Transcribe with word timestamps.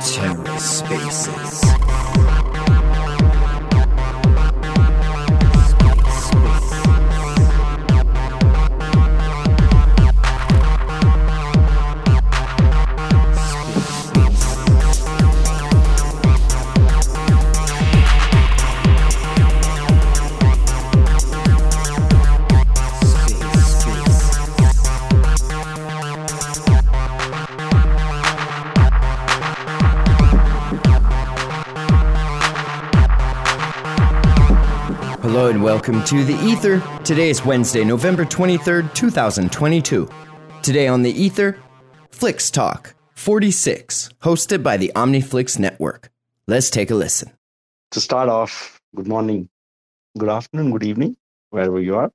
TerraSpaces. 0.00 1.60
Hello 2.16 2.35
welcome 35.86 36.04
to 36.04 36.24
The 36.24 36.34
Ether. 36.44 36.82
Today 37.04 37.30
is 37.30 37.44
Wednesday, 37.44 37.84
November 37.84 38.24
23rd, 38.24 38.92
2022. 38.92 40.08
Today 40.60 40.88
on 40.88 41.02
The 41.02 41.12
Ether, 41.12 41.60
Flix 42.10 42.50
Talk 42.50 42.96
46, 43.14 44.10
hosted 44.20 44.64
by 44.64 44.76
the 44.76 44.90
OmniFlix 44.96 45.60
Network. 45.60 46.10
Let's 46.48 46.70
take 46.70 46.90
a 46.90 46.96
listen. 46.96 47.30
to 47.92 48.00
start 48.00 48.28
off, 48.28 48.80
good 48.96 49.06
morning, 49.06 49.48
good 50.18 50.28
afternoon, 50.28 50.72
good 50.72 50.82
evening, 50.82 51.16
wherever 51.50 51.80
you 51.80 51.94
are. 51.94 52.10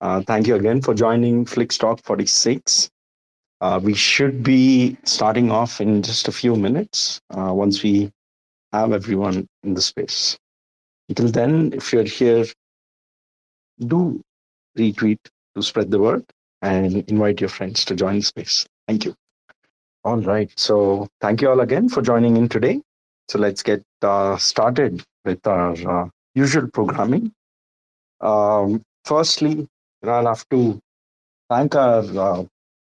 Uh, 0.00 0.22
thank 0.22 0.46
you 0.46 0.54
again 0.54 0.80
for 0.80 0.94
joining 0.94 1.44
Flix 1.44 1.76
Talk 1.76 2.00
46. 2.04 2.88
Uh, 3.60 3.80
we 3.82 3.94
should 3.94 4.44
be 4.44 4.96
starting 5.02 5.50
off 5.50 5.80
in 5.80 6.02
just 6.02 6.28
a 6.28 6.32
few 6.32 6.54
minutes 6.54 7.20
uh, 7.36 7.52
once 7.52 7.82
we 7.82 8.12
have 8.72 8.92
everyone 8.92 9.48
in 9.64 9.74
the 9.74 9.82
space. 9.82 10.38
Until 11.08 11.32
then, 11.32 11.72
if 11.72 11.92
you're 11.92 12.04
here, 12.04 12.44
do 13.78 14.20
retweet 14.78 15.18
to 15.54 15.62
spread 15.62 15.90
the 15.90 15.98
word 15.98 16.24
and 16.62 16.96
invite 17.08 17.40
your 17.40 17.50
friends 17.50 17.84
to 17.86 17.94
join 17.94 18.16
the 18.16 18.22
space. 18.22 18.66
Thank 18.88 19.04
you. 19.04 19.14
All 20.04 20.18
right. 20.18 20.50
So, 20.56 21.08
thank 21.20 21.42
you 21.42 21.50
all 21.50 21.60
again 21.60 21.88
for 21.88 22.02
joining 22.02 22.36
in 22.36 22.48
today. 22.48 22.82
So, 23.28 23.38
let's 23.38 23.62
get 23.62 23.82
uh, 24.02 24.36
started 24.36 25.04
with 25.24 25.46
our 25.46 26.04
uh, 26.04 26.08
usual 26.34 26.68
programming. 26.68 27.32
Um, 28.20 28.82
firstly, 29.04 29.68
I'll 30.04 30.26
have 30.26 30.48
to 30.50 30.80
thank 31.48 31.74
our 31.74 32.00
uh, 32.00 32.44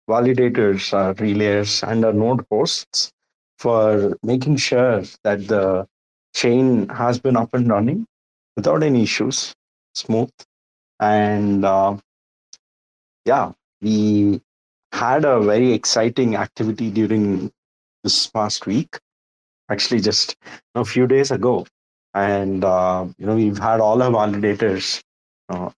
validators, 0.08 0.92
our 0.92 1.14
relayers, 1.14 1.86
and 1.88 2.04
our 2.04 2.12
node 2.12 2.44
hosts 2.50 3.10
for 3.58 4.16
making 4.22 4.56
sure 4.56 5.02
that 5.24 5.46
the 5.48 5.86
chain 6.34 6.88
has 6.88 7.18
been 7.18 7.36
up 7.36 7.54
and 7.54 7.68
running 7.68 8.06
without 8.56 8.82
any 8.82 9.02
issues, 9.02 9.54
smooth. 9.94 10.30
And 11.00 11.64
uh, 11.64 11.96
yeah, 13.24 13.52
we 13.80 14.40
had 14.92 15.24
a 15.24 15.40
very 15.40 15.72
exciting 15.72 16.36
activity 16.36 16.90
during 16.90 17.52
this 18.02 18.26
past 18.26 18.66
week, 18.66 18.98
actually, 19.70 20.00
just 20.00 20.36
a 20.74 20.84
few 20.84 21.06
days 21.06 21.30
ago. 21.30 21.66
And 22.14 22.64
uh, 22.64 23.06
you 23.18 23.26
know, 23.26 23.34
we've 23.36 23.58
had 23.58 23.80
all 23.80 24.02
our 24.02 24.10
validators 24.10 25.02
uh, 25.48 25.70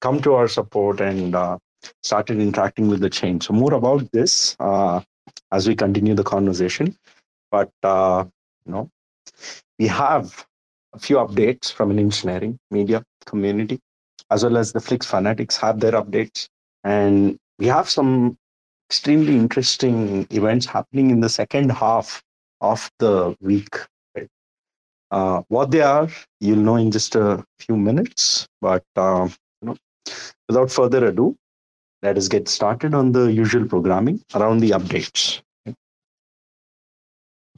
come 0.00 0.20
to 0.22 0.34
our 0.34 0.48
support 0.48 1.00
and 1.00 1.34
uh, 1.34 1.58
started 2.02 2.38
interacting 2.38 2.88
with 2.88 3.00
the 3.00 3.10
chain. 3.10 3.40
So 3.40 3.54
more 3.54 3.74
about 3.74 4.10
this 4.12 4.56
uh, 4.60 5.00
as 5.52 5.66
we 5.66 5.74
continue 5.74 6.14
the 6.14 6.24
conversation. 6.24 6.96
But 7.50 7.70
uh, 7.82 8.24
you 8.66 8.72
know, 8.72 8.90
we 9.78 9.86
have 9.86 10.46
a 10.92 10.98
few 10.98 11.16
updates 11.16 11.72
from 11.72 11.90
an 11.90 11.98
engineering 11.98 12.58
media 12.70 13.02
community, 13.24 13.80
as 14.30 14.44
well 14.44 14.56
as 14.56 14.72
the 14.72 14.80
Flix 14.80 15.06
fanatics 15.06 15.56
have 15.56 15.80
their 15.80 15.92
updates, 15.92 16.48
and 16.82 17.38
we 17.58 17.66
have 17.66 17.88
some 17.88 18.36
extremely 18.88 19.36
interesting 19.36 20.26
events 20.30 20.66
happening 20.66 21.10
in 21.10 21.20
the 21.20 21.28
second 21.28 21.70
half 21.70 22.22
of 22.60 22.90
the 22.98 23.36
week. 23.40 23.76
Uh, 25.10 25.42
what 25.48 25.70
they 25.70 25.80
are, 25.80 26.08
you'll 26.40 26.58
know 26.58 26.76
in 26.76 26.90
just 26.90 27.14
a 27.14 27.44
few 27.58 27.76
minutes. 27.76 28.48
But 28.60 28.84
uh, 28.96 29.28
you 29.62 29.68
know, 29.68 29.76
without 30.48 30.70
further 30.70 31.06
ado, 31.06 31.36
let 32.02 32.16
us 32.16 32.28
get 32.28 32.48
started 32.48 32.94
on 32.94 33.12
the 33.12 33.32
usual 33.32 33.66
programming 33.66 34.22
around 34.34 34.58
the 34.60 34.70
updates. 34.70 35.40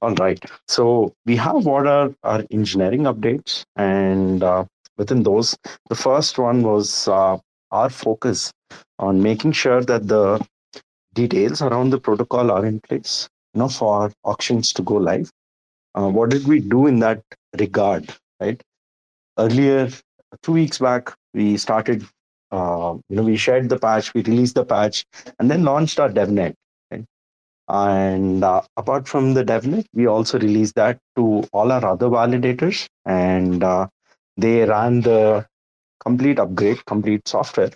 All 0.02 0.14
right. 0.14 0.42
So 0.68 1.14
we 1.24 1.36
have 1.36 1.64
what 1.64 1.86
are 1.86 2.14
our 2.22 2.44
engineering 2.50 3.04
updates, 3.04 3.64
and 3.76 4.42
uh, 4.42 4.64
within 4.98 5.22
those, 5.22 5.56
the 5.88 5.94
first 5.94 6.38
one 6.38 6.62
was 6.62 7.08
uh, 7.08 7.38
our 7.70 7.90
focus 7.90 8.52
on 8.98 9.22
making 9.22 9.52
sure 9.52 9.82
that 9.82 10.08
the 10.08 10.44
details 11.14 11.62
around 11.62 11.90
the 11.90 12.00
protocol 12.00 12.50
are 12.50 12.64
in 12.64 12.80
place, 12.80 13.28
you 13.54 13.60
know, 13.60 13.68
for 13.68 14.12
auctions 14.24 14.72
to 14.72 14.82
go 14.82 14.94
live. 14.94 15.30
Uh, 15.94 16.08
what 16.08 16.30
did 16.30 16.46
we 16.46 16.60
do 16.60 16.86
in 16.86 16.98
that 17.00 17.22
regard? 17.58 18.14
Right. 18.40 18.62
Earlier, 19.38 19.90
two 20.42 20.52
weeks 20.52 20.78
back, 20.78 21.12
we 21.34 21.56
started. 21.56 22.06
Uh, 22.52 22.96
you 23.08 23.16
know, 23.16 23.22
we 23.22 23.36
shared 23.36 23.68
the 23.68 23.78
patch, 23.78 24.14
we 24.14 24.22
released 24.22 24.54
the 24.54 24.64
patch, 24.64 25.04
and 25.38 25.50
then 25.50 25.64
launched 25.64 25.98
our 25.98 26.08
DevNet. 26.08 26.54
And 27.68 28.44
uh, 28.44 28.62
apart 28.76 29.08
from 29.08 29.34
the 29.34 29.44
DevNet, 29.44 29.86
we 29.92 30.06
also 30.06 30.38
released 30.38 30.76
that 30.76 30.98
to 31.16 31.42
all 31.52 31.72
our 31.72 31.84
other 31.84 32.06
validators, 32.06 32.86
and 33.04 33.64
uh, 33.64 33.88
they 34.36 34.64
ran 34.64 35.00
the 35.00 35.46
complete 36.00 36.38
upgrade, 36.38 36.84
complete 36.86 37.26
software 37.26 37.70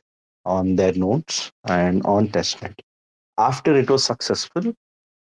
on 0.45 0.77
their 0.77 0.93
nodes 0.93 1.51
and 1.65 2.05
on 2.05 2.29
testnet. 2.29 2.79
After 3.39 3.77
it 3.77 3.91
was 3.91 4.05
successful, 4.05 4.75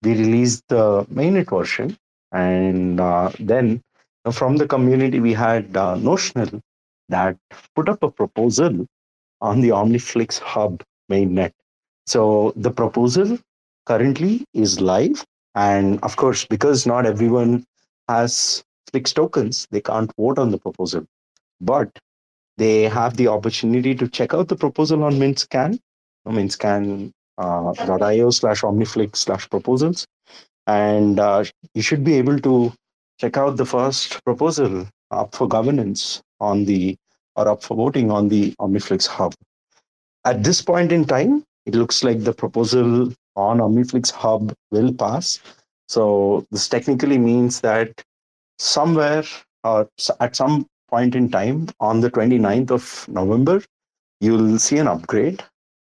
we 0.02 0.12
released 0.12 0.64
the 0.68 1.04
mainnet 1.12 1.50
version, 1.50 1.96
and 2.32 3.00
uh, 3.00 3.30
then 3.38 3.82
from 4.32 4.56
the 4.56 4.66
community 4.66 5.20
we 5.20 5.32
had 5.32 5.76
uh, 5.76 5.96
Notional 5.96 6.60
that 7.08 7.36
put 7.74 7.88
up 7.88 8.02
a 8.02 8.10
proposal 8.10 8.86
on 9.40 9.60
the 9.60 9.68
OmniFlix 9.68 10.38
Hub 10.38 10.82
mainnet. 11.10 11.52
So 12.06 12.52
the 12.56 12.70
proposal 12.70 13.38
currently 13.86 14.44
is 14.54 14.80
live, 14.80 15.24
and 15.54 16.00
of 16.02 16.16
course, 16.16 16.44
because 16.44 16.86
not 16.86 17.06
everyone 17.06 17.64
has 18.08 18.64
Flix 18.90 19.12
tokens, 19.12 19.66
they 19.70 19.80
can't 19.80 20.12
vote 20.16 20.38
on 20.38 20.50
the 20.50 20.58
proposal, 20.58 21.04
but 21.64 21.90
they 22.56 22.82
have 22.82 23.16
the 23.16 23.28
opportunity 23.28 23.94
to 23.94 24.08
check 24.08 24.34
out 24.34 24.48
the 24.48 24.56
proposal 24.56 25.02
on 25.04 25.14
Mintscan, 25.14 25.78
uh, 26.26 26.30
mintscan.io 26.30 28.28
uh, 28.28 28.30
slash 28.30 28.62
omniflix 28.62 29.16
slash 29.16 29.48
proposals. 29.50 30.06
And 30.66 31.18
uh, 31.18 31.44
you 31.74 31.82
should 31.82 32.04
be 32.04 32.14
able 32.14 32.38
to 32.40 32.72
check 33.20 33.36
out 33.36 33.56
the 33.56 33.66
first 33.66 34.22
proposal 34.24 34.86
up 35.10 35.34
for 35.34 35.48
governance 35.48 36.22
on 36.40 36.64
the 36.64 36.96
or 37.36 37.48
up 37.48 37.62
for 37.62 37.76
voting 37.76 38.10
on 38.10 38.28
the 38.28 38.52
Omniflix 38.60 39.06
Hub. 39.06 39.34
At 40.24 40.44
this 40.44 40.62
point 40.62 40.92
in 40.92 41.04
time, 41.04 41.44
it 41.66 41.74
looks 41.74 42.04
like 42.04 42.22
the 42.22 42.32
proposal 42.32 43.12
on 43.36 43.58
Omniflix 43.58 44.10
Hub 44.10 44.54
will 44.70 44.92
pass. 44.92 45.40
So 45.88 46.46
this 46.50 46.68
technically 46.68 47.18
means 47.18 47.60
that 47.60 48.02
somewhere 48.58 49.24
uh, 49.64 49.84
or 49.84 50.16
at 50.20 50.36
some 50.36 50.66
point 50.94 51.16
in 51.16 51.28
time 51.28 51.66
on 51.80 52.00
the 52.00 52.10
29th 52.10 52.70
of 52.70 52.84
November, 53.08 53.60
you'll 54.20 54.58
see 54.58 54.78
an 54.78 54.86
upgrade 54.86 55.42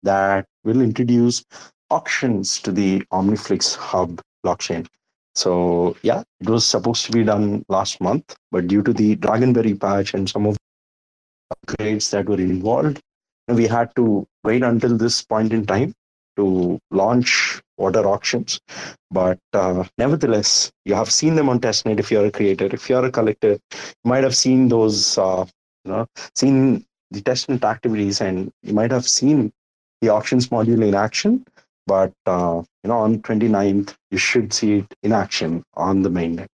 that 0.04 0.46
will 0.62 0.80
introduce 0.80 1.44
auctions 1.90 2.60
to 2.60 2.70
the 2.70 3.00
Omniflix 3.12 3.74
Hub 3.74 4.20
blockchain. 4.46 4.86
So 5.34 5.96
yeah, 6.02 6.22
it 6.40 6.48
was 6.48 6.64
supposed 6.64 7.06
to 7.06 7.12
be 7.12 7.24
done 7.24 7.64
last 7.68 8.00
month, 8.00 8.36
but 8.52 8.68
due 8.68 8.84
to 8.84 8.92
the 8.92 9.16
Dragonberry 9.16 9.74
patch 9.80 10.14
and 10.14 10.30
some 10.30 10.46
of 10.46 10.56
the 10.56 11.56
upgrades 11.56 12.10
that 12.10 12.28
were 12.28 12.40
involved, 12.40 13.00
we 13.48 13.66
had 13.66 13.90
to 13.96 14.26
wait 14.44 14.62
until 14.62 14.96
this 14.96 15.22
point 15.22 15.52
in 15.52 15.66
time 15.66 15.92
to 16.36 16.78
launch 16.90 17.60
order 17.76 18.06
auctions. 18.06 18.60
But 19.10 19.38
uh, 19.52 19.84
nevertheless, 19.98 20.72
you 20.84 20.94
have 20.94 21.10
seen 21.10 21.34
them 21.34 21.48
on 21.48 21.60
testnet 21.60 21.98
if 21.98 22.10
you're 22.10 22.26
a 22.26 22.30
creator. 22.30 22.66
If 22.66 22.88
you're 22.88 23.04
a 23.04 23.10
collector, 23.10 23.58
you 23.72 24.04
might 24.04 24.24
have 24.24 24.36
seen 24.36 24.68
those, 24.68 25.18
uh, 25.18 25.44
you 25.84 25.92
know, 25.92 26.06
seen 26.34 26.84
the 27.10 27.20
testnet 27.20 27.64
activities, 27.64 28.20
and 28.20 28.50
you 28.62 28.74
might 28.74 28.90
have 28.90 29.06
seen 29.06 29.52
the 30.00 30.08
auctions 30.08 30.48
module 30.48 30.86
in 30.86 30.94
action. 30.94 31.44
But 31.86 32.12
uh, 32.26 32.62
you 32.82 32.88
know, 32.88 32.98
on 32.98 33.20
29th, 33.22 33.94
you 34.10 34.18
should 34.18 34.52
see 34.52 34.78
it 34.78 34.94
in 35.02 35.12
action 35.12 35.62
on 35.74 36.02
the 36.02 36.08
mainnet. 36.08 36.48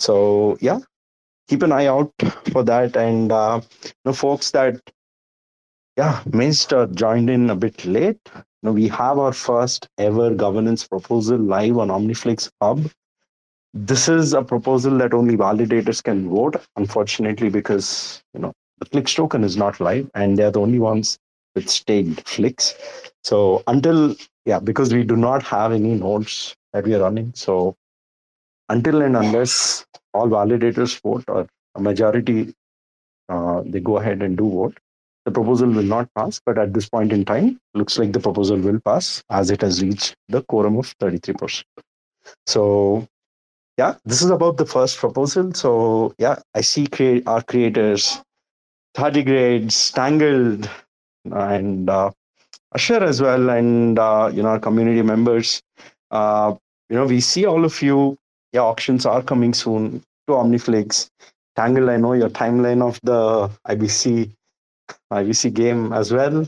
So 0.00 0.58
yeah, 0.60 0.80
keep 1.48 1.62
an 1.62 1.72
eye 1.72 1.86
out 1.86 2.12
for 2.52 2.62
that. 2.64 2.96
And 2.96 3.30
uh, 3.30 3.60
you 3.84 3.92
know, 4.04 4.12
folks 4.12 4.50
that 4.52 4.80
yeah, 5.96 6.22
missed 6.32 6.72
or 6.72 6.86
joined 6.86 7.30
in 7.30 7.50
a 7.50 7.56
bit 7.56 7.84
late. 7.84 8.20
Now 8.62 8.72
we 8.72 8.88
have 8.88 9.18
our 9.18 9.32
first 9.32 9.88
ever 9.98 10.34
governance 10.34 10.86
proposal 10.86 11.38
live 11.38 11.78
on 11.78 11.88
OmniFlix 11.88 12.50
Hub. 12.60 12.90
This 13.72 14.08
is 14.08 14.32
a 14.34 14.42
proposal 14.42 14.98
that 14.98 15.14
only 15.14 15.36
validators 15.36 16.02
can 16.02 16.28
vote, 16.28 16.56
unfortunately, 16.76 17.48
because 17.48 18.22
you 18.34 18.40
know 18.40 18.52
the 18.78 18.86
Flix 18.86 19.14
token 19.14 19.44
is 19.44 19.56
not 19.56 19.80
live 19.80 20.10
and 20.14 20.36
they're 20.36 20.50
the 20.50 20.60
only 20.60 20.78
ones 20.78 21.18
with 21.54 21.70
staked 21.70 22.28
Flix. 22.28 22.74
So 23.24 23.62
until 23.66 24.16
yeah, 24.44 24.58
because 24.58 24.92
we 24.92 25.04
do 25.04 25.16
not 25.16 25.42
have 25.44 25.72
any 25.72 25.94
nodes 25.94 26.54
that 26.72 26.84
we 26.84 26.94
are 26.94 27.00
running. 27.00 27.32
So 27.34 27.76
until 28.68 29.02
and 29.02 29.16
unless 29.16 29.86
all 30.12 30.28
validators 30.28 31.00
vote 31.00 31.24
or 31.28 31.46
a 31.74 31.80
majority 31.80 32.54
uh, 33.28 33.62
they 33.64 33.80
go 33.80 33.98
ahead 33.98 34.22
and 34.22 34.36
do 34.36 34.50
vote, 34.50 34.78
the 35.24 35.30
proposal 35.30 35.68
will 35.68 35.82
not 35.82 36.08
pass. 36.14 36.40
But 36.44 36.58
at 36.58 36.74
this 36.74 36.88
point 36.88 37.12
in 37.12 37.24
time, 37.24 37.60
looks 37.74 37.98
like 37.98 38.12
the 38.12 38.20
proposal 38.20 38.58
will 38.58 38.80
pass 38.80 39.22
as 39.30 39.50
it 39.50 39.60
has 39.62 39.82
reached 39.82 40.14
the 40.28 40.42
quorum 40.42 40.76
of 40.76 40.96
33%. 40.98 41.64
So 42.46 43.06
yeah, 43.76 43.94
this 44.04 44.22
is 44.22 44.30
about 44.30 44.56
the 44.56 44.66
first 44.66 44.98
proposal. 44.98 45.52
So 45.54 46.14
yeah, 46.18 46.38
I 46.54 46.60
see 46.60 46.86
create 46.86 47.26
our 47.26 47.42
creators, 47.42 48.20
tardigrades, 48.96 49.92
Tangled, 49.92 50.68
and 51.24 51.88
uh, 51.88 52.10
Usher 52.74 53.02
as 53.02 53.20
well, 53.20 53.50
and 53.50 53.98
uh, 53.98 54.30
you 54.32 54.42
know 54.42 54.50
our 54.50 54.60
community 54.60 55.02
members. 55.02 55.62
Uh, 56.10 56.54
you 56.88 56.96
know, 56.96 57.06
we 57.06 57.20
see 57.20 57.46
all 57.46 57.64
of 57.64 57.80
you. 57.82 58.18
Yeah, 58.52 58.62
auctions 58.62 59.06
are 59.06 59.22
coming 59.22 59.54
soon 59.54 60.02
to 60.26 60.34
OmniFlix. 60.34 61.08
Tangled, 61.56 61.88
I 61.88 61.96
know 61.96 62.12
your 62.14 62.30
timeline 62.30 62.82
of 62.82 62.98
the 63.02 63.50
IBC 63.66 64.30
IBC 65.12 65.52
game 65.54 65.92
as 65.92 66.12
well. 66.12 66.46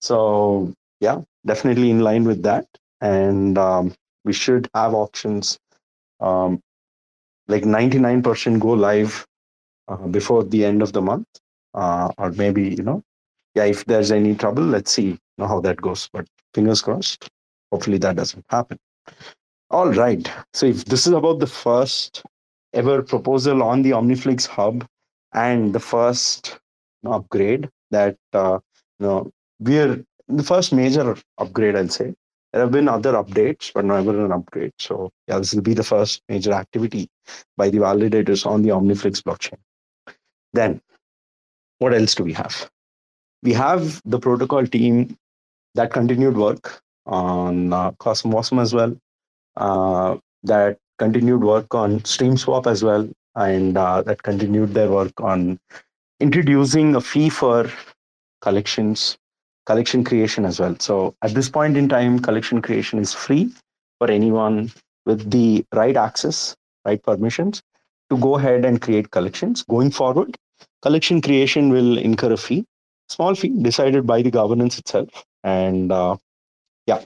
So 0.00 0.72
yeah, 1.00 1.20
definitely 1.46 1.90
in 1.90 2.00
line 2.00 2.24
with 2.24 2.42
that, 2.42 2.66
and 3.00 3.58
um, 3.58 3.94
we 4.24 4.32
should 4.32 4.68
have 4.74 4.94
auctions 4.94 5.58
um, 6.20 6.60
like 7.48 7.64
99% 7.64 8.60
go 8.60 8.68
live 8.70 9.26
uh, 9.88 10.06
before 10.08 10.44
the 10.44 10.64
end 10.64 10.82
of 10.82 10.92
the 10.92 11.02
month, 11.02 11.26
uh, 11.74 12.10
or 12.18 12.30
maybe 12.32 12.68
you 12.68 12.82
know, 12.82 13.02
yeah, 13.54 13.64
if 13.64 13.84
there's 13.86 14.12
any 14.12 14.34
trouble, 14.34 14.62
let's 14.62 14.92
see 14.92 15.18
know 15.40 15.48
how 15.48 15.60
that 15.60 15.80
goes. 15.80 16.08
But 16.12 16.26
fingers 16.54 16.82
crossed. 16.82 17.28
Hopefully 17.72 17.98
that 17.98 18.16
doesn't 18.16 18.44
happen. 18.48 18.78
All 19.70 19.90
right. 19.92 20.30
So 20.52 20.66
if 20.66 20.84
this 20.84 21.06
is 21.06 21.12
about 21.12 21.40
the 21.40 21.46
first 21.46 22.22
ever 22.72 23.02
proposal 23.02 23.62
on 23.62 23.82
the 23.82 23.90
OmniFlix 23.90 24.46
hub 24.46 24.86
and 25.32 25.72
the 25.72 25.80
first 25.80 26.58
upgrade 27.04 27.68
that 27.90 28.16
uh, 28.32 28.58
you 28.98 29.06
know 29.06 29.30
we're 29.58 30.04
the 30.28 30.42
first 30.42 30.72
major 30.72 31.16
upgrade, 31.38 31.76
I'll 31.76 31.88
say. 31.88 32.14
There 32.52 32.62
have 32.62 32.72
been 32.72 32.88
other 32.88 33.12
updates, 33.12 33.72
but 33.72 33.84
never 33.84 34.24
an 34.24 34.32
upgrade. 34.32 34.72
So 34.78 35.10
yeah, 35.28 35.38
this 35.38 35.54
will 35.54 35.62
be 35.62 35.74
the 35.74 35.84
first 35.84 36.22
major 36.28 36.52
activity 36.52 37.08
by 37.56 37.70
the 37.70 37.78
validators 37.78 38.44
on 38.44 38.62
the 38.62 38.70
OmniFlix 38.70 39.22
blockchain. 39.22 39.58
Then, 40.52 40.80
what 41.78 41.94
else 41.94 42.14
do 42.14 42.24
we 42.24 42.32
have? 42.32 42.68
We 43.42 43.52
have 43.52 44.02
the 44.04 44.18
protocol 44.18 44.66
team 44.66 45.16
that 45.74 45.92
continued 45.92 46.36
work 46.36 46.82
on 47.06 47.72
uh, 47.72 47.92
Cosmos 47.92 48.52
as 48.52 48.74
well. 48.74 48.96
Uh, 49.56 50.18
that 50.42 50.78
continued 50.98 51.42
work 51.42 51.74
on 51.74 52.00
StreamSwap 52.00 52.66
as 52.66 52.82
well, 52.82 53.08
and 53.36 53.76
uh, 53.76 54.02
that 54.02 54.22
continued 54.22 54.74
their 54.74 54.90
work 54.90 55.12
on 55.20 55.58
introducing 56.20 56.94
a 56.96 57.00
fee 57.00 57.28
for 57.30 57.70
collections, 58.42 59.16
collection 59.66 60.04
creation 60.04 60.44
as 60.44 60.60
well. 60.60 60.76
So 60.78 61.14
at 61.22 61.32
this 61.34 61.48
point 61.48 61.76
in 61.76 61.88
time, 61.88 62.18
collection 62.20 62.62
creation 62.62 62.98
is 62.98 63.14
free 63.14 63.52
for 63.98 64.10
anyone 64.10 64.72
with 65.06 65.30
the 65.30 65.64
right 65.74 65.96
access, 65.96 66.54
right 66.84 67.02
permissions 67.02 67.62
to 68.10 68.18
go 68.18 68.36
ahead 68.36 68.64
and 68.64 68.80
create 68.80 69.10
collections. 69.10 69.62
Going 69.64 69.90
forward, 69.90 70.36
collection 70.82 71.20
creation 71.20 71.70
will 71.70 71.98
incur 71.98 72.32
a 72.32 72.36
fee, 72.36 72.64
small 73.08 73.34
fee 73.34 73.50
decided 73.62 74.06
by 74.06 74.22
the 74.22 74.30
governance 74.30 74.78
itself 74.78 75.08
and 75.44 75.92
uh, 75.92 76.16
yeah 76.86 77.02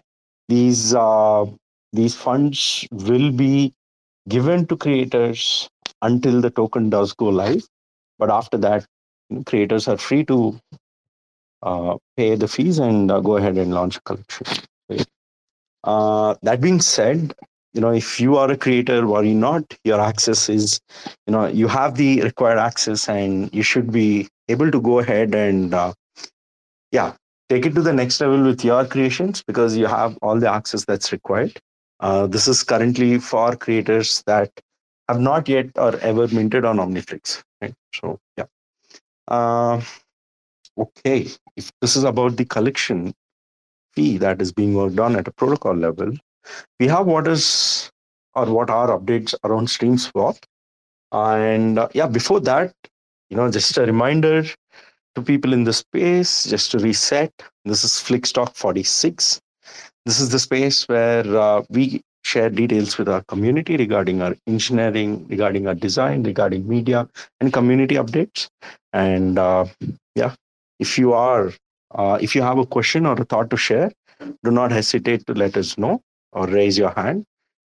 these 0.48 0.94
uh, 0.94 1.44
these 1.92 2.14
funds 2.14 2.86
will 2.92 3.30
be 3.32 3.72
given 4.28 4.66
to 4.66 4.76
creators 4.76 5.68
until 6.02 6.40
the 6.40 6.50
token 6.50 6.90
does 6.90 7.12
go 7.12 7.28
live 7.28 7.64
but 8.18 8.30
after 8.30 8.58
that 8.58 8.86
creators 9.46 9.88
are 9.88 9.96
free 9.96 10.24
to 10.24 10.58
uh, 11.62 11.96
pay 12.16 12.34
the 12.34 12.48
fees 12.48 12.78
and 12.78 13.10
uh, 13.10 13.20
go 13.20 13.36
ahead 13.36 13.56
and 13.56 13.74
launch 13.74 13.96
a 13.96 14.00
collection 14.02 14.46
uh, 15.84 16.34
that 16.42 16.60
being 16.60 16.80
said 16.80 17.34
you 17.72 17.80
know 17.80 17.90
if 17.90 18.20
you 18.20 18.36
are 18.36 18.50
a 18.50 18.56
creator 18.56 19.06
worry 19.06 19.34
not 19.34 19.64
your 19.84 20.00
access 20.00 20.48
is 20.48 20.80
you 21.26 21.32
know 21.32 21.46
you 21.46 21.68
have 21.68 21.96
the 21.96 22.20
required 22.22 22.58
access 22.58 23.08
and 23.08 23.52
you 23.54 23.62
should 23.62 23.92
be 23.92 24.28
able 24.48 24.70
to 24.70 24.80
go 24.80 24.98
ahead 24.98 25.34
and 25.34 25.74
uh, 25.74 25.92
yeah 26.92 27.12
take 27.48 27.66
it 27.66 27.74
to 27.74 27.82
the 27.82 27.92
next 27.92 28.20
level 28.20 28.42
with 28.42 28.64
your 28.64 28.84
creations 28.86 29.42
because 29.42 29.76
you 29.76 29.86
have 29.86 30.16
all 30.22 30.38
the 30.38 30.50
access 30.50 30.84
that's 30.84 31.12
required. 31.12 31.58
Uh, 32.00 32.26
this 32.26 32.48
is 32.48 32.62
currently 32.62 33.18
for 33.18 33.54
creators 33.56 34.22
that 34.26 34.50
have 35.08 35.20
not 35.20 35.48
yet 35.48 35.66
or 35.76 35.96
ever 36.00 36.26
minted 36.28 36.64
on 36.64 36.78
OmniFlix. 36.78 37.42
Right? 37.60 37.74
So. 37.94 38.18
Uh, 39.28 39.80
okay, 40.78 41.28
if 41.56 41.70
this 41.80 41.96
is 41.96 42.04
about 42.04 42.36
the 42.36 42.44
collection 42.44 43.14
fee 43.94 44.18
that 44.18 44.42
is 44.42 44.52
being 44.52 44.74
worked 44.74 44.98
on 44.98 45.16
at 45.16 45.28
a 45.28 45.32
protocol 45.32 45.74
level, 45.74 46.12
we 46.80 46.86
have 46.86 47.06
what 47.06 47.26
is 47.28 47.90
or 48.34 48.46
what 48.46 48.70
are 48.70 48.98
updates 48.98 49.34
around 49.44 49.68
StreamSwap. 49.68 50.42
And 51.12 51.78
uh, 51.78 51.88
yeah, 51.94 52.06
before 52.06 52.40
that, 52.40 52.74
you 53.30 53.36
know, 53.36 53.50
just 53.50 53.76
a 53.78 53.86
reminder 53.86 54.44
to 55.14 55.22
people 55.22 55.52
in 55.52 55.64
the 55.64 55.72
space, 55.72 56.44
just 56.44 56.72
to 56.72 56.78
reset, 56.78 57.32
this 57.64 57.84
is 57.84 57.92
Flixtalk 57.92 58.56
46. 58.56 59.40
This 60.04 60.20
is 60.20 60.30
the 60.30 60.38
space 60.38 60.86
where 60.88 61.24
uh, 61.36 61.62
we 61.70 62.02
share 62.24 62.50
details 62.50 62.98
with 62.98 63.08
our 63.08 63.22
community 63.22 63.76
regarding 63.76 64.22
our 64.22 64.34
engineering, 64.46 65.26
regarding 65.28 65.66
our 65.68 65.74
design, 65.74 66.22
regarding 66.22 66.66
media 66.66 67.08
and 67.40 67.52
community 67.52 67.94
updates. 67.94 68.48
And 68.94 69.40
uh, 69.40 69.66
yeah, 70.14 70.34
if 70.78 70.96
you 70.96 71.12
are, 71.12 71.52
uh, 71.94 72.16
if 72.20 72.34
you 72.34 72.42
have 72.42 72.58
a 72.58 72.64
question 72.64 73.06
or 73.06 73.20
a 73.20 73.24
thought 73.24 73.50
to 73.50 73.56
share, 73.56 73.90
do 74.44 74.50
not 74.52 74.70
hesitate 74.70 75.26
to 75.26 75.34
let 75.34 75.56
us 75.56 75.76
know 75.76 76.00
or 76.32 76.46
raise 76.46 76.78
your 76.78 76.90
hand. 76.90 77.24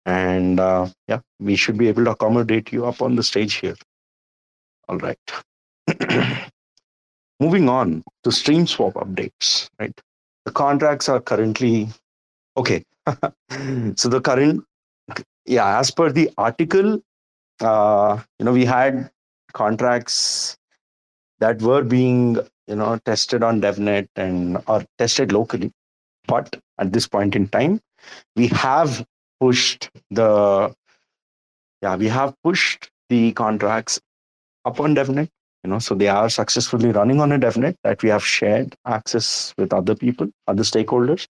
And 0.05 0.59
uh, 0.59 0.88
yeah, 1.07 1.19
we 1.39 1.55
should 1.55 1.77
be 1.77 1.88
able 1.88 2.05
to 2.05 2.12
accommodate 2.12 2.71
you 2.71 2.86
up 2.86 3.01
on 3.01 3.15
the 3.15 3.24
stage 3.24 3.55
here. 3.55 3.75
All 4.88 5.00
right. 5.00 5.17
Moving 7.39 7.67
on 7.67 8.03
to 8.24 8.31
stream 8.31 8.67
swap 8.67 8.93
updates, 8.93 9.69
right? 9.79 10.00
The 10.45 10.51
contracts 10.51 11.09
are 11.09 11.19
currently 11.19 11.89
okay. 12.55 12.83
so 13.95 14.07
the 14.07 14.21
current, 14.21 14.63
yeah, 15.45 15.79
as 15.79 15.89
per 15.89 16.12
the 16.12 16.29
article, 16.38 17.01
uh, 17.59 18.19
you 18.39 18.45
know, 18.45 18.53
we 18.53 18.65
had 18.65 19.09
contracts 19.53 20.57
that 21.39 21.62
were 21.62 21.84
being, 21.84 22.38
you 22.67 22.75
know, 22.75 23.00
tested 23.06 23.44
on 23.44 23.62
DevNet 23.62 24.08
and 24.15 24.58
or 24.67 24.84
tested 24.98 25.32
locally. 25.32 25.72
But 26.27 26.60
at 26.77 26.91
this 26.94 27.08
point 27.08 27.36
in 27.36 27.48
time, 27.48 27.79
we 28.36 28.48
have 28.48 29.06
pushed 29.39 29.89
the, 30.12 30.74
yeah, 31.82 31.96
we 31.96 32.08
have 32.08 32.34
pushed 32.44 32.89
the 33.10 33.32
contracts 33.34 34.00
up 34.65 34.79
on 34.79 34.96
DevNet 34.96 35.29
you 35.63 35.70
know 35.70 35.79
so 35.79 35.96
they 35.96 36.08
are 36.08 36.29
successfully 36.29 36.91
running 36.91 37.20
on 37.20 37.32
a 37.32 37.39
devnet 37.39 37.75
that 37.84 38.01
we 38.03 38.10
have 38.10 38.25
shared 38.25 38.75
access 38.86 39.53
with 39.58 39.74
other 39.74 39.96
people 39.96 40.29
other 40.48 40.63
stakeholders 40.63 41.27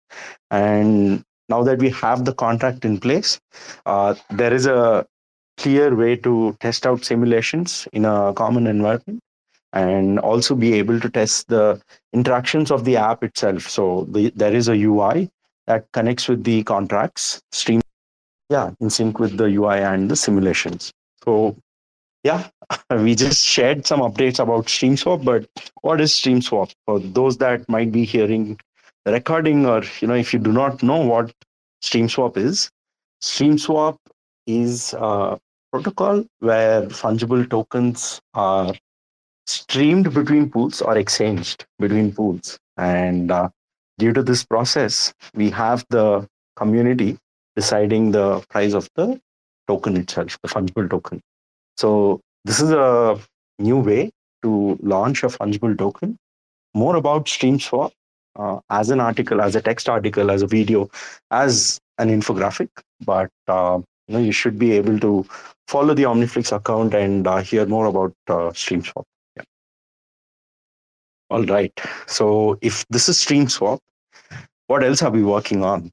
and 0.50 1.22
now 1.48 1.62
that 1.62 1.78
we 1.78 1.90
have 1.90 2.24
the 2.24 2.34
contract 2.34 2.84
in 2.84 2.98
place 2.98 3.38
uh, 3.86 4.14
there 4.30 4.52
is 4.52 4.66
a 4.66 5.06
clear 5.56 5.94
way 5.94 6.16
to 6.16 6.56
test 6.60 6.86
out 6.86 7.04
simulations 7.04 7.88
in 7.92 8.04
a 8.04 8.32
common 8.34 8.66
environment 8.66 9.20
and 9.78 10.18
also 10.20 10.54
be 10.54 10.72
able 10.74 11.00
to 11.00 11.10
test 11.10 11.48
the 11.48 11.80
interactions 12.12 12.70
of 12.70 12.84
the 12.84 12.96
app 12.96 13.22
itself 13.22 13.68
so 13.68 14.06
the, 14.10 14.30
there 14.36 14.54
is 14.54 14.68
a 14.68 14.76
ui 14.76 15.28
that 15.66 15.86
connects 15.92 16.28
with 16.28 16.44
the 16.44 16.62
contracts 16.64 17.40
stream 17.52 17.80
yeah 18.50 18.70
in 18.80 18.90
sync 18.90 19.18
with 19.18 19.36
the 19.36 19.44
ui 19.44 19.78
and 19.92 20.10
the 20.10 20.16
simulations 20.16 20.92
so 21.24 21.56
yeah, 22.26 22.48
we 22.90 23.14
just 23.14 23.44
shared 23.44 23.86
some 23.86 24.00
updates 24.00 24.40
about 24.40 24.66
StreamSwap, 24.66 25.24
but 25.24 25.48
what 25.82 26.00
is 26.00 26.12
StreamSwap? 26.12 26.72
For 26.84 26.98
those 26.98 27.36
that 27.38 27.68
might 27.68 27.92
be 27.92 28.04
hearing 28.04 28.58
the 29.04 29.12
recording, 29.12 29.64
or 29.66 29.82
you 30.00 30.08
know, 30.08 30.14
if 30.14 30.32
you 30.32 30.40
do 30.40 30.52
not 30.52 30.82
know 30.82 30.98
what 30.98 31.32
StreamSwap 31.82 32.36
is, 32.36 32.68
StreamSwap 33.22 33.96
is 34.46 34.92
a 34.94 35.38
protocol 35.72 36.24
where 36.40 36.82
fungible 37.02 37.48
tokens 37.48 38.20
are 38.34 38.74
streamed 39.46 40.12
between 40.12 40.50
pools 40.50 40.82
or 40.82 40.96
exchanged 40.96 41.64
between 41.78 42.12
pools. 42.12 42.58
And 42.76 43.30
uh, 43.30 43.48
due 43.98 44.12
to 44.12 44.22
this 44.22 44.44
process, 44.44 45.12
we 45.34 45.50
have 45.50 45.84
the 45.90 46.26
community 46.56 47.18
deciding 47.54 48.10
the 48.12 48.40
price 48.50 48.74
of 48.74 48.88
the 48.96 49.20
token 49.68 49.96
itself, 49.96 50.38
the 50.42 50.48
fungible 50.48 50.88
token. 50.88 51.20
So 51.76 52.20
this 52.44 52.60
is 52.60 52.70
a 52.70 53.18
new 53.58 53.78
way 53.78 54.10
to 54.42 54.78
launch 54.82 55.22
a 55.22 55.28
fungible 55.28 55.76
token. 55.76 56.16
More 56.74 56.96
about 56.96 57.26
StreamSwap 57.26 57.92
uh, 58.36 58.60
as 58.70 58.90
an 58.90 59.00
article, 59.00 59.40
as 59.40 59.56
a 59.56 59.62
text 59.62 59.88
article, 59.88 60.30
as 60.30 60.42
a 60.42 60.46
video, 60.46 60.90
as 61.30 61.80
an 61.98 62.10
infographic. 62.10 62.68
But 63.04 63.30
uh, 63.48 63.80
you 64.08 64.14
know, 64.14 64.20
you 64.20 64.32
should 64.32 64.58
be 64.58 64.72
able 64.72 64.98
to 65.00 65.26
follow 65.68 65.94
the 65.94 66.04
Omniflix 66.04 66.54
account 66.54 66.94
and 66.94 67.26
uh, 67.26 67.38
hear 67.38 67.66
more 67.66 67.86
about 67.86 68.12
uh, 68.28 68.50
StreamSwap. 68.50 69.04
All 71.30 71.44
right. 71.44 71.72
So 72.06 72.58
if 72.60 72.86
this 72.88 73.08
is 73.08 73.18
Stream 73.18 73.48
Swap, 73.48 73.80
what 74.68 74.84
else 74.84 75.02
are 75.02 75.10
we 75.10 75.22
working 75.22 75.64
on? 75.64 75.90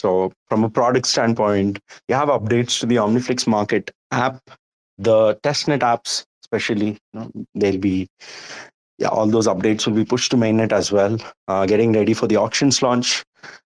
So 0.00 0.32
from 0.48 0.64
a 0.64 0.68
product 0.68 1.06
standpoint, 1.06 1.78
you 2.08 2.16
have 2.16 2.28
updates 2.28 2.80
to 2.80 2.86
the 2.86 2.96
Omniflix 2.96 3.46
Market 3.46 3.92
app, 4.10 4.40
the 4.98 5.36
testnet 5.44 5.78
apps, 5.78 6.24
especially. 6.42 6.98
You 7.12 7.20
know, 7.20 7.30
they'll 7.54 7.78
be 7.78 8.08
yeah, 8.98 9.08
all 9.08 9.26
those 9.26 9.46
updates 9.46 9.86
will 9.86 9.94
be 9.94 10.04
pushed 10.04 10.30
to 10.32 10.36
mainnet 10.36 10.72
as 10.72 10.90
well. 10.90 11.18
Uh, 11.48 11.66
getting 11.66 11.92
ready 11.92 12.14
for 12.14 12.26
the 12.26 12.36
auctions 12.36 12.82
launch. 12.82 13.22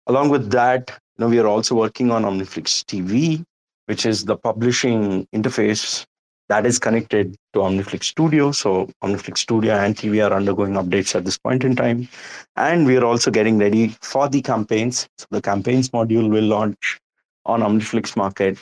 Along 0.06 0.28
with 0.30 0.50
that, 0.50 0.90
you 0.90 1.24
know, 1.24 1.28
we 1.28 1.38
are 1.38 1.46
also 1.46 1.74
working 1.74 2.10
on 2.10 2.24
Omniflix 2.24 2.84
TV, 2.84 3.44
which 3.86 4.06
is 4.06 4.24
the 4.24 4.36
publishing 4.36 5.26
interface 5.34 6.04
that 6.48 6.66
is 6.66 6.78
connected 6.78 7.36
to 7.52 7.60
Omniflix 7.60 8.04
Studio. 8.04 8.52
So 8.52 8.88
Omniflix 9.02 9.38
Studio 9.38 9.74
and 9.74 9.96
TV 9.96 10.26
are 10.28 10.34
undergoing 10.34 10.74
updates 10.74 11.14
at 11.14 11.24
this 11.24 11.38
point 11.38 11.64
in 11.64 11.74
time. 11.74 12.08
And 12.56 12.86
we 12.86 12.96
are 12.96 13.04
also 13.04 13.30
getting 13.30 13.58
ready 13.58 13.88
for 14.02 14.28
the 14.28 14.42
campaigns. 14.42 15.08
So 15.18 15.26
the 15.30 15.40
campaigns 15.40 15.90
module 15.90 16.30
will 16.30 16.44
launch 16.44 16.98
on 17.46 17.60
Omniflix 17.60 18.16
Market 18.16 18.58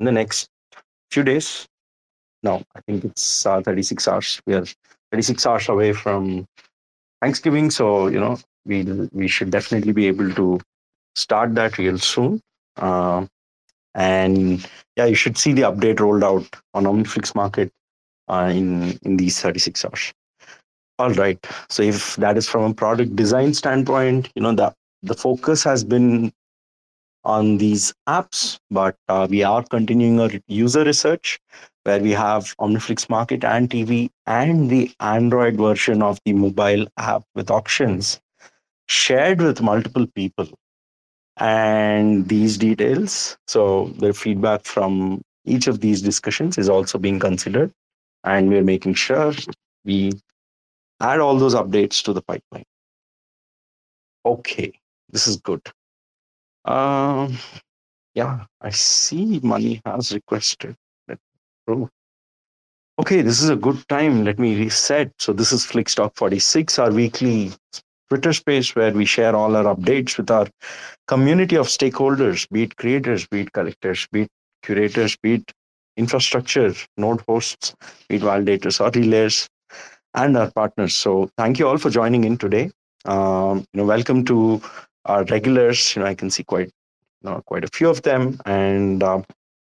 in 0.00 0.06
the 0.06 0.12
next 0.12 0.48
few 1.10 1.22
days. 1.22 1.66
No, 2.42 2.62
I 2.74 2.80
think 2.86 3.04
it's 3.04 3.44
uh, 3.44 3.60
36 3.62 4.08
hours. 4.08 4.40
We 4.46 4.54
are 4.54 4.64
36 5.12 5.46
hours 5.46 5.68
away 5.68 5.92
from 5.92 6.46
Thanksgiving. 7.20 7.70
So, 7.70 8.06
you 8.08 8.20
know, 8.20 8.38
we 8.64 8.84
we 9.12 9.28
should 9.28 9.50
definitely 9.50 9.92
be 9.92 10.06
able 10.06 10.32
to 10.34 10.60
start 11.16 11.54
that 11.56 11.78
real 11.78 11.98
soon. 11.98 12.40
Uh, 12.76 13.26
and 13.94 14.66
yeah, 14.96 15.06
you 15.06 15.14
should 15.14 15.38
see 15.38 15.52
the 15.52 15.62
update 15.62 16.00
rolled 16.00 16.24
out 16.24 16.48
on 16.74 16.84
Omniflix 16.84 17.34
Market 17.34 17.72
uh, 18.28 18.50
in 18.54 18.98
in 19.02 19.16
these 19.16 19.40
36 19.40 19.84
hours. 19.84 20.12
All 20.98 21.12
right. 21.12 21.38
So 21.68 21.82
if 21.82 22.16
that 22.16 22.36
is 22.36 22.48
from 22.48 22.70
a 22.70 22.74
product 22.74 23.16
design 23.16 23.54
standpoint, 23.54 24.30
you 24.34 24.42
know 24.42 24.54
the 24.54 24.74
the 25.02 25.14
focus 25.14 25.62
has 25.64 25.84
been 25.84 26.32
on 27.24 27.58
these 27.58 27.92
apps, 28.08 28.58
but 28.70 28.96
uh, 29.08 29.26
we 29.28 29.42
are 29.42 29.62
continuing 29.64 30.20
our 30.20 30.30
user 30.46 30.84
research 30.84 31.38
where 31.84 32.00
we 32.00 32.10
have 32.12 32.56
Omniflix 32.58 33.08
Market 33.08 33.44
and 33.44 33.68
TV 33.70 34.10
and 34.26 34.70
the 34.70 34.90
Android 35.00 35.56
version 35.56 36.02
of 36.02 36.18
the 36.24 36.32
mobile 36.32 36.86
app 36.96 37.22
with 37.34 37.50
auctions 37.50 38.20
shared 38.88 39.40
with 39.40 39.60
multiple 39.60 40.06
people 40.06 40.48
and 41.38 42.28
these 42.28 42.58
details. 42.58 43.36
So 43.46 43.86
the 43.98 44.12
feedback 44.12 44.64
from 44.64 45.22
each 45.44 45.66
of 45.66 45.80
these 45.80 46.02
discussions 46.02 46.58
is 46.58 46.68
also 46.68 46.98
being 46.98 47.18
considered, 47.18 47.72
and 48.24 48.48
we're 48.48 48.64
making 48.64 48.94
sure 48.94 49.32
we 49.84 50.12
add 51.00 51.20
all 51.20 51.38
those 51.38 51.54
updates 51.54 52.02
to 52.04 52.12
the 52.12 52.22
pipeline. 52.22 52.64
Okay, 54.26 54.72
this 55.10 55.26
is 55.26 55.36
good. 55.36 55.62
Um, 56.64 57.38
yeah, 58.14 58.44
I 58.60 58.70
see 58.70 59.40
money 59.42 59.80
has 59.86 60.12
requested. 60.12 60.76
Okay, 63.00 63.22
this 63.22 63.40
is 63.40 63.48
a 63.48 63.56
good 63.56 63.88
time. 63.88 64.24
Let 64.24 64.38
me 64.40 64.58
reset. 64.58 65.12
So 65.18 65.32
this 65.32 65.52
is 65.52 65.64
Flix 65.64 65.94
Talk 65.94 66.16
46, 66.16 66.78
our 66.80 66.90
weekly 66.90 67.52
Twitter 68.08 68.32
space 68.32 68.74
where 68.74 68.92
we 68.92 69.04
share 69.04 69.36
all 69.36 69.56
our 69.56 69.74
updates 69.74 70.16
with 70.16 70.30
our 70.30 70.48
community 71.06 71.56
of 71.56 71.66
stakeholders, 71.66 72.48
be 72.50 72.62
it 72.62 72.76
creators, 72.76 73.26
be 73.26 73.42
it 73.42 73.52
collectors, 73.52 74.06
be 74.10 74.22
it 74.22 74.28
curators, 74.62 75.16
be 75.16 75.34
it 75.34 75.52
infrastructure, 75.96 76.72
node 76.96 77.22
hosts, 77.28 77.74
be 78.08 78.16
it 78.16 78.22
validators 78.22 78.80
or 78.80 78.90
relays, 78.98 79.48
and 80.14 80.36
our 80.36 80.50
partners. 80.50 80.94
So 80.94 81.30
thank 81.36 81.58
you 81.58 81.68
all 81.68 81.78
for 81.78 81.90
joining 81.90 82.24
in 82.24 82.38
today. 82.38 82.70
Um, 83.04 83.64
you 83.72 83.80
know, 83.80 83.84
welcome 83.84 84.24
to 84.26 84.60
our 85.04 85.24
regulars. 85.24 85.94
You 85.94 86.02
know, 86.02 86.08
I 86.08 86.14
can 86.14 86.30
see 86.30 86.44
quite, 86.44 86.70
you 87.22 87.30
know, 87.30 87.42
quite 87.46 87.64
a 87.64 87.68
few 87.68 87.88
of 87.88 88.02
them, 88.02 88.40
and 88.46 89.02
uh, 89.02 89.22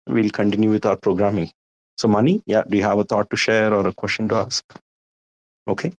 we'll 0.07 0.29
continue 0.29 0.69
with 0.69 0.85
our 0.85 0.95
programming. 0.97 1.51
So, 1.97 2.07
Mani, 2.07 2.41
yeah, 2.45 2.63
do 2.67 2.77
you 2.77 2.83
have 2.83 2.99
a 2.99 3.03
thought 3.03 3.29
to 3.29 3.37
share 3.37 3.73
or 3.73 3.85
a 3.87 3.93
question 3.93 4.29
to 4.29 4.35
ask? 4.35 4.63
Okay, 5.67 5.91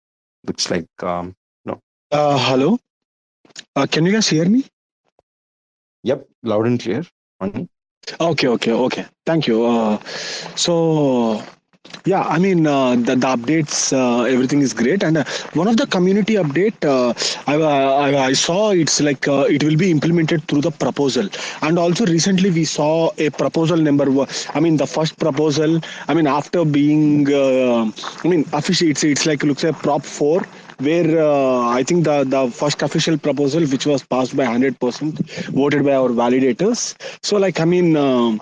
looks 0.47 0.71
like 0.71 0.87
um, 1.03 1.35
uh, 2.13 2.39
hello. 2.39 2.79
Uh, 3.77 3.87
can 3.87 4.07
you 4.07 4.13
guys 4.13 4.29
hear 4.29 4.45
me? 4.45 4.65
Yep, 6.03 6.27
loud 6.43 6.67
and 6.67 6.81
clear. 6.81 7.05
Okay, 8.21 8.49
okay, 8.49 8.73
okay. 8.73 9.07
Thank 9.27 9.47
you. 9.47 9.65
Uh, 9.65 9.99
so, 10.57 11.43
yeah, 12.05 12.23
I 12.23 12.39
mean, 12.39 12.67
uh, 12.67 12.97
the, 12.97 13.15
the 13.15 13.27
updates, 13.27 13.93
uh, 13.93 14.25
everything 14.25 14.61
is 14.63 14.73
great. 14.73 15.03
And 15.03 15.19
uh, 15.19 15.25
one 15.55 15.69
of 15.69 15.77
the 15.77 15.87
community 15.87 16.35
update, 16.35 16.85
uh, 16.85 17.15
I, 17.47 17.57
I, 17.57 18.25
I, 18.27 18.33
saw 18.33 18.71
it's 18.71 19.01
like 19.01 19.29
uh, 19.29 19.47
it 19.49 19.63
will 19.63 19.77
be 19.77 19.91
implemented 19.91 20.47
through 20.49 20.63
the 20.63 20.71
proposal. 20.71 21.29
And 21.63 21.79
also 21.79 22.07
recently 22.07 22.51
we 22.51 22.65
saw 22.65 23.11
a 23.19 23.31
proposal 23.31 23.77
number. 23.77 24.07
I 24.55 24.61
mean, 24.61 24.79
the 24.79 24.87
first 24.87 25.19
proposal, 25.19 25.81
I 26.09 26.15
mean, 26.15 26.27
after 26.27 26.65
being, 26.65 27.33
uh, 27.33 27.91
I 28.25 28.29
mean, 28.29 28.47
officially 28.53 28.91
it's, 28.91 29.05
it's 29.05 29.27
like, 29.27 29.43
looks 29.43 29.63
like 29.63 29.79
prop 29.79 30.05
4 30.05 30.43
where 30.81 31.21
uh, 31.21 31.69
I 31.69 31.83
think 31.83 32.05
the, 32.05 32.25
the 32.25 32.51
first 32.51 32.83
official 32.83 33.19
proposal, 33.19 33.63
which 33.67 33.87
was 33.87 34.03
passed 34.03 34.37
by 34.37 34.45
100%, 34.45 35.51
voted 35.51 35.85
by 35.85 35.95
our 35.95 36.09
validators. 36.09 36.95
So, 37.23 37.37
like, 37.37 37.61
I 37.61 37.65
mean, 37.65 37.97
uh, 37.97 38.39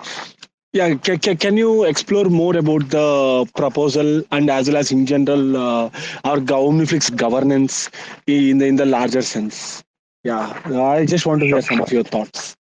yeah, 0.71 0.93
can, 0.95 1.19
can 1.37 1.57
you 1.57 1.83
explore 1.83 2.25
more 2.25 2.55
about 2.55 2.89
the 2.89 3.49
proposal 3.55 4.23
and 4.31 4.49
as 4.49 4.67
well 4.67 4.77
as 4.77 4.91
in 4.91 5.05
general 5.05 5.57
uh, 5.57 5.89
our 6.23 6.37
Omniflix 6.37 7.15
governance 7.15 7.89
in 8.27 8.59
the 8.59 8.67
in 8.67 8.75
the 8.75 8.85
larger 8.85 9.23
sense? 9.23 9.83
Yeah, 10.23 10.61
I 10.65 11.05
just 11.05 11.25
want 11.25 11.39
to 11.41 11.47
hear 11.47 11.61
some 11.61 11.81
of 11.81 11.91
your 11.91 12.03
thoughts. 12.03 12.55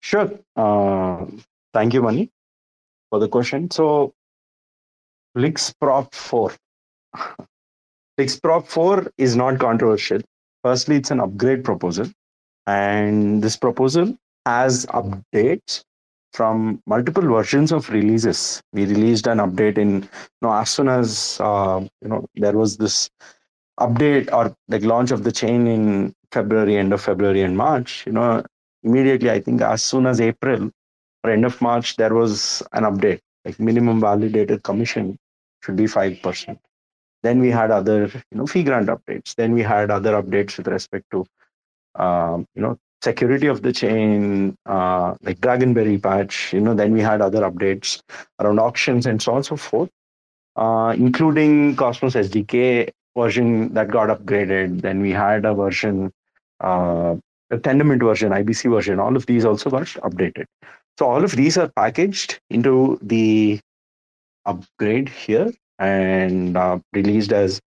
Sure. 0.00 0.30
Uh, 0.56 1.24
thank 1.72 1.94
you, 1.94 2.02
Mani, 2.02 2.30
for 3.10 3.20
the 3.20 3.28
question. 3.28 3.70
So, 3.70 4.12
Flix 5.34 5.72
Prop 5.80 6.14
4 6.14 6.52
Prop 8.42 8.66
4 8.66 9.12
is 9.16 9.36
not 9.36 9.60
controversial. 9.60 10.20
Firstly, 10.64 10.96
it's 10.96 11.12
an 11.12 11.20
upgrade 11.20 11.62
proposal, 11.62 12.06
and 12.66 13.40
this 13.42 13.56
proposal 13.56 14.16
has 14.44 14.86
updates 14.86 15.84
from 16.32 16.82
multiple 16.86 17.22
versions 17.22 17.70
of 17.70 17.88
releases. 17.90 18.60
We 18.72 18.86
released 18.86 19.28
an 19.28 19.38
update 19.38 19.78
in, 19.78 20.02
you 20.02 20.42
know, 20.42 20.52
as 20.52 20.70
soon 20.70 20.88
as 20.88 21.38
uh, 21.40 21.86
you 22.02 22.08
know 22.08 22.26
there 22.34 22.58
was 22.58 22.76
this 22.76 23.08
update 23.78 24.32
or 24.32 24.52
like 24.66 24.82
launch 24.82 25.12
of 25.12 25.22
the 25.22 25.30
chain 25.30 25.68
in 25.68 26.12
February, 26.32 26.76
end 26.76 26.92
of 26.92 27.00
February 27.00 27.42
and 27.42 27.56
March. 27.56 28.04
You 28.04 28.12
know, 28.12 28.44
immediately 28.82 29.30
I 29.30 29.40
think 29.40 29.60
as 29.62 29.84
soon 29.84 30.06
as 30.06 30.20
April 30.20 30.70
or 31.22 31.30
end 31.30 31.44
of 31.44 31.60
March, 31.62 31.94
there 31.96 32.14
was 32.14 32.64
an 32.72 32.82
update 32.82 33.20
like 33.44 33.60
minimum 33.60 34.00
validated 34.00 34.64
commission 34.64 35.16
should 35.62 35.76
be 35.76 35.86
five 35.86 36.20
percent 36.20 36.58
then 37.22 37.40
we 37.40 37.50
had 37.50 37.70
other, 37.70 38.06
you 38.06 38.38
know, 38.38 38.46
fee 38.46 38.62
grant 38.62 38.88
updates. 38.88 39.34
Then 39.34 39.52
we 39.52 39.62
had 39.62 39.90
other 39.90 40.20
updates 40.20 40.56
with 40.56 40.68
respect 40.68 41.04
to, 41.10 41.26
um, 41.94 42.46
you 42.54 42.62
know, 42.62 42.78
security 43.02 43.46
of 43.46 43.62
the 43.62 43.72
chain, 43.72 44.56
uh, 44.66 45.14
like 45.22 45.40
Dragonberry 45.40 46.02
patch. 46.02 46.52
You 46.52 46.60
know, 46.60 46.74
then 46.74 46.92
we 46.92 47.00
had 47.00 47.20
other 47.20 47.42
updates 47.42 48.00
around 48.40 48.58
auctions 48.60 49.06
and 49.06 49.20
so 49.20 49.32
on 49.32 49.38
and 49.38 49.46
so 49.46 49.56
forth, 49.56 49.90
uh, 50.56 50.94
including 50.96 51.76
Cosmos 51.76 52.14
SDK 52.14 52.90
version 53.16 53.72
that 53.74 53.88
got 53.88 54.08
upgraded. 54.08 54.82
Then 54.82 55.00
we 55.00 55.10
had 55.10 55.44
a 55.44 55.54
version, 55.54 56.12
uh, 56.60 57.16
a 57.50 57.58
Tendermint 57.58 58.00
version, 58.00 58.30
IBC 58.30 58.70
version. 58.70 59.00
All 59.00 59.16
of 59.16 59.26
these 59.26 59.44
also 59.44 59.70
got 59.70 59.86
updated. 60.08 60.46
So 60.98 61.06
all 61.06 61.24
of 61.24 61.32
these 61.32 61.56
are 61.56 61.68
packaged 61.68 62.40
into 62.50 62.98
the 63.02 63.60
upgrade 64.44 65.08
here 65.08 65.52
and 65.78 66.56
uh, 66.56 66.78
released 66.92 67.32
as 67.32 67.60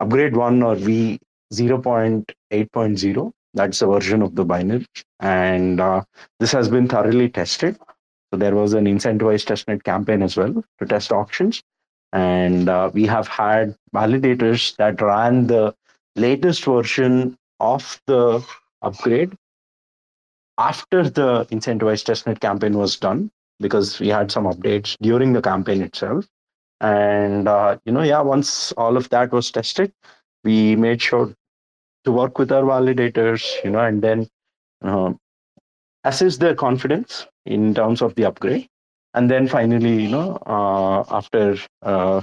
upgrade 0.00 0.36
1 0.36 0.62
or 0.62 0.74
v 0.74 1.18
0.8.0 1.52 3.32
that's 3.54 3.78
the 3.78 3.86
version 3.86 4.22
of 4.22 4.34
the 4.34 4.44
binary 4.44 4.86
and 5.20 5.80
uh, 5.80 6.02
this 6.38 6.52
has 6.52 6.68
been 6.68 6.86
thoroughly 6.86 7.28
tested. 7.28 7.78
So 8.30 8.38
there 8.38 8.54
was 8.54 8.74
an 8.74 8.84
incentivized 8.84 9.46
testnet 9.46 9.82
campaign 9.82 10.22
as 10.22 10.36
well 10.36 10.62
to 10.78 10.86
test 10.86 11.10
auctions. 11.10 11.62
And 12.12 12.68
uh, 12.68 12.90
we 12.92 13.06
have 13.06 13.28
had 13.28 13.74
validators 13.94 14.76
that 14.76 15.00
ran 15.00 15.46
the 15.46 15.74
latest 16.16 16.64
version 16.64 17.36
of 17.60 18.00
the 18.06 18.44
upgrade 18.82 19.34
after 20.58 21.08
the 21.08 21.46
incentivized 21.46 22.04
testnet 22.04 22.40
campaign 22.40 22.76
was 22.76 22.96
done 22.96 23.30
because 23.58 23.98
we 24.00 24.08
had 24.08 24.30
some 24.30 24.44
updates 24.44 24.96
during 25.00 25.32
the 25.32 25.42
campaign 25.42 25.82
itself 25.82 26.26
and 26.80 27.48
uh, 27.48 27.76
you 27.84 27.92
know 27.92 28.02
yeah 28.02 28.20
once 28.20 28.72
all 28.72 28.96
of 28.96 29.08
that 29.10 29.32
was 29.32 29.50
tested 29.50 29.92
we 30.44 30.76
made 30.76 31.00
sure 31.00 31.32
to 32.04 32.12
work 32.12 32.38
with 32.38 32.52
our 32.52 32.62
validators 32.62 33.44
you 33.64 33.70
know 33.70 33.80
and 33.80 34.02
then 34.02 34.28
uh, 34.82 35.12
assess 36.04 36.36
their 36.38 36.54
confidence 36.54 37.26
in 37.44 37.74
terms 37.74 38.00
of 38.00 38.14
the 38.14 38.24
upgrade. 38.24 38.68
And 39.14 39.30
then 39.30 39.48
finally 39.48 40.02
you 40.02 40.08
know 40.08 40.38
uh, 40.46 41.04
after 41.10 41.56
uh, 41.82 42.20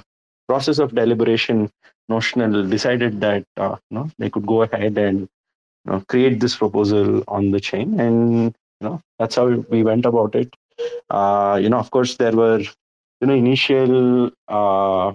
process 0.47 0.79
of 0.79 0.95
deliberation 0.95 1.69
notional 2.09 2.67
decided 2.67 3.21
that 3.21 3.45
uh, 3.57 3.75
you 3.89 3.97
know 3.97 4.09
they 4.17 4.29
could 4.29 4.45
go 4.45 4.61
ahead 4.63 4.97
and 4.97 5.21
you 5.85 5.91
know, 5.91 6.03
create 6.07 6.39
this 6.39 6.55
proposal 6.55 7.23
on 7.27 7.51
the 7.51 7.59
chain. 7.59 7.99
And 7.99 8.55
you 8.79 8.87
know 8.87 9.01
that's 9.19 9.35
how 9.35 9.47
we 9.47 9.83
went 9.83 10.05
about 10.05 10.35
it. 10.35 10.53
Uh, 11.09 11.59
you 11.61 11.69
know 11.69 11.79
of 11.79 11.91
course 11.91 12.17
there 12.17 12.35
were 12.35 12.63
you 13.21 13.27
know 13.27 13.33
initial 13.33 14.31
uh, 14.47 15.13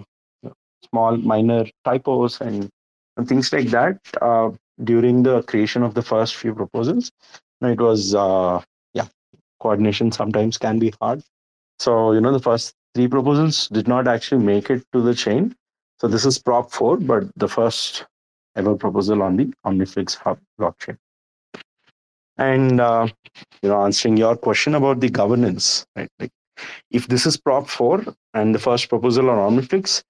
small 0.89 1.17
minor 1.17 1.65
typos 1.85 2.41
and, 2.41 2.69
and 3.17 3.27
things 3.27 3.51
like 3.53 3.67
that 3.69 3.97
uh, 4.21 4.49
during 4.83 5.23
the 5.23 5.41
creation 5.43 5.83
of 5.83 5.93
the 5.93 6.01
first 6.01 6.35
few 6.35 6.53
proposals. 6.53 7.11
It 7.61 7.79
was 7.79 8.15
uh, 8.15 8.61
yeah 8.93 9.07
coordination 9.59 10.11
sometimes 10.11 10.57
can 10.57 10.79
be 10.79 10.93
hard. 11.01 11.23
So 11.79 12.13
you 12.13 12.21
know 12.21 12.31
the 12.31 12.39
first 12.39 12.75
three 12.95 13.07
proposals 13.07 13.67
did 13.69 13.87
not 13.87 14.07
actually 14.07 14.43
make 14.43 14.69
it 14.69 14.83
to 14.93 15.01
the 15.01 15.13
chain. 15.15 15.55
So 15.99 16.07
this 16.07 16.25
is 16.25 16.39
prop 16.39 16.71
4 16.71 16.97
but 16.97 17.23
the 17.35 17.47
first 17.47 18.05
ever 18.55 18.75
proposal 18.75 19.21
on 19.23 19.37
the 19.37 19.53
omniflix 19.65 20.15
hub 20.15 20.39
blockchain. 20.59 20.97
And 22.37 22.79
uh, 22.79 23.07
you 23.61 23.69
know 23.69 23.83
answering 23.83 24.17
your 24.17 24.35
question 24.37 24.75
about 24.75 24.99
the 24.99 25.09
governance 25.09 25.85
right 25.95 26.09
like 26.19 26.31
if 26.91 27.07
this 27.07 27.25
is 27.25 27.37
prop 27.37 27.69
4 27.69 28.03
and 28.33 28.55
the 28.55 28.59
first 28.59 28.89
proposal 28.89 29.29
on 29.29 29.37
omniflix 29.37 30.03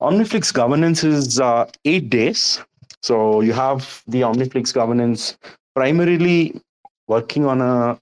omniflix 0.00 0.52
governance 0.52 1.04
is 1.04 1.40
uh, 1.40 1.66
8 1.84 2.10
days 2.10 2.60
so 3.02 3.40
you 3.40 3.52
have 3.52 4.02
the 4.06 4.22
omniflix 4.22 4.74
governance 4.74 5.36
primarily 5.74 6.60
working 7.06 7.46
on 7.46 7.60
a 7.60 7.98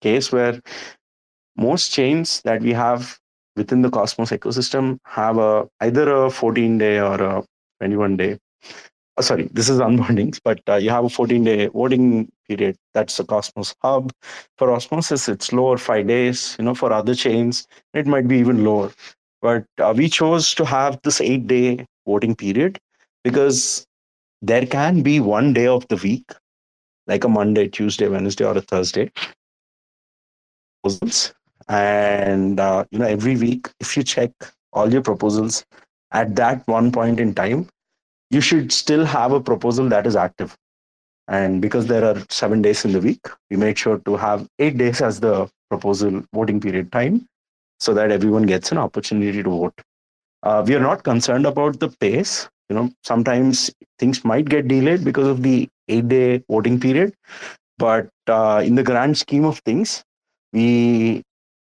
case 0.00 0.32
where 0.32 0.60
most 1.56 1.92
chains 1.92 2.40
that 2.42 2.62
we 2.62 2.72
have 2.72 3.18
within 3.56 3.82
the 3.82 3.90
Cosmos 3.90 4.30
ecosystem 4.30 4.98
have 5.04 5.38
a 5.38 5.68
either 5.80 6.08
a 6.14 6.30
14 6.30 6.78
day 6.78 7.00
or 7.00 7.20
a 7.20 7.44
21 7.80 8.16
day. 8.16 8.38
Oh, 9.16 9.22
sorry, 9.22 9.48
this 9.52 9.68
is 9.68 9.80
unbondings, 9.80 10.40
but 10.44 10.60
uh, 10.68 10.76
you 10.76 10.90
have 10.90 11.04
a 11.04 11.08
14 11.08 11.44
day 11.44 11.66
voting 11.66 12.30
period. 12.48 12.76
That's 12.94 13.16
the 13.16 13.24
Cosmos 13.24 13.74
hub. 13.82 14.12
For 14.56 14.72
Osmosis, 14.72 15.28
it's 15.28 15.52
lower 15.52 15.78
five 15.78 16.06
days. 16.06 16.56
You 16.58 16.64
know, 16.64 16.74
for 16.74 16.92
other 16.92 17.14
chains, 17.14 17.66
it 17.94 18.06
might 18.06 18.26
be 18.28 18.38
even 18.38 18.64
lower. 18.64 18.90
But 19.40 19.64
uh, 19.78 19.94
we 19.96 20.08
chose 20.08 20.54
to 20.54 20.64
have 20.64 20.98
this 21.02 21.20
eight 21.20 21.46
day 21.46 21.86
voting 22.06 22.34
period 22.34 22.78
because 23.22 23.86
there 24.42 24.66
can 24.66 25.02
be 25.02 25.20
one 25.20 25.52
day 25.52 25.66
of 25.66 25.86
the 25.88 25.96
week 25.96 26.30
like 27.06 27.24
a 27.24 27.28
Monday, 27.28 27.68
Tuesday, 27.68 28.08
Wednesday, 28.08 28.44
or 28.44 28.56
a 28.56 28.60
Thursday. 28.60 29.10
And 31.68 32.60
uh, 32.60 32.84
you 32.90 32.98
know, 32.98 33.06
every 33.06 33.36
week, 33.36 33.68
if 33.80 33.96
you 33.96 34.02
check 34.02 34.30
all 34.72 34.92
your 34.92 35.02
proposals 35.02 35.64
at 36.12 36.36
that 36.36 36.66
one 36.66 36.92
point 36.92 37.20
in 37.20 37.34
time, 37.34 37.68
you 38.30 38.40
should 38.40 38.72
still 38.72 39.04
have 39.04 39.32
a 39.32 39.40
proposal 39.40 39.88
that 39.88 40.06
is 40.06 40.16
active. 40.16 40.56
And 41.28 41.60
because 41.60 41.86
there 41.86 42.04
are 42.04 42.22
seven 42.30 42.62
days 42.62 42.84
in 42.84 42.92
the 42.92 43.00
week, 43.00 43.20
we 43.50 43.56
made 43.56 43.78
sure 43.78 43.98
to 43.98 44.16
have 44.16 44.48
eight 44.58 44.78
days 44.78 45.00
as 45.02 45.20
the 45.20 45.48
proposal 45.70 46.22
voting 46.32 46.60
period 46.60 46.90
time 46.90 47.26
so 47.78 47.94
that 47.94 48.10
everyone 48.10 48.44
gets 48.44 48.72
an 48.72 48.78
opportunity 48.78 49.42
to 49.42 49.50
vote. 49.50 49.80
Uh, 50.42 50.64
we 50.66 50.74
are 50.74 50.80
not 50.80 51.04
concerned 51.04 51.46
about 51.46 51.78
the 51.80 51.88
pace. 52.00 52.48
You 52.70 52.76
know, 52.76 52.90
sometimes 53.04 53.70
things 53.98 54.24
might 54.24 54.48
get 54.48 54.68
delayed 54.68 55.04
because 55.04 55.26
of 55.26 55.42
the 55.42 55.68
eight 55.88 56.08
day 56.08 56.42
voting 56.50 56.80
period. 56.80 57.14
But 57.78 58.08
uh, 58.26 58.62
in 58.64 58.74
the 58.74 58.82
grand 58.82 59.16
scheme 59.18 59.44
of 59.44 59.58
things, 59.60 60.02
we 60.52 61.22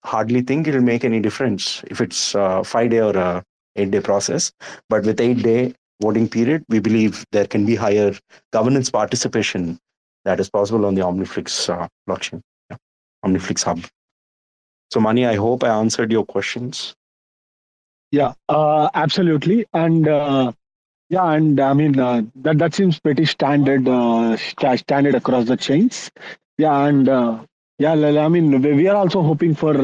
hardly 0.05 0.41
think 0.41 0.67
it'll 0.67 0.81
make 0.81 1.03
any 1.03 1.19
difference 1.19 1.83
if 1.87 2.01
it's 2.01 2.33
a 2.35 2.63
five 2.63 2.89
day 2.91 3.01
or 3.01 3.15
a 3.15 3.43
eight 3.75 3.91
day 3.91 4.01
process. 4.01 4.51
But 4.89 5.05
with 5.05 5.19
eight 5.19 5.43
day 5.43 5.73
voting 6.01 6.27
period, 6.29 6.63
we 6.69 6.79
believe 6.79 7.25
there 7.31 7.47
can 7.47 7.65
be 7.65 7.75
higher 7.75 8.13
governance 8.51 8.89
participation 8.89 9.79
that 10.25 10.39
is 10.39 10.49
possible 10.49 10.85
on 10.85 10.95
the 10.95 11.01
Omniflix 11.01 11.69
uh, 11.69 11.87
blockchain, 12.07 12.41
yeah. 12.69 12.77
Omniflix 13.25 13.63
hub. 13.63 13.81
So, 14.91 14.99
Mani, 14.99 15.25
I 15.25 15.35
hope 15.35 15.63
I 15.63 15.69
answered 15.69 16.11
your 16.11 16.25
questions. 16.25 16.95
Yeah, 18.11 18.33
uh, 18.47 18.89
absolutely. 18.93 19.65
And 19.73 20.07
uh, 20.07 20.51
yeah, 21.09 21.31
and 21.31 21.59
I 21.59 21.73
mean 21.73 21.99
uh, 21.99 22.23
that 22.37 22.57
that 22.57 22.73
seems 22.73 22.99
pretty 22.99 23.25
standard 23.25 23.87
uh, 23.87 24.35
standard 24.37 25.15
across 25.15 25.45
the 25.45 25.57
chains. 25.57 26.09
Yeah, 26.57 26.85
and 26.85 27.07
uh, 27.07 27.43
yeah, 27.77 27.93
I 27.93 28.27
mean 28.27 28.61
we 28.61 28.87
are 28.87 28.95
also 28.95 29.21
hoping 29.21 29.53
for 29.53 29.75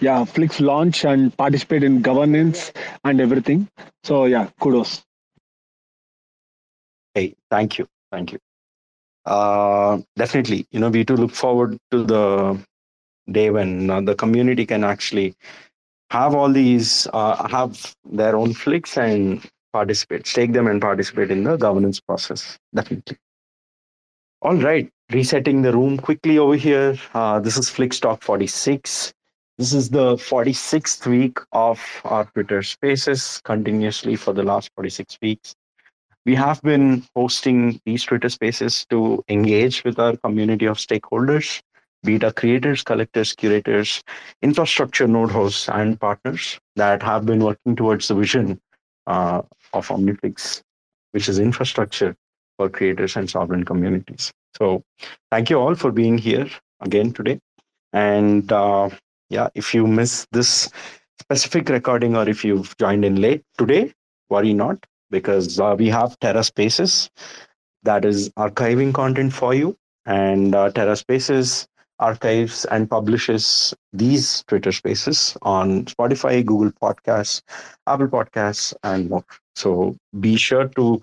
yeah 0.00 0.24
Flix 0.24 0.60
launch 0.60 1.04
and 1.04 1.36
participate 1.36 1.82
in 1.82 2.00
governance 2.00 2.72
and 3.04 3.20
everything. 3.20 3.68
So 4.04 4.24
yeah, 4.24 4.48
kudos. 4.58 5.02
Hey, 7.18 7.34
thank 7.50 7.78
you, 7.78 7.88
thank 8.12 8.30
you. 8.30 8.38
Uh, 9.26 9.98
definitely, 10.14 10.66
you 10.70 10.78
know 10.78 10.88
we 10.88 11.04
to 11.04 11.14
look 11.14 11.32
forward 11.32 11.76
to 11.90 12.04
the 12.04 12.56
day 13.32 13.50
when 13.50 13.90
uh, 13.90 14.00
the 14.00 14.14
community 14.14 14.64
can 14.64 14.84
actually 14.84 15.34
have 16.10 16.36
all 16.36 16.52
these 16.52 17.08
uh, 17.12 17.48
have 17.48 17.92
their 18.08 18.36
own 18.36 18.54
Flix 18.54 18.96
and 18.96 19.44
participate, 19.72 20.28
stake 20.28 20.52
them 20.52 20.68
and 20.68 20.80
participate 20.80 21.32
in 21.32 21.42
the 21.42 21.56
governance 21.56 21.98
process. 21.98 22.56
Definitely. 22.72 23.16
All 24.42 24.54
right, 24.54 24.88
resetting 25.10 25.62
the 25.62 25.72
room 25.72 25.96
quickly 25.96 26.38
over 26.38 26.54
here. 26.54 26.96
Uh, 27.14 27.40
this 27.40 27.58
is 27.58 27.68
Flix 27.68 27.98
Talk 27.98 28.22
46. 28.22 29.12
This 29.58 29.72
is 29.72 29.90
the 29.90 30.14
46th 30.14 31.04
week 31.08 31.38
of 31.50 31.80
our 32.04 32.26
Twitter 32.26 32.62
spaces 32.62 33.40
continuously 33.44 34.14
for 34.14 34.32
the 34.32 34.44
last 34.44 34.70
46 34.76 35.18
weeks. 35.20 35.56
We 36.28 36.34
have 36.34 36.60
been 36.60 37.04
hosting 37.16 37.80
these 37.86 38.04
Twitter 38.04 38.28
spaces 38.28 38.84
to 38.90 39.24
engage 39.30 39.82
with 39.82 39.98
our 39.98 40.14
community 40.14 40.66
of 40.66 40.76
stakeholders, 40.76 41.62
be 42.04 42.16
it 42.16 42.34
creators, 42.36 42.82
collectors, 42.82 43.32
curators, 43.32 44.02
infrastructure 44.42 45.08
node 45.08 45.30
hosts, 45.30 45.70
and 45.70 45.98
partners 45.98 46.60
that 46.76 47.02
have 47.02 47.24
been 47.24 47.42
working 47.42 47.74
towards 47.74 48.08
the 48.08 48.14
vision 48.14 48.60
uh, 49.06 49.40
of 49.72 49.88
Omniflix, 49.88 50.60
which 51.12 51.30
is 51.30 51.38
infrastructure 51.38 52.14
for 52.58 52.68
creators 52.68 53.16
and 53.16 53.30
sovereign 53.30 53.64
communities. 53.64 54.30
So 54.58 54.82
thank 55.30 55.48
you 55.48 55.58
all 55.58 55.74
for 55.74 55.90
being 55.90 56.18
here 56.18 56.50
again 56.80 57.14
today. 57.14 57.38
And 57.94 58.52
uh, 58.52 58.90
yeah, 59.30 59.48
if 59.54 59.72
you 59.72 59.86
miss 59.86 60.26
this 60.30 60.68
specific 61.22 61.70
recording 61.70 62.16
or 62.16 62.28
if 62.28 62.44
you've 62.44 62.76
joined 62.76 63.06
in 63.06 63.18
late 63.18 63.44
today, 63.56 63.94
worry 64.28 64.52
not 64.52 64.84
because 65.10 65.58
uh, 65.58 65.74
we 65.78 65.88
have 65.88 66.18
Terra 66.20 66.44
Spaces 66.44 67.10
that 67.82 68.04
is 68.04 68.30
archiving 68.30 68.92
content 68.92 69.32
for 69.32 69.54
you. 69.54 69.76
And 70.06 70.54
uh, 70.54 70.70
Terra 70.70 70.96
Spaces 70.96 71.68
archives 71.98 72.64
and 72.66 72.88
publishes 72.88 73.74
these 73.92 74.44
Twitter 74.46 74.72
spaces 74.72 75.36
on 75.42 75.84
Spotify, 75.86 76.44
Google 76.44 76.70
Podcasts, 76.80 77.42
Apple 77.86 78.08
Podcasts, 78.08 78.74
and 78.84 79.10
more. 79.10 79.24
So 79.56 79.96
be 80.20 80.36
sure 80.36 80.68
to 80.68 81.02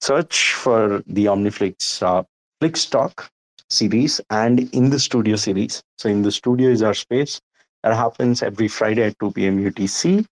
search 0.00 0.54
for 0.54 1.02
the 1.06 1.26
Omniflix 1.26 2.02
uh, 2.02 2.22
Flix 2.60 2.86
Talk 2.86 3.30
series 3.68 4.20
and 4.30 4.60
in 4.74 4.90
the 4.90 4.98
studio 4.98 5.36
series. 5.36 5.82
So 5.98 6.08
in 6.08 6.22
the 6.22 6.32
studio 6.32 6.70
is 6.70 6.82
our 6.82 6.94
space 6.94 7.40
that 7.82 7.94
happens 7.94 8.42
every 8.42 8.68
Friday 8.68 9.02
at 9.02 9.18
2 9.18 9.32
p.m. 9.32 9.58
UTC, 9.62 10.26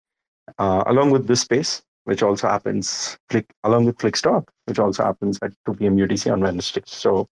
uh, 0.59 0.85
along 0.87 1.11
with 1.11 1.27
this 1.27 1.43
space, 1.43 1.83
which 2.07 2.23
also 2.23 2.49
happens 2.49 3.19
along 3.65 3.85
with 3.85 4.01
Flix 4.01 4.23
Talk, 4.23 4.51
which 4.65 4.79
also 4.79 5.05
happens 5.05 5.39
at 5.43 5.53
2 5.67 5.75
p.m. 5.75 5.97
UTC 5.97 6.33
on 6.33 6.41
Wednesdays. 6.41 6.85
So 6.87 7.29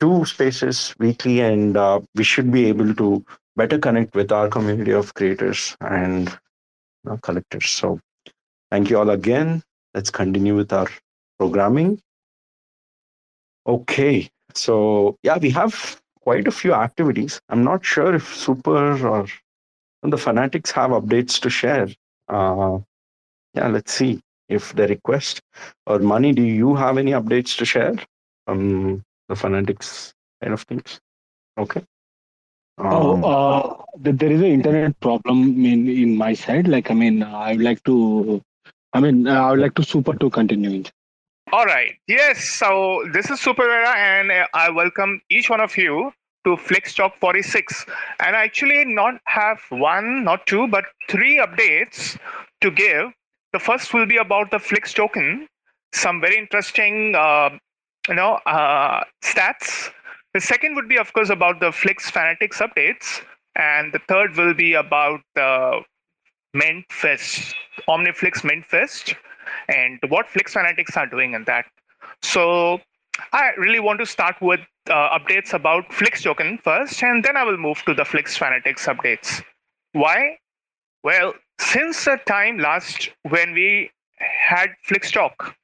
two 0.00 0.24
spaces 0.24 0.94
weekly, 0.98 1.40
and 1.40 1.76
uh, 1.76 2.00
we 2.14 2.24
should 2.24 2.52
be 2.52 2.66
able 2.66 2.94
to 2.94 3.24
better 3.56 3.78
connect 3.78 4.14
with 4.14 4.32
our 4.32 4.48
community 4.48 4.92
of 4.92 5.14
creators 5.14 5.76
and 5.80 6.36
know, 7.04 7.18
collectors. 7.22 7.70
So, 7.70 8.00
thank 8.70 8.90
you 8.90 8.98
all 8.98 9.10
again. 9.10 9.62
Let's 9.94 10.10
continue 10.10 10.56
with 10.56 10.72
our 10.72 10.88
programming. 11.38 12.00
Okay, 13.66 14.28
so 14.54 15.16
yeah, 15.22 15.38
we 15.38 15.50
have 15.50 16.00
quite 16.20 16.46
a 16.46 16.52
few 16.52 16.74
activities. 16.74 17.40
I'm 17.48 17.64
not 17.64 17.84
sure 17.84 18.14
if 18.14 18.34
Super 18.34 19.06
or 19.06 19.26
the 20.02 20.18
Fanatics 20.18 20.70
have 20.72 20.90
updates 20.90 21.40
to 21.40 21.50
share. 21.50 21.88
Uh, 22.28 22.78
yeah, 23.56 23.68
let's 23.68 23.92
see 23.92 24.20
if 24.48 24.74
the 24.74 24.86
request 24.88 25.40
or 25.86 25.98
money. 25.98 26.32
Do 26.32 26.42
you 26.42 26.74
have 26.74 26.98
any 26.98 27.12
updates 27.12 27.56
to 27.58 27.64
share 27.64 27.96
from 28.46 29.02
the 29.28 29.36
fanatics 29.36 30.14
kind 30.42 30.54
of 30.54 30.62
things? 30.62 31.00
Okay. 31.58 31.82
Oh, 32.78 33.16
Um, 33.16 33.24
uh, 33.24 33.74
there 33.96 34.30
is 34.32 34.40
an 34.40 34.46
internet 34.46 34.98
problem 35.00 35.64
in 35.64 35.88
in 35.88 36.16
my 36.16 36.34
side. 36.34 36.68
Like, 36.68 36.90
I 36.90 36.94
mean, 36.94 37.22
I 37.22 37.52
would 37.52 37.62
like 37.62 37.82
to. 37.84 38.42
I 38.92 39.00
mean, 39.00 39.26
uh, 39.26 39.40
I 39.42 39.50
would 39.50 39.60
like 39.60 39.74
to 39.74 39.82
super 39.84 40.14
to 40.14 40.30
continuing. 40.30 40.86
All 41.52 41.64
right. 41.66 41.94
Yes. 42.08 42.44
So 42.48 43.04
this 43.12 43.30
is 43.30 43.40
SuperEra, 43.40 43.94
and 43.94 44.30
uh, 44.32 44.46
I 44.54 44.70
welcome 44.70 45.20
each 45.30 45.48
one 45.50 45.60
of 45.60 45.76
you 45.76 46.12
to 46.44 46.56
Flix 46.56 46.94
Talk 46.94 47.16
46. 47.18 47.86
And 48.20 48.36
I 48.36 48.44
actually 48.44 48.84
not 48.84 49.14
have 49.26 49.60
one, 49.70 50.24
not 50.24 50.46
two, 50.46 50.66
but 50.68 50.84
three 51.08 51.38
updates 51.38 52.18
to 52.60 52.70
give. 52.70 53.12
The 53.56 53.60
first 53.60 53.94
will 53.94 54.04
be 54.04 54.18
about 54.18 54.50
the 54.50 54.58
Flix 54.58 54.92
token, 54.92 55.48
some 55.94 56.20
very 56.20 56.36
interesting, 56.36 57.14
uh, 57.16 57.48
you 58.06 58.14
know, 58.14 58.34
uh, 58.44 59.02
stats. 59.24 59.90
The 60.34 60.42
second 60.42 60.74
would 60.74 60.90
be, 60.90 60.98
of 60.98 61.10
course, 61.14 61.30
about 61.30 61.60
the 61.60 61.72
Flix 61.72 62.10
Fanatics 62.10 62.58
updates, 62.58 63.22
and 63.54 63.94
the 63.94 64.00
third 64.10 64.36
will 64.36 64.52
be 64.52 64.74
about 64.74 65.22
the 65.34 65.80
Mint 66.52 66.84
Fest, 66.90 67.54
OmniFlix 67.88 68.44
Mint 68.44 68.66
Fest, 68.66 69.14
and 69.70 69.98
what 70.08 70.28
Flix 70.28 70.52
Fanatics 70.52 70.94
are 70.94 71.06
doing 71.06 71.32
in 71.32 71.44
that. 71.44 71.64
So 72.20 72.82
I 73.32 73.52
really 73.56 73.80
want 73.80 74.00
to 74.00 74.06
start 74.06 74.36
with 74.42 74.60
uh, 74.90 75.18
updates 75.18 75.54
about 75.54 75.90
Flix 75.94 76.22
token 76.22 76.58
first, 76.58 77.02
and 77.02 77.24
then 77.24 77.38
I 77.38 77.44
will 77.44 77.56
move 77.56 77.82
to 77.86 77.94
the 77.94 78.04
Flix 78.04 78.36
Fanatics 78.36 78.84
updates. 78.84 79.42
Why? 79.92 80.36
Well, 81.02 81.32
since 81.58 82.04
the 82.04 82.18
time 82.26 82.58
last 82.58 83.10
when 83.22 83.52
we 83.52 83.90
had 84.18 84.70
Flix 84.84 85.10
talk, 85.10 85.54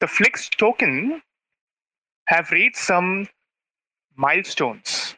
the 0.00 0.06
Flix 0.06 0.48
token 0.48 1.22
have 2.26 2.50
reached 2.50 2.78
some 2.78 3.28
milestones, 4.16 5.14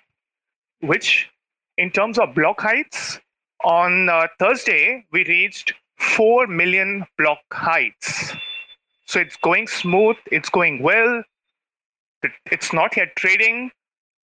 which 0.81 1.31
in 1.79 1.91
terms 1.91 2.19
of 2.19 2.35
block 2.35 2.61
heights, 2.61 3.21
on 3.65 4.09
uh, 4.09 4.27
Thursday, 4.39 5.05
we 5.13 5.25
reached 5.25 5.73
4 5.99 6.47
million 6.47 7.05
block 7.17 7.39
heights. 7.53 8.33
So 9.07 9.21
it's 9.21 9.37
going 9.37 9.69
smooth, 9.69 10.17
it's 10.31 10.49
going 10.49 10.83
well. 10.83 11.23
It's 12.51 12.73
not 12.73 12.97
yet 12.97 13.15
trading, 13.17 13.71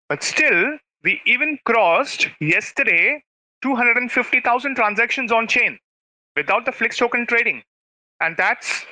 but 0.08 0.22
still, 0.22 0.78
we 1.02 1.20
even 1.26 1.58
crossed 1.64 2.28
yesterday 2.40 3.22
250,000 3.64 4.74
transactions 4.74 5.32
on 5.32 5.48
chain 5.48 5.78
without 6.36 6.66
the 6.66 6.72
Flix 6.72 6.98
token 6.98 7.26
trading. 7.26 7.62
And 8.20 8.36
that's 8.36 8.84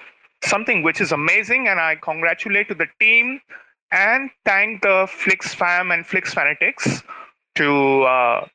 something 0.43 0.83
which 0.83 0.99
is 1.01 1.13
amazing. 1.13 1.69
And 1.69 1.79
I 1.79 1.97
congratulate 1.97 2.69
to 2.69 2.75
the 2.75 2.87
team 2.99 3.39
and 3.91 4.31
thank 4.47 4.81
the 4.81 5.07
Flix 5.11 5.55
fam 5.55 5.91
and 5.91 6.07
Flix 6.07 6.33
fanatics 6.33 7.03
to 7.57 8.03
uh, 8.05 8.47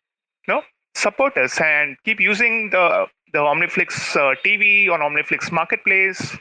you 0.48 0.56
know, 0.56 0.64
support 0.96 1.38
us 1.38 1.62
and 1.62 1.96
keep 2.04 2.20
using 2.20 2.72
the 2.72 3.06
the 3.34 3.40
OmniFlix 3.40 4.16
uh, 4.16 4.36
TV 4.44 4.90
on 4.90 5.02
OmniFlix 5.02 5.52
Marketplace 5.52 6.36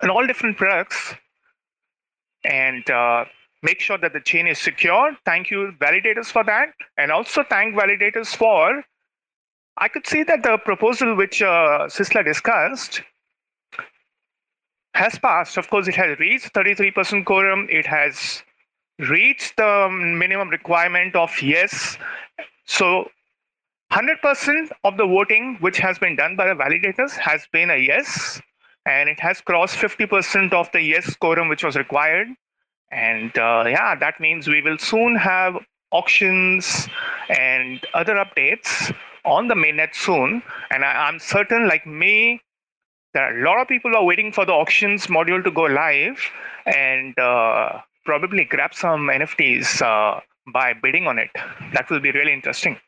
and 0.00 0.10
all 0.10 0.26
different 0.26 0.56
products, 0.56 1.14
and 2.44 2.88
uh, 2.88 3.24
make 3.62 3.80
sure 3.80 3.98
that 3.98 4.12
the 4.12 4.20
chain 4.20 4.46
is 4.46 4.58
secure. 4.58 5.16
Thank 5.24 5.50
you, 5.50 5.72
validators, 5.80 6.26
for 6.26 6.44
that, 6.44 6.68
and 6.96 7.10
also 7.10 7.42
thank 7.42 7.74
validators 7.74 8.34
for. 8.34 8.84
I 9.76 9.88
could 9.88 10.06
see 10.06 10.22
that 10.24 10.42
the 10.42 10.58
proposal 10.58 11.14
which 11.14 11.40
uh, 11.40 11.86
Sistla 11.86 12.24
discussed 12.24 13.02
has 14.94 15.18
passed. 15.18 15.56
Of 15.56 15.70
course, 15.70 15.86
it 15.86 15.94
has 15.94 16.18
reached 16.18 16.52
33% 16.52 17.24
quorum. 17.24 17.68
It 17.70 17.86
has 17.86 18.42
reached 18.98 19.56
the 19.56 19.88
minimum 19.90 20.48
requirement 20.48 21.14
of 21.14 21.30
yes. 21.40 21.96
So 22.66 23.08
100% 23.92 24.70
of 24.84 24.96
the 24.96 25.06
voting 25.06 25.56
which 25.60 25.78
has 25.78 25.98
been 25.98 26.16
done 26.16 26.36
by 26.36 26.48
the 26.48 26.54
validators 26.54 27.12
has 27.12 27.46
been 27.52 27.70
a 27.70 27.76
yes, 27.76 28.40
and 28.84 29.08
it 29.08 29.20
has 29.20 29.40
crossed 29.40 29.76
50% 29.76 30.52
of 30.52 30.70
the 30.72 30.82
yes 30.82 31.14
quorum 31.14 31.48
which 31.48 31.62
was 31.62 31.76
required. 31.76 32.28
And 32.90 33.36
uh, 33.36 33.64
yeah, 33.66 33.94
that 33.94 34.20
means 34.20 34.48
we 34.48 34.62
will 34.62 34.78
soon 34.78 35.16
have 35.16 35.56
auctions 35.90 36.88
and 37.28 37.84
other 37.94 38.14
updates 38.14 38.94
on 39.24 39.48
the 39.48 39.54
mainnet 39.54 39.94
soon. 39.94 40.42
And 40.70 40.84
I, 40.84 41.08
I'm 41.08 41.18
certain, 41.18 41.68
like 41.68 41.86
me, 41.86 42.40
there 43.14 43.24
are 43.24 43.38
a 43.38 43.44
lot 43.44 43.60
of 43.60 43.68
people 43.68 43.94
are 43.96 44.04
waiting 44.04 44.32
for 44.32 44.44
the 44.44 44.52
auctions 44.52 45.06
module 45.06 45.42
to 45.44 45.50
go 45.50 45.62
live 45.62 46.18
and 46.66 47.18
uh, 47.18 47.80
probably 48.04 48.44
grab 48.44 48.74
some 48.74 49.08
NFTs 49.08 49.82
uh, 49.82 50.20
by 50.52 50.72
bidding 50.72 51.06
on 51.06 51.18
it. 51.18 51.30
That 51.74 51.88
will 51.90 52.00
be 52.00 52.12
really 52.12 52.32
interesting. 52.32 52.78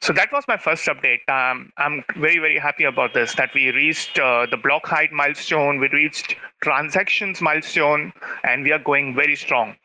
So 0.00 0.12
that 0.12 0.32
was 0.32 0.44
my 0.48 0.56
first 0.56 0.84
update. 0.86 1.20
Um, 1.28 1.72
I'm 1.76 2.02
very, 2.16 2.38
very 2.38 2.58
happy 2.58 2.84
about 2.84 3.14
this 3.14 3.34
that 3.36 3.54
we 3.54 3.70
reached 3.70 4.18
uh, 4.18 4.46
the 4.50 4.56
block 4.56 4.86
height 4.86 5.12
milestone, 5.12 5.78
we 5.78 5.88
reached 5.88 6.34
transactions 6.60 7.40
milestone, 7.40 8.12
and 8.42 8.64
we 8.64 8.72
are 8.72 8.80
going 8.80 9.14
very 9.14 9.36
strong. 9.36 9.76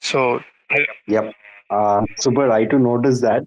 So, 0.00 0.40
Yep. 1.06 1.34
Uh, 1.68 2.04
super. 2.18 2.50
I 2.50 2.64
to 2.64 2.78
notice 2.78 3.20
that. 3.20 3.44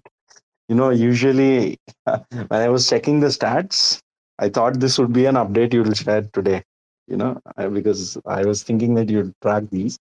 You 0.68 0.76
know, 0.76 0.90
usually 0.90 1.78
when 2.04 2.48
I 2.50 2.68
was 2.68 2.88
checking 2.88 3.20
the 3.20 3.26
stats, 3.26 3.98
I 4.38 4.48
thought 4.48 4.80
this 4.80 4.98
would 4.98 5.12
be 5.12 5.26
an 5.26 5.34
update 5.34 5.74
you 5.74 5.82
will 5.82 5.94
share 5.94 6.22
today. 6.32 6.62
You 7.06 7.16
know, 7.16 7.40
because 7.72 8.16
I 8.26 8.44
was 8.44 8.62
thinking 8.62 8.94
that 8.94 9.10
you'd 9.10 9.34
track 9.42 9.64
these. 9.70 9.98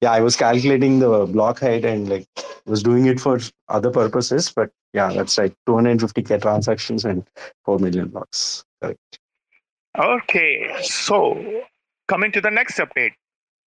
Yeah, 0.00 0.12
I 0.12 0.20
was 0.20 0.34
calculating 0.36 0.98
the 0.98 1.26
block 1.26 1.60
height 1.60 1.84
and 1.84 2.08
like 2.08 2.26
was 2.64 2.82
doing 2.82 3.06
it 3.06 3.20
for 3.20 3.38
other 3.68 3.90
purposes, 3.90 4.50
but 4.54 4.70
yeah, 4.92 5.12
that's 5.12 5.36
right. 5.38 5.54
250k 5.68 6.40
transactions 6.40 7.04
and 7.04 7.26
4 7.64 7.78
million 7.78 8.08
blocks. 8.08 8.64
Correct. 8.82 9.18
okay. 9.98 10.74
So, 10.82 11.62
coming 12.08 12.32
to 12.32 12.40
the 12.40 12.50
next 12.50 12.78
update 12.78 13.12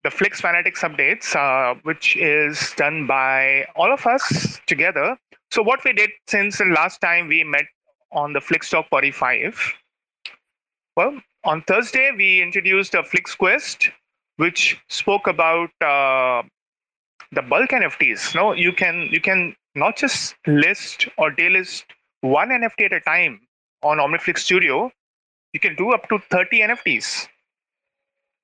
the 0.03 0.11
Flix 0.11 0.39
Fanatics 0.39 0.81
updates, 0.81 1.35
uh, 1.35 1.77
which 1.83 2.15
is 2.15 2.73
done 2.77 3.05
by 3.05 3.65
all 3.75 3.91
of 3.91 4.05
us 4.07 4.59
together. 4.65 5.17
So, 5.51 5.61
what 5.61 5.83
we 5.83 5.93
did 5.93 6.11
since 6.27 6.57
the 6.57 6.65
last 6.65 7.01
time 7.01 7.27
we 7.27 7.43
met 7.43 7.65
on 8.11 8.33
the 8.33 8.41
Flix 8.41 8.69
Talk 8.69 8.87
45, 8.89 9.73
well, 10.95 11.19
on 11.43 11.63
Thursday, 11.63 12.11
we 12.15 12.41
introduced 12.41 12.93
a 12.93 13.03
Flix 13.03 13.35
Quest, 13.35 13.89
which 14.39 14.77
spoke 14.87 15.27
about 15.27 15.69
uh, 15.81 16.41
the 17.33 17.41
bulk 17.41 17.71
NFTs. 17.71 18.33
No, 18.33 18.53
you 18.53 18.71
can 18.71 19.09
you 19.11 19.19
can 19.19 19.53
not 19.75 19.97
just 19.97 20.35
list 20.47 21.07
or 21.17 21.31
daylist 21.31 21.83
one 22.21 22.49
NFT 22.49 22.85
at 22.85 22.93
a 22.93 23.01
time 23.01 23.41
on 23.83 23.97
OmniFlix 23.97 24.39
Studio. 24.39 24.91
You 25.53 25.59
can 25.59 25.75
do 25.75 25.91
up 25.91 26.07
to 26.09 26.19
30 26.31 26.61
NFTs. 26.61 27.27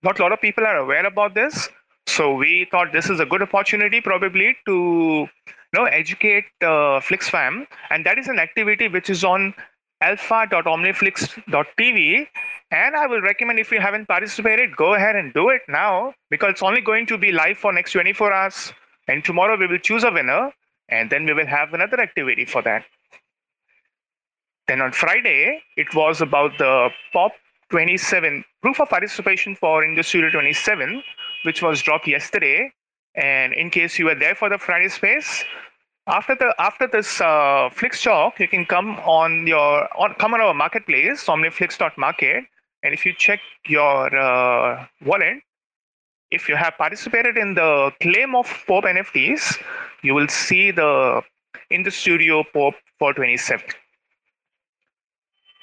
Not 0.03 0.19
a 0.19 0.23
lot 0.23 0.33
of 0.33 0.41
people 0.41 0.65
are 0.65 0.77
aware 0.77 1.05
about 1.05 1.33
this, 1.33 1.69
so 2.07 2.33
we 2.33 2.67
thought 2.71 2.91
this 2.91 3.09
is 3.09 3.21
a 3.21 3.25
good 3.25 3.41
opportunity, 3.41 4.01
probably 4.01 4.57
to 4.67 5.27
you 5.47 5.73
know 5.73 5.85
educate 5.85 6.45
uh, 6.61 6.99
FlixFam, 7.07 7.65
and 7.89 8.05
that 8.05 8.17
is 8.17 8.27
an 8.27 8.39
activity 8.39 8.89
which 8.89 9.09
is 9.09 9.23
on 9.23 9.53
alpha.omniflix.tv. 10.05 12.27
And 12.71 12.95
I 12.95 13.07
will 13.07 13.21
recommend 13.21 13.59
if 13.59 13.71
you 13.71 13.79
haven't 13.79 14.07
participated, 14.07 14.75
go 14.75 14.93
ahead 14.93 15.15
and 15.15 15.33
do 15.33 15.49
it 15.49 15.61
now 15.67 16.13
because 16.29 16.51
it's 16.51 16.61
only 16.63 16.81
going 16.81 17.07
to 17.07 17.17
be 17.17 17.31
live 17.31 17.57
for 17.57 17.73
next 17.73 17.93
24 17.93 18.31
hours. 18.31 18.71
And 19.07 19.23
tomorrow 19.23 19.57
we 19.57 19.67
will 19.67 19.77
choose 19.77 20.03
a 20.03 20.11
winner, 20.11 20.51
and 20.89 21.09
then 21.09 21.25
we 21.25 21.33
will 21.33 21.45
have 21.45 21.73
another 21.73 22.01
activity 22.01 22.43
for 22.45 22.61
that. 22.63 22.83
Then 24.67 24.81
on 24.81 24.93
Friday, 24.93 25.61
it 25.77 25.93
was 25.93 26.21
about 26.21 26.57
the 26.57 26.89
POP 27.13 27.33
27 27.69 28.43
proof 28.61 28.79
of 28.79 28.89
participation 28.89 29.55
for 29.55 29.83
In 29.83 29.95
the 29.95 30.03
Studio 30.03 30.31
27, 30.31 31.03
which 31.43 31.61
was 31.61 31.81
dropped 31.81 32.07
yesterday. 32.07 32.71
And 33.15 33.53
in 33.53 33.69
case 33.69 33.99
you 33.99 34.05
were 34.05 34.15
there 34.15 34.35
for 34.35 34.49
the 34.49 34.57
Friday 34.57 34.89
space, 34.89 35.45
after 36.07 36.35
the 36.35 36.53
after 36.59 36.87
this 36.87 37.19
uh, 37.19 37.69
Flix 37.71 38.03
talk, 38.03 38.39
you 38.39 38.47
can 38.47 38.65
come 38.65 38.97
on 38.99 39.47
your 39.47 39.87
on 39.97 40.13
come 40.15 40.33
on 40.33 40.41
our 40.41 40.53
marketplace, 40.53 41.25
omniflix.market, 41.25 42.43
and 42.83 42.93
if 42.93 43.05
you 43.05 43.13
check 43.13 43.39
your 43.67 44.15
uh, 44.15 44.85
wallet, 45.03 45.37
if 46.31 46.47
you 46.47 46.55
have 46.55 46.77
participated 46.77 47.37
in 47.37 47.55
the 47.55 47.91
claim 48.01 48.35
of 48.35 48.45
POP 48.67 48.83
NFTs, 48.83 49.61
you 50.03 50.13
will 50.13 50.27
see 50.27 50.71
the 50.71 51.21
in 51.71 51.83
the 51.83 51.91
studio 51.91 52.43
POP 52.53 52.75
427. 52.99 53.65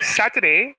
Saturday, 0.00 0.74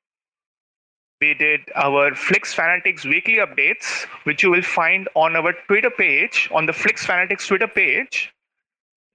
we 1.21 1.33
did 1.33 1.61
our 1.75 2.13
Flix 2.13 2.53
Fanatics 2.53 3.05
weekly 3.05 3.37
updates, 3.37 4.05
which 4.25 4.43
you 4.43 4.51
will 4.51 4.61
find 4.61 5.07
on 5.15 5.37
our 5.37 5.53
Twitter 5.67 5.89
page, 5.89 6.49
on 6.53 6.65
the 6.65 6.73
Flix 6.73 7.05
Fanatics 7.05 7.47
Twitter 7.47 7.67
page. 7.67 8.33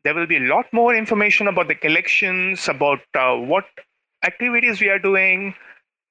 There 0.05 0.15
will 0.15 0.27
be 0.27 0.37
a 0.37 0.41
lot 0.41 0.67
more 0.73 0.95
information 0.95 1.49
about 1.49 1.69
the 1.69 1.75
collections, 1.75 2.69
about 2.69 3.01
uh, 3.15 3.35
what 3.37 3.65
activities 4.25 4.81
we 4.81 4.89
are 4.89 4.99
doing, 4.99 5.55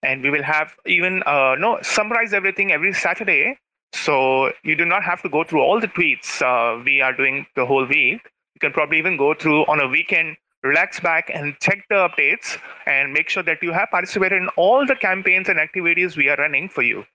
and 0.03 0.21
we 0.21 0.29
will 0.29 0.43
have 0.43 0.73
even 0.85 1.23
uh, 1.25 1.55
no 1.57 1.79
summarize 1.81 2.33
everything 2.33 2.71
every 2.71 2.93
Saturday. 2.93 3.57
So 3.93 4.51
you 4.63 4.75
do 4.75 4.85
not 4.85 5.03
have 5.03 5.21
to 5.23 5.29
go 5.29 5.43
through 5.43 5.61
all 5.61 5.79
the 5.79 5.87
tweets 5.87 6.41
uh, 6.41 6.83
we 6.83 7.01
are 7.01 7.13
doing 7.13 7.45
the 7.55 7.65
whole 7.65 7.85
week. 7.85 8.21
You 8.55 8.59
can 8.59 8.73
probably 8.73 8.99
even 8.99 9.17
go 9.17 9.33
through 9.33 9.65
on 9.65 9.79
a 9.79 9.87
weekend, 9.87 10.37
relax 10.63 10.99
back 10.99 11.31
and 11.33 11.55
check 11.59 11.85
the 11.89 11.95
updates 11.95 12.57
and 12.85 13.13
make 13.13 13.29
sure 13.29 13.43
that 13.43 13.61
you 13.61 13.71
have 13.71 13.89
participated 13.89 14.41
in 14.41 14.49
all 14.49 14.85
the 14.85 14.95
campaigns 14.95 15.49
and 15.49 15.59
activities 15.59 16.17
we 16.17 16.29
are 16.29 16.37
running 16.37 16.67
for 16.69 16.81
you. 16.81 17.05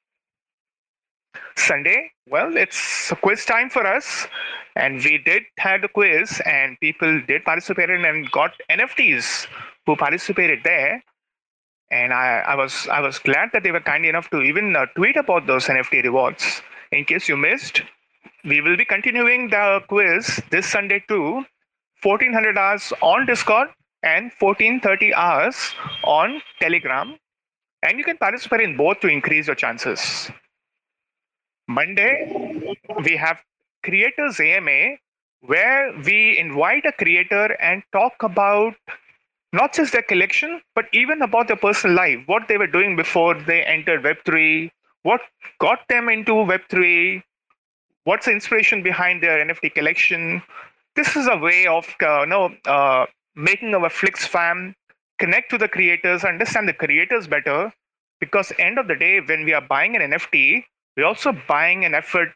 Sunday, 1.56 2.10
well, 2.28 2.56
it's 2.56 3.10
a 3.12 3.16
quiz 3.16 3.44
time 3.44 3.70
for 3.70 3.86
us. 3.86 4.26
And 4.76 5.02
we 5.04 5.18
did 5.18 5.42
have 5.58 5.82
the 5.82 5.88
quiz, 5.88 6.40
and 6.46 6.78
people 6.80 7.20
did 7.26 7.44
participate 7.44 7.90
in 7.90 8.04
and 8.04 8.30
got 8.30 8.52
NFTs 8.70 9.46
who 9.86 9.96
participated 9.96 10.60
there. 10.64 11.02
And 11.90 12.12
I, 12.12 12.42
I 12.46 12.54
was 12.54 12.88
I 12.88 13.00
was 13.00 13.18
glad 13.18 13.50
that 13.52 13.62
they 13.62 13.70
were 13.70 13.80
kind 13.80 14.06
enough 14.06 14.30
to 14.30 14.40
even 14.40 14.74
uh, 14.74 14.86
tweet 14.96 15.16
about 15.16 15.46
those 15.46 15.66
NFT 15.66 16.04
rewards. 16.04 16.62
In 16.90 17.04
case 17.04 17.28
you 17.28 17.36
missed, 17.36 17.82
we 18.44 18.62
will 18.62 18.76
be 18.76 18.84
continuing 18.86 19.50
the 19.50 19.80
quiz 19.88 20.40
this 20.50 20.66
Sunday 20.66 21.04
too, 21.06 21.44
1400 22.02 22.56
hours 22.56 22.92
on 23.02 23.26
Discord 23.26 23.68
and 24.02 24.32
1430 24.38 25.14
hours 25.14 25.74
on 26.04 26.40
Telegram. 26.60 27.16
And 27.82 27.98
you 27.98 28.04
can 28.04 28.16
participate 28.16 28.60
in 28.60 28.76
both 28.76 29.00
to 29.00 29.08
increase 29.08 29.46
your 29.48 29.56
chances. 29.56 30.30
Monday, 31.68 32.76
we 33.04 33.16
have 33.16 33.38
Creators 33.82 34.38
AMA, 34.40 34.96
where 35.40 35.92
we 36.04 36.38
invite 36.38 36.84
a 36.86 36.92
creator 36.92 37.56
and 37.60 37.82
talk 37.92 38.14
about 38.22 38.74
not 39.52 39.72
just 39.74 39.92
their 39.92 40.02
collection, 40.02 40.60
but 40.74 40.86
even 40.92 41.20
about 41.22 41.48
their 41.48 41.56
personal 41.56 41.96
life, 41.96 42.20
what 42.26 42.48
they 42.48 42.56
were 42.56 42.66
doing 42.66 42.96
before 42.96 43.34
they 43.34 43.62
entered 43.62 44.02
Web3, 44.02 44.70
what 45.02 45.20
got 45.58 45.80
them 45.88 46.08
into 46.08 46.32
Web3, 46.32 47.22
what's 48.04 48.26
the 48.26 48.32
inspiration 48.32 48.82
behind 48.82 49.22
their 49.22 49.44
NFT 49.44 49.74
collection. 49.74 50.42
This 50.96 51.16
is 51.16 51.26
a 51.26 51.36
way 51.36 51.66
of 51.66 51.86
uh, 52.02 52.20
you 52.20 52.26
know, 52.26 52.54
uh, 52.66 53.06
making 53.34 53.74
our 53.74 53.90
Flix 53.90 54.26
fam 54.26 54.74
connect 55.18 55.50
to 55.50 55.58
the 55.58 55.68
creators, 55.68 56.24
understand 56.24 56.68
the 56.68 56.72
creators 56.72 57.26
better, 57.26 57.72
because 58.20 58.52
end 58.58 58.78
of 58.78 58.88
the 58.88 58.96
day, 58.96 59.20
when 59.20 59.44
we 59.44 59.52
are 59.52 59.60
buying 59.60 59.96
an 59.96 60.10
NFT, 60.12 60.64
we're 60.96 61.06
also 61.06 61.32
buying 61.48 61.84
an 61.84 61.94
effort 61.94 62.32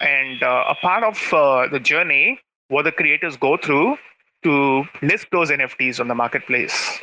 and 0.00 0.42
uh, 0.42 0.64
a 0.68 0.74
part 0.74 1.04
of 1.04 1.32
uh, 1.32 1.68
the 1.68 1.80
journey 1.80 2.38
what 2.68 2.82
the 2.82 2.92
creators 2.92 3.36
go 3.36 3.56
through 3.56 3.96
to 4.42 4.84
list 5.02 5.26
those 5.32 5.50
NFTs 5.50 6.00
on 6.00 6.08
the 6.08 6.14
marketplace. 6.14 7.00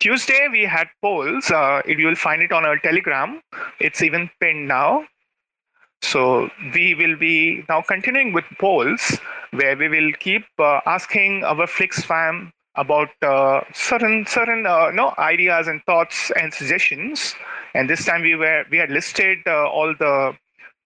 Tuesday, 0.00 0.48
we 0.50 0.64
had 0.64 0.88
polls. 1.00 1.50
Uh, 1.50 1.80
you 1.86 2.06
will 2.06 2.14
find 2.14 2.42
it 2.42 2.52
on 2.52 2.64
our 2.64 2.78
Telegram. 2.78 3.40
It's 3.80 4.02
even 4.02 4.30
pinned 4.40 4.68
now. 4.68 5.04
So 6.02 6.50
we 6.74 6.94
will 6.94 7.16
be 7.16 7.64
now 7.68 7.80
continuing 7.80 8.32
with 8.32 8.44
polls 8.60 9.18
where 9.52 9.76
we 9.76 9.88
will 9.88 10.12
keep 10.20 10.44
uh, 10.58 10.80
asking 10.84 11.44
our 11.44 11.66
Flix 11.66 12.02
fam 12.04 12.52
about 12.76 13.08
uh, 13.22 13.60
certain 13.72 14.26
certain 14.26 14.66
uh, 14.66 14.90
no 14.90 15.14
ideas 15.18 15.68
and 15.68 15.82
thoughts 15.84 16.30
and 16.38 16.52
suggestions. 16.52 17.34
And 17.74 17.90
this 17.90 18.04
time 18.04 18.22
we 18.22 18.34
were 18.36 18.64
we 18.70 18.78
had 18.78 18.90
listed 18.90 19.38
uh, 19.46 19.68
all 19.68 19.94
the 19.98 20.36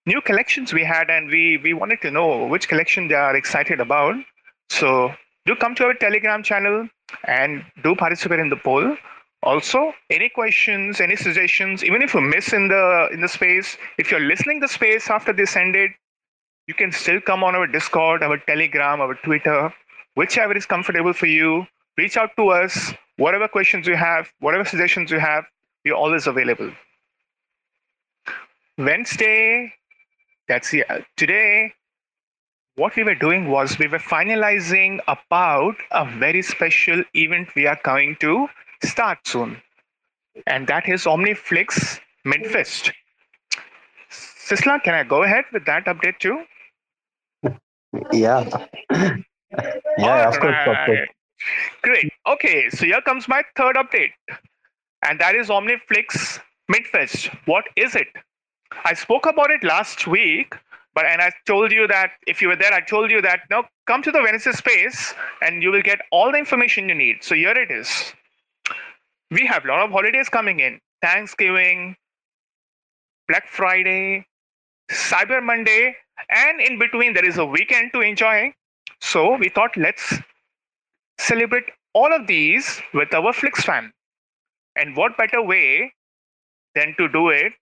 new 0.06 0.20
collections 0.22 0.72
we 0.72 0.84
had, 0.84 1.10
and 1.10 1.28
we 1.28 1.58
we 1.58 1.74
wanted 1.74 2.00
to 2.02 2.10
know 2.10 2.46
which 2.46 2.68
collection 2.68 3.08
they 3.08 3.14
are 3.14 3.36
excited 3.36 3.80
about. 3.80 4.16
So 4.70 5.12
do 5.46 5.54
come 5.56 5.74
to 5.76 5.84
our 5.84 5.94
Telegram 5.94 6.42
channel 6.42 6.88
and 7.24 7.64
do 7.82 7.94
participate 7.94 8.40
in 8.40 8.48
the 8.48 8.56
poll. 8.56 8.96
Also, 9.42 9.94
any 10.10 10.28
questions, 10.28 11.00
any 11.00 11.14
suggestions, 11.14 11.84
even 11.84 12.02
if 12.02 12.12
you 12.12 12.20
miss 12.20 12.52
in 12.52 12.68
the 12.68 13.08
in 13.12 13.20
the 13.20 13.28
space, 13.28 13.76
if 13.98 14.10
you're 14.10 14.20
listening 14.32 14.60
the 14.60 14.68
space 14.68 15.08
after 15.10 15.32
this 15.32 15.56
ended, 15.56 15.90
you 16.66 16.74
can 16.74 16.90
still 16.90 17.20
come 17.20 17.44
on 17.44 17.54
our 17.54 17.66
Discord, 17.66 18.22
our 18.22 18.38
Telegram, 18.38 19.00
our 19.00 19.14
Twitter, 19.14 19.72
whichever 20.16 20.56
is 20.56 20.66
comfortable 20.66 21.12
for 21.12 21.26
you. 21.26 21.66
Reach 21.96 22.16
out 22.16 22.30
to 22.36 22.48
us. 22.48 22.92
Whatever 23.16 23.48
questions 23.48 23.86
you 23.86 23.96
have, 23.96 24.30
whatever 24.40 24.64
suggestions 24.64 25.10
you 25.10 25.18
have, 25.18 25.44
we're 25.84 25.94
always 25.94 26.26
available. 26.26 26.70
Wednesday, 28.76 29.72
that's 30.48 30.70
the, 30.70 30.84
uh, 30.84 31.00
today 31.16 31.72
what 32.78 32.94
we 32.94 33.02
were 33.02 33.14
doing 33.16 33.50
was 33.50 33.78
we 33.78 33.88
were 33.88 33.98
finalizing 33.98 35.00
about 35.08 35.74
a 35.90 36.04
very 36.18 36.42
special 36.42 37.02
event 37.14 37.48
we 37.56 37.66
are 37.66 37.76
coming 37.76 38.16
to 38.20 38.48
start 38.84 39.18
soon. 39.26 39.60
And 40.46 40.68
that 40.68 40.88
is 40.88 41.04
OmniFlix 41.04 41.98
Midfest. 42.24 42.92
Sistla, 44.10 44.80
can 44.82 44.94
I 44.94 45.02
go 45.02 45.24
ahead 45.24 45.44
with 45.52 45.64
that 45.66 45.86
update 45.86 46.20
too? 46.20 46.44
Yeah. 48.12 48.48
yeah, 49.98 50.28
of 50.28 50.38
course, 50.38 50.56
of 50.66 50.76
course. 50.86 51.08
Great. 51.82 52.12
Okay, 52.28 52.70
so 52.70 52.86
here 52.86 53.00
comes 53.00 53.26
my 53.26 53.42
third 53.56 53.74
update. 53.74 54.12
And 55.02 55.20
that 55.20 55.34
is 55.34 55.48
OmniFlix 55.48 56.40
Mint 56.68 56.86
Fest. 56.86 57.30
What 57.46 57.64
is 57.76 57.94
it? 57.94 58.08
I 58.84 58.94
spoke 58.94 59.26
about 59.26 59.50
it 59.50 59.62
last 59.64 60.06
week, 60.06 60.54
but 60.94 61.06
and 61.06 61.20
I 61.22 61.32
told 61.46 61.72
you 61.72 61.86
that 61.86 62.12
if 62.26 62.42
you 62.42 62.48
were 62.48 62.56
there, 62.56 62.72
I 62.72 62.80
told 62.80 63.10
you 63.10 63.22
that 63.22 63.40
now 63.50 63.64
come 63.86 64.02
to 64.02 64.10
the 64.10 64.22
Venice 64.22 64.44
space 64.56 65.14
and 65.42 65.62
you 65.62 65.70
will 65.70 65.82
get 65.82 66.00
all 66.10 66.32
the 66.32 66.38
information 66.38 66.88
you 66.88 66.94
need. 66.94 67.22
So 67.22 67.34
here 67.34 67.52
it 67.52 67.70
is. 67.70 68.12
We 69.30 69.46
have 69.46 69.64
a 69.64 69.68
lot 69.68 69.84
of 69.84 69.90
holidays 69.90 70.28
coming 70.28 70.60
in. 70.60 70.80
Thanksgiving, 71.02 71.96
Black 73.28 73.46
Friday, 73.48 74.26
Cyber 74.90 75.42
Monday, 75.42 75.94
and 76.30 76.60
in 76.60 76.78
between 76.78 77.14
there 77.14 77.24
is 77.24 77.38
a 77.38 77.44
weekend 77.44 77.92
to 77.92 78.00
enjoy. 78.00 78.52
So 79.00 79.36
we 79.36 79.48
thought 79.48 79.76
let's 79.76 80.14
celebrate 81.18 81.64
all 81.92 82.12
of 82.12 82.26
these 82.26 82.80
with 82.94 83.12
our 83.14 83.32
Flix 83.32 83.62
fam. 83.62 83.92
And 84.78 84.96
what 84.96 85.16
better 85.16 85.42
way 85.42 85.92
than 86.74 86.94
to 86.98 87.08
do 87.08 87.30
it 87.30 87.52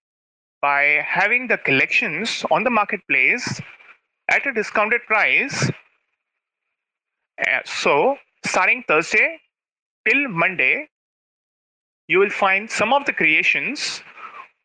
by 0.60 1.02
having 1.06 1.46
the 1.46 1.58
collections 1.58 2.44
on 2.50 2.64
the 2.64 2.70
marketplace 2.70 3.60
at 4.28 4.46
a 4.46 4.52
discounted 4.52 5.02
price. 5.06 5.70
Uh, 7.40 7.60
so, 7.64 8.16
starting 8.44 8.82
Thursday 8.88 9.38
till 10.06 10.28
Monday, 10.28 10.88
you 12.08 12.18
will 12.18 12.30
find 12.30 12.70
some 12.70 12.92
of 12.92 13.04
the 13.06 13.12
creations 13.12 14.02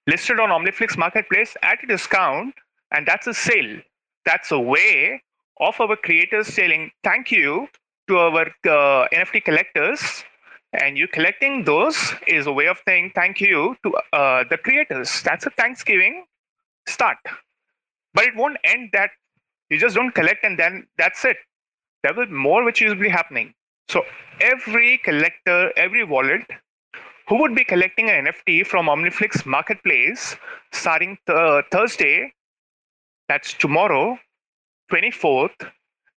listed 0.07 0.39
on 0.39 0.49
OmniFlix 0.49 0.97
Marketplace 0.97 1.55
at 1.61 1.83
a 1.83 1.87
discount, 1.87 2.55
and 2.91 3.05
that's 3.05 3.27
a 3.27 3.33
sale. 3.33 3.79
That's 4.25 4.51
a 4.51 4.59
way 4.59 5.21
of 5.59 5.79
our 5.79 5.95
creators 5.95 6.47
saying 6.47 6.91
thank 7.03 7.31
you 7.31 7.67
to 8.07 8.17
our 8.17 8.47
uh, 8.47 9.07
NFT 9.13 9.43
collectors 9.43 10.23
and 10.73 10.97
you 10.97 11.07
collecting 11.07 11.63
those 11.65 12.13
is 12.27 12.47
a 12.47 12.51
way 12.51 12.67
of 12.67 12.77
saying 12.87 13.11
thank 13.15 13.41
you 13.41 13.75
to 13.83 13.93
uh, 14.13 14.43
the 14.49 14.57
creators. 14.57 15.21
That's 15.23 15.45
a 15.45 15.49
thanksgiving 15.51 16.25
start. 16.87 17.17
But 18.13 18.25
it 18.25 18.35
won't 18.35 18.57
end 18.63 18.89
that 18.93 19.11
you 19.69 19.79
just 19.79 19.95
don't 19.95 20.13
collect 20.13 20.43
and 20.43 20.57
then 20.59 20.87
that's 20.97 21.25
it. 21.25 21.37
There 22.03 22.13
will 22.13 22.25
be 22.25 22.31
more 22.33 22.63
which 22.63 22.81
will 22.81 22.95
be 22.95 23.09
happening. 23.09 23.53
So 23.89 24.03
every 24.41 24.97
collector 24.99 25.71
every 25.77 26.03
wallet 26.03 26.45
who 27.27 27.39
would 27.39 27.55
be 27.55 27.63
collecting 27.63 28.09
an 28.09 28.25
nft 28.25 28.65
from 28.67 28.87
omniflix 28.87 29.45
marketplace 29.45 30.35
starting 30.71 31.17
th- 31.27 31.65
thursday 31.71 32.33
that's 33.29 33.53
tomorrow 33.53 34.17
24th 34.91 35.69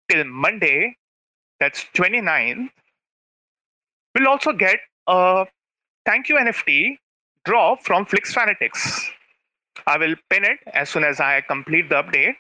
till 0.10 0.24
monday 0.26 0.96
that's 1.60 1.86
29th 1.96 2.70
We'll 4.16 4.28
also 4.28 4.52
get 4.52 4.80
a 5.08 5.46
thank 6.06 6.30
you 6.30 6.36
NFT 6.36 6.98
draw 7.46 7.76
from 7.76 8.06
Flix 8.06 8.34
Fanatics. 8.34 9.10
I 9.88 9.98
will 9.98 10.16
pin 10.30 10.44
it 10.44 10.60
as 10.74 10.90
soon 10.90 11.04
as 11.04 11.20
I 11.20 11.42
complete 11.42 11.90
the 11.90 11.96
update. 11.96 12.36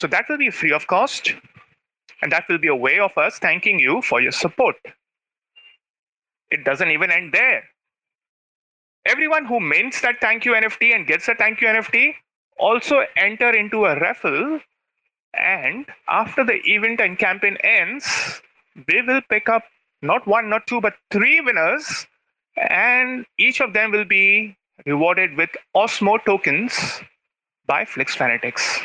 So 0.00 0.06
that 0.08 0.26
will 0.28 0.38
be 0.38 0.50
free 0.50 0.72
of 0.72 0.86
cost. 0.86 1.34
And 2.22 2.32
that 2.32 2.44
will 2.48 2.58
be 2.58 2.68
a 2.68 2.74
way 2.74 2.98
of 2.98 3.16
us 3.16 3.38
thanking 3.38 3.78
you 3.78 4.02
for 4.02 4.20
your 4.20 4.32
support. 4.32 4.76
It 6.50 6.64
doesn't 6.64 6.90
even 6.90 7.10
end 7.10 7.32
there. 7.32 7.62
Everyone 9.06 9.46
who 9.46 9.60
mints 9.60 10.00
that 10.00 10.16
thank 10.20 10.44
you 10.44 10.52
NFT 10.52 10.94
and 10.94 11.06
gets 11.06 11.28
a 11.28 11.34
thank 11.34 11.60
you 11.60 11.68
NFT 11.68 12.14
also 12.58 13.04
enter 13.16 13.50
into 13.50 13.84
a 13.84 13.98
raffle. 13.98 14.60
And 15.34 15.86
after 16.08 16.44
the 16.44 16.60
event 16.64 17.00
and 17.00 17.18
campaign 17.18 17.56
ends, 17.62 18.42
we 18.86 19.02
will 19.02 19.20
pick 19.28 19.48
up 19.48 19.64
not 20.02 20.26
one, 20.26 20.48
not 20.48 20.66
two, 20.66 20.80
but 20.80 20.94
three 21.10 21.40
winners, 21.40 22.06
and 22.56 23.26
each 23.38 23.60
of 23.60 23.72
them 23.72 23.90
will 23.90 24.04
be 24.04 24.56
rewarded 24.86 25.36
with 25.36 25.50
Osmo 25.74 26.24
tokens 26.24 27.00
by 27.66 27.84
Flix 27.84 28.14
Fanatics. 28.14 28.80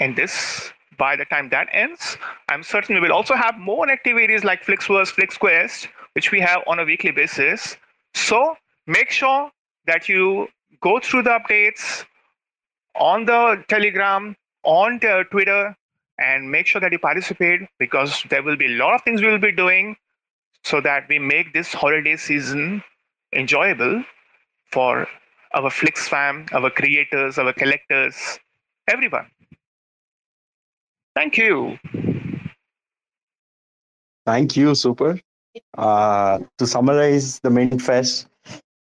And 0.00 0.16
this, 0.16 0.72
by 0.98 1.16
the 1.16 1.24
time 1.26 1.48
that 1.50 1.68
ends, 1.72 2.16
I'm 2.48 2.62
certain 2.62 2.94
we 2.94 3.00
will 3.00 3.12
also 3.12 3.34
have 3.34 3.58
more 3.58 3.90
activities 3.90 4.44
like 4.44 4.64
FlixVerse, 4.64 5.12
FlixQuest, 5.14 5.88
which 6.14 6.32
we 6.32 6.40
have 6.40 6.62
on 6.66 6.78
a 6.78 6.84
weekly 6.84 7.10
basis. 7.10 7.76
So 8.14 8.56
make 8.86 9.10
sure 9.10 9.50
that 9.86 10.08
you 10.08 10.48
go 10.80 10.98
through 11.00 11.22
the 11.22 11.38
updates 11.38 12.04
on 12.94 13.26
the 13.26 13.62
Telegram, 13.68 14.36
on 14.64 15.00
Twitter, 15.30 15.76
and 16.18 16.50
make 16.50 16.66
sure 16.66 16.80
that 16.80 16.92
you 16.92 16.98
participate 16.98 17.60
because 17.78 18.24
there 18.30 18.42
will 18.42 18.56
be 18.56 18.66
a 18.66 18.76
lot 18.78 18.94
of 18.94 19.02
things 19.02 19.20
we 19.20 19.28
will 19.28 19.38
be 19.38 19.52
doing 19.52 19.96
so 20.64 20.80
that 20.80 21.04
we 21.08 21.18
make 21.18 21.52
this 21.52 21.72
holiday 21.72 22.16
season 22.16 22.82
enjoyable 23.32 24.02
for 24.72 25.06
our 25.54 25.70
Flix 25.70 26.08
fam, 26.08 26.46
our 26.52 26.70
creators, 26.70 27.38
our 27.38 27.52
collectors, 27.52 28.38
everyone. 28.88 29.26
Thank 31.14 31.38
you. 31.38 31.78
Thank 34.26 34.56
you, 34.56 34.74
Super. 34.74 35.20
Uh, 35.78 36.40
to 36.58 36.66
summarize 36.66 37.40
the 37.40 37.48
Mint 37.48 37.80
Fest, 37.80 38.26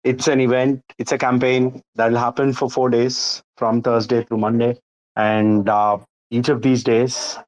it's 0.03 0.27
an 0.27 0.41
event, 0.41 0.83
it's 0.99 1.13
a 1.13 1.19
campaign 1.19 1.83
that 1.95 2.11
will 2.11 2.19
happen 2.19 2.53
for 2.53 2.69
four 2.69 2.91
days 2.91 3.43
from 3.57 3.83
Thursday 3.83 4.25
through 4.25 4.39
Monday. 4.39 4.79
And 5.17 5.69
uh, 5.69 5.99
each 6.31 6.49
of 6.49 6.63
these 6.63 6.85
days, 6.85 7.39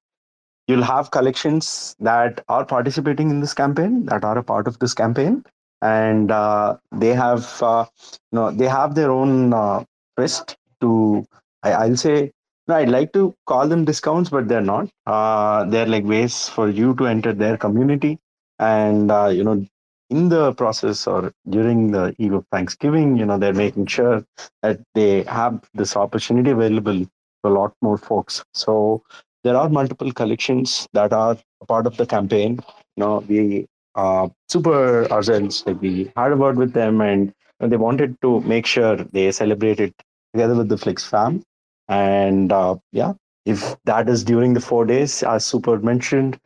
you'll 0.67 0.83
have 0.83 1.11
collections 1.11 1.97
that 2.01 2.45
are 2.49 2.65
participating 2.65 3.31
in 3.31 3.41
this 3.41 3.55
campaign, 3.55 4.07
that 4.07 4.25
are 4.25 4.39
a 4.39 4.43
part 4.43 4.67
of 4.67 4.79
this 4.79 4.95
campaign. 4.95 5.45
And 5.83 6.31
uh, 6.31 6.79
they 6.93 7.15
have, 7.15 7.63
uh, 7.63 7.87
you 8.33 8.37
know, 8.37 8.51
they 8.51 8.67
have 8.67 8.95
their 8.95 9.11
own 9.11 9.53
uh, 9.53 9.85
twist 10.17 10.57
to, 10.81 11.27
I, 11.63 11.73
I'll 11.73 11.97
say, 11.97 12.33
no, 12.69 12.75
I'd 12.77 12.89
like 12.89 13.13
to 13.13 13.35
call 13.47 13.69
them 13.69 13.85
discounts, 13.85 14.31
but 14.31 14.49
they're 14.49 14.61
not. 14.61 14.91
Uh, 15.07 15.65
they're 15.65 15.87
like 15.87 16.05
ways 16.05 16.49
for 16.49 16.69
you 16.69 16.95
to 16.97 17.07
enter 17.07 17.33
their 17.33 17.57
community, 17.57 18.19
and 18.59 19.11
uh, 19.11 19.29
you 19.29 19.45
know, 19.45 19.65
in 20.11 20.29
the 20.29 20.53
process 20.55 21.07
or 21.07 21.33
during 21.49 21.93
the 21.93 22.15
eve 22.19 22.33
of 22.33 22.45
Thanksgiving, 22.51 23.17
you 23.17 23.25
know, 23.25 23.39
they're 23.39 23.53
making 23.53 23.87
sure 23.87 24.25
that 24.63 24.81
they 24.95 25.23
have 25.25 25.61
this 25.75 25.97
opportunity 25.97 26.51
available 26.51 27.07
a 27.47 27.51
lot 27.51 27.73
more 27.83 27.99
folks. 27.99 28.45
So 28.55 29.03
there 29.45 29.57
are 29.57 29.69
multiple 29.69 30.13
collections 30.13 30.89
that 30.93 31.13
are 31.13 31.37
part 31.69 31.87
of 31.87 31.97
the 31.97 32.07
campaign. 32.07 32.61
You 32.97 33.05
know, 33.05 33.25
we 33.29 33.67
uh, 33.95 34.29
super 34.49 35.11
ourselves, 35.11 35.65
like 35.67 35.81
we 35.81 36.13
had 36.17 36.33
a 36.33 36.37
word 36.37 36.57
with 36.57 36.73
them, 36.73 37.01
and 37.01 37.33
they 37.61 37.77
wanted 37.77 38.21
to 38.23 38.41
make 38.41 38.67
sure 38.67 38.97
they 38.97 39.33
celebrate 39.33 39.81
it 39.81 39.95
together 40.35 40.55
with 40.55 40.69
the 40.69 40.77
Flix 40.77 41.05
fam 41.05 41.43
and 41.89 42.53
uh, 42.53 42.77
yeah, 42.93 43.15
if 43.45 43.77
that 43.85 44.09
is 44.09 44.25
during 44.25 44.55
the 44.55 44.61
four 44.61 44.85
days, 44.85 45.23
as 45.23 45.47
Super 45.47 45.79
mentioned, 45.79 46.39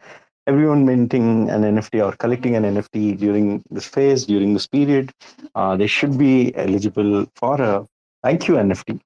everyone 0.46 0.84
minting 0.84 1.48
an 1.50 1.62
NFT 1.62 2.04
or 2.04 2.14
collecting 2.16 2.56
an 2.56 2.64
NFT 2.64 3.18
during 3.18 3.62
this 3.70 3.86
phase, 3.86 4.26
during 4.26 4.52
this 4.52 4.66
period, 4.66 5.12
uh, 5.54 5.76
they 5.76 5.86
should 5.86 6.18
be 6.18 6.54
eligible 6.56 7.26
for 7.36 7.60
a 7.60 7.86
thank 8.22 8.48
you 8.48 8.54
NFT 8.54 9.00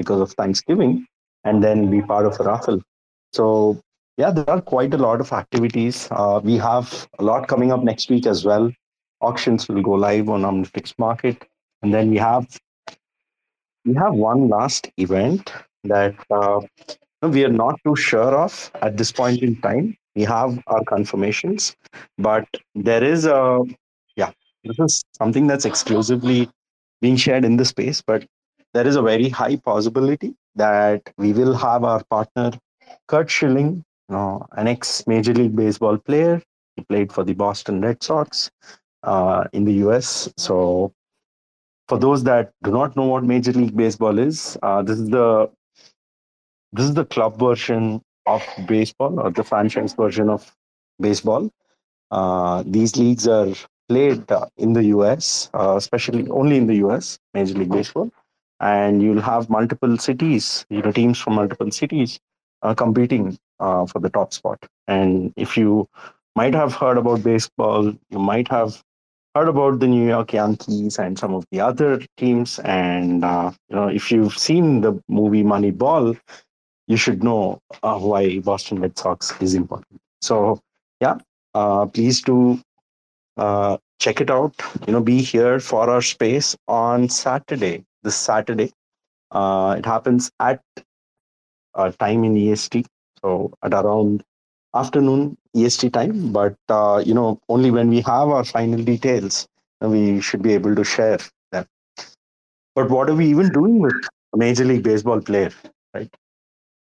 because 0.00 0.20
of 0.24 0.32
Thanksgiving 0.40 1.06
and 1.44 1.62
then 1.64 1.90
be 1.90 2.00
part 2.12 2.26
of 2.26 2.40
a 2.40 2.44
raffle. 2.44 2.80
So, 3.38 3.44
yeah, 4.16 4.30
there 4.30 4.48
are 4.48 4.60
quite 4.60 4.94
a 4.94 5.02
lot 5.06 5.20
of 5.20 5.32
activities. 5.32 6.08
Uh, 6.10 6.40
we 6.42 6.56
have 6.56 7.08
a 7.18 7.24
lot 7.30 7.48
coming 7.48 7.70
up 7.72 7.82
next 7.90 8.10
week 8.10 8.26
as 8.26 8.44
well. 8.44 8.72
Auctions 9.20 9.68
will 9.68 9.82
go 9.82 9.92
live 9.92 10.28
on 10.28 10.42
Omniflix 10.42 10.94
Market. 10.98 11.46
And 11.82 11.92
then 11.94 12.10
we 12.10 12.18
have 12.18 12.46
we 13.84 13.94
have 13.94 14.14
one 14.14 14.48
last 14.48 14.90
event 14.96 15.52
that 15.84 16.14
uh, 16.30 16.60
we 17.22 17.44
are 17.44 17.56
not 17.64 17.78
too 17.84 17.96
sure 17.96 18.34
of 18.46 18.70
at 18.82 18.96
this 18.96 19.12
point 19.12 19.42
in 19.42 19.60
time. 19.60 19.96
We 20.14 20.24
have 20.24 20.58
our 20.66 20.84
confirmations, 20.84 21.76
but 22.18 22.46
there 22.74 23.04
is 23.04 23.26
a, 23.26 23.60
yeah, 24.16 24.32
this 24.64 24.78
is 24.78 25.02
something 25.16 25.46
that's 25.46 25.64
exclusively 25.64 26.48
being 27.00 27.16
shared 27.16 27.44
in 27.44 27.56
the 27.56 27.64
space, 27.64 28.02
but 28.02 28.26
there 28.74 28.86
is 28.86 28.96
a 28.96 29.02
very 29.02 29.28
high 29.28 29.56
possibility 29.56 30.34
that 30.54 31.02
we 31.16 31.32
will 31.32 31.54
have 31.54 31.84
our 31.84 32.02
partner, 32.04 32.52
Curt 33.08 33.30
Schilling, 33.30 33.84
you 34.08 34.14
know, 34.16 34.46
an 34.52 34.68
ex 34.68 35.06
Major 35.06 35.34
League 35.34 35.56
Baseball 35.56 35.98
player. 35.98 36.42
He 36.76 36.84
played 36.84 37.12
for 37.12 37.24
the 37.24 37.34
Boston 37.34 37.80
Red 37.80 38.02
Sox 38.02 38.50
uh, 39.02 39.44
in 39.52 39.64
the 39.64 39.74
US. 39.86 40.32
So 40.36 40.92
for 41.88 41.98
those 41.98 42.22
that 42.24 42.52
do 42.62 42.70
not 42.70 42.96
know 42.96 43.06
what 43.06 43.24
Major 43.24 43.52
League 43.52 43.76
Baseball 43.76 44.18
is, 44.18 44.56
uh, 44.62 44.82
this 44.82 44.98
is 44.98 45.08
the 45.08 45.50
this 46.72 46.84
is 46.84 46.94
the 46.94 47.04
club 47.04 47.38
version 47.38 48.00
of 48.26 48.42
baseball 48.68 49.18
or 49.18 49.30
the 49.30 49.42
franchise 49.42 49.92
version 49.94 50.30
of 50.30 50.54
baseball. 51.00 51.50
Uh, 52.12 52.62
these 52.66 52.96
leagues 52.96 53.26
are 53.26 53.52
played 53.88 54.30
uh, 54.30 54.46
in 54.56 54.72
the 54.72 54.84
US, 54.96 55.50
uh, 55.54 55.74
especially 55.76 56.28
only 56.30 56.56
in 56.56 56.66
the 56.68 56.76
US, 56.86 57.18
Major 57.34 57.54
League 57.54 57.72
Baseball, 57.72 58.10
and 58.60 59.02
you'll 59.02 59.20
have 59.22 59.50
multiple 59.50 59.96
cities, 59.98 60.64
you 60.70 60.82
know, 60.82 60.92
teams 60.92 61.18
from 61.18 61.34
multiple 61.34 61.70
cities 61.70 62.20
uh, 62.62 62.74
competing 62.74 63.38
uh, 63.58 63.86
for 63.86 63.98
the 64.00 64.10
top 64.10 64.32
spot. 64.32 64.58
And 64.86 65.32
if 65.36 65.56
you 65.56 65.88
might 66.36 66.54
have 66.54 66.74
heard 66.74 66.98
about 66.98 67.22
baseball, 67.22 67.92
you 68.10 68.18
might 68.18 68.48
have 68.48 68.82
heard 69.34 69.48
about 69.48 69.80
the 69.80 69.86
New 69.86 70.06
York 70.06 70.32
Yankees 70.32 70.98
and 70.98 71.18
some 71.18 71.34
of 71.34 71.44
the 71.50 71.60
other 71.60 72.02
teams. 72.16 72.58
And 72.60 73.24
uh, 73.24 73.52
you 73.68 73.76
know, 73.76 73.88
if 73.88 74.10
you've 74.10 74.36
seen 74.36 74.80
the 74.82 75.02
movie 75.08 75.42
Moneyball, 75.42 76.18
you 76.86 76.96
should 76.96 77.22
know 77.22 77.60
uh, 77.82 77.98
why 77.98 78.40
Boston 78.40 78.80
Red 78.80 78.98
Sox 78.98 79.32
is 79.40 79.54
important. 79.54 80.00
So 80.20 80.60
yeah, 81.00 81.18
uh, 81.54 81.86
please 81.86 82.20
do 82.20 82.60
uh, 83.36 83.78
check 84.00 84.20
it 84.20 84.30
out. 84.30 84.54
You 84.86 84.92
know, 84.92 85.00
be 85.00 85.22
here 85.22 85.60
for 85.60 85.88
our 85.88 86.02
space 86.02 86.56
on 86.68 87.08
Saturday. 87.08 87.84
This 88.02 88.16
Saturday, 88.16 88.72
uh, 89.32 89.76
it 89.78 89.86
happens 89.86 90.30
at 90.40 90.62
uh, 91.74 91.90
time 91.98 92.24
in 92.24 92.36
EST. 92.36 92.86
So 93.22 93.52
at 93.62 93.74
around 93.74 94.22
afternoon 94.74 95.36
EST 95.54 95.90
time, 95.90 96.32
but 96.32 96.56
uh, 96.68 97.02
you 97.04 97.14
know 97.14 97.38
only 97.48 97.70
when 97.70 97.90
we 97.90 98.00
have 98.02 98.28
our 98.28 98.44
final 98.44 98.82
details 98.82 99.46
we 99.80 100.20
should 100.20 100.42
be 100.42 100.52
able 100.54 100.74
to 100.74 100.84
share 100.84 101.18
them. 101.52 101.66
But 102.74 102.90
what 102.90 103.08
are 103.10 103.14
we 103.14 103.26
even 103.26 103.50
doing 103.50 103.78
with 103.80 103.94
a 104.34 104.36
Major 104.36 104.64
League 104.64 104.82
Baseball 104.82 105.20
player, 105.20 105.50
right? 105.94 106.12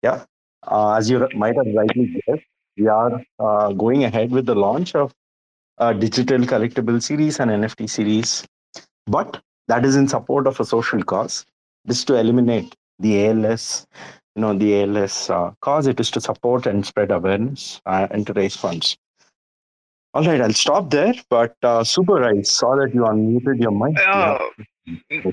Yeah, 0.02 0.24
uh, 0.66 0.94
as 0.94 1.10
you 1.10 1.28
might 1.34 1.56
have 1.56 1.66
rightly 1.74 2.22
guessed, 2.26 2.44
we 2.76 2.88
are 2.88 3.22
uh, 3.38 3.72
going 3.72 4.04
ahead 4.04 4.30
with 4.30 4.46
the 4.46 4.54
launch 4.54 4.94
of 4.94 5.12
a 5.78 5.94
digital 5.94 6.38
collectible 6.40 7.02
series 7.02 7.40
and 7.40 7.50
NFT 7.50 7.86
series, 7.86 8.46
but 9.06 9.42
that 9.68 9.84
is 9.84 9.96
in 9.96 10.08
support 10.08 10.46
of 10.46 10.58
a 10.60 10.64
social 10.64 11.02
cause. 11.02 11.46
This 11.84 12.04
to 12.04 12.16
eliminate 12.16 12.74
the 12.98 13.28
ALS 13.28 13.86
you 14.38 14.42
know 14.42 14.54
the 14.54 14.82
ALS 14.82 15.30
uh, 15.30 15.50
cause. 15.60 15.88
It 15.88 15.98
is 15.98 16.10
to 16.12 16.20
support 16.20 16.66
and 16.66 16.86
spread 16.86 17.10
awareness 17.10 17.80
uh, 17.86 18.06
and 18.10 18.26
to 18.28 18.32
raise 18.32 18.54
funds. 18.54 18.96
All 20.14 20.24
right, 20.24 20.40
I'll 20.40 20.52
stop 20.52 20.90
there. 20.90 21.14
But 21.28 21.56
uh, 21.62 21.82
Super, 21.82 22.22
I 22.24 22.42
saw 22.42 22.76
that 22.76 22.94
you 22.94 23.02
unmuted 23.02 23.60
your 23.60 23.72
mic. 23.72 23.98
Uh, 24.06 24.38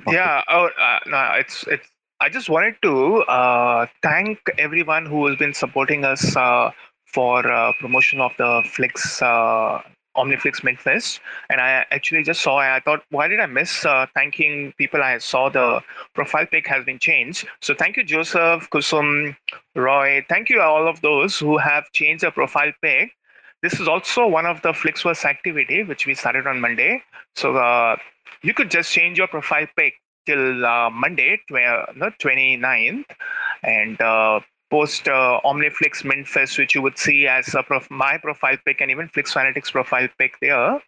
yeah. 0.08 0.42
Oh, 0.50 0.70
uh, 0.80 1.00
no, 1.06 1.34
it's 1.38 1.64
it's. 1.68 1.88
I 2.20 2.30
just 2.30 2.50
wanted 2.50 2.76
to 2.82 3.22
uh, 3.24 3.86
thank 4.02 4.40
everyone 4.58 5.06
who 5.06 5.28
has 5.28 5.38
been 5.38 5.54
supporting 5.54 6.04
us 6.04 6.36
uh, 6.36 6.72
for 7.14 7.46
uh, 7.46 7.74
promotion 7.80 8.22
of 8.22 8.32
the 8.38 8.64
Flix 8.74 9.22
uh, 9.22 9.82
Omniflix 10.16 10.62
Mintfest, 10.62 11.20
and 11.50 11.60
I 11.62 11.86
actually 11.92 12.24
just 12.24 12.42
saw. 12.42 12.58
I 12.58 12.80
thought, 12.80 13.04
why 13.10 13.28
did 13.28 13.40
I 13.40 13.46
miss 13.46 13.86
uh, 13.86 14.06
thanking 14.16 14.74
people? 14.78 15.02
I 15.02 15.18
saw 15.20 15.50
the 15.50 15.82
profile 16.14 16.46
pic 16.46 16.68
has 16.68 16.86
been 16.86 17.00
changed. 17.00 17.48
So 17.62 17.74
thank 17.74 17.98
you, 17.98 18.04
Joseph, 18.04 18.70
Kusum, 18.70 19.36
Roy. 19.76 20.26
Thank 20.30 20.50
you 20.50 20.62
all 20.62 20.88
of 20.88 21.02
those 21.02 21.38
who 21.40 21.58
have 21.58 21.92
changed 21.92 22.24
their 22.24 22.32
profile 22.32 22.72
pic. 22.82 23.12
This 23.62 23.80
is 23.80 23.88
also 23.88 24.28
one 24.28 24.46
of 24.46 24.62
the 24.62 24.74
Flixverse 24.74 25.26
activity 25.26 25.84
which 25.84 26.06
we 26.06 26.14
started 26.16 26.48
on 26.48 26.62
Monday. 26.62 27.02
So 27.36 27.56
uh, 27.58 27.98
you 28.42 28.54
could 28.54 28.70
just 28.70 28.92
change 28.92 29.18
your 29.18 29.28
profile 29.28 29.68
pic 29.76 29.96
till 30.26 30.66
uh, 30.66 30.90
Monday, 30.90 31.38
tw- 31.48 31.96
no, 31.96 32.12
29th, 32.22 33.06
and 33.64 34.00
uh, 34.02 34.40
post 34.76 35.08
uh, 35.08 35.40
Omniflix 35.46 36.04
Mintfest, 36.04 36.58
which 36.58 36.76
you 36.76 36.82
would 36.82 36.98
see 36.98 37.28
as 37.28 37.56
a 37.56 37.64
prof- 37.64 37.90
my 37.90 38.18
profile 38.18 38.58
pic 38.66 38.82
and 38.82 38.92
even 38.92 39.08
Flix 39.08 39.32
Fanatics 39.32 39.72
profile 39.72 40.10
pic 40.20 40.34
there. 40.42 40.82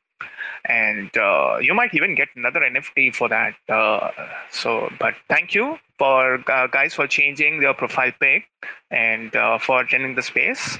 And 0.66 1.16
uh, 1.18 1.60
you 1.62 1.74
might 1.74 1.94
even 1.94 2.14
get 2.14 2.28
another 2.36 2.60
NFT 2.60 3.16
for 3.16 3.30
that. 3.30 3.54
Uh, 3.70 4.10
so, 4.52 4.90
but 5.00 5.14
thank 5.30 5.56
you 5.56 5.78
for 5.98 6.20
uh, 6.52 6.68
guys 6.68 6.96
for 6.96 7.08
changing 7.08 7.62
your 7.62 7.74
profile 7.74 8.12
pic 8.20 8.44
and 8.92 9.34
uh, 9.34 9.58
for 9.58 9.80
attending 9.80 10.16
the 10.16 10.24
space. 10.24 10.78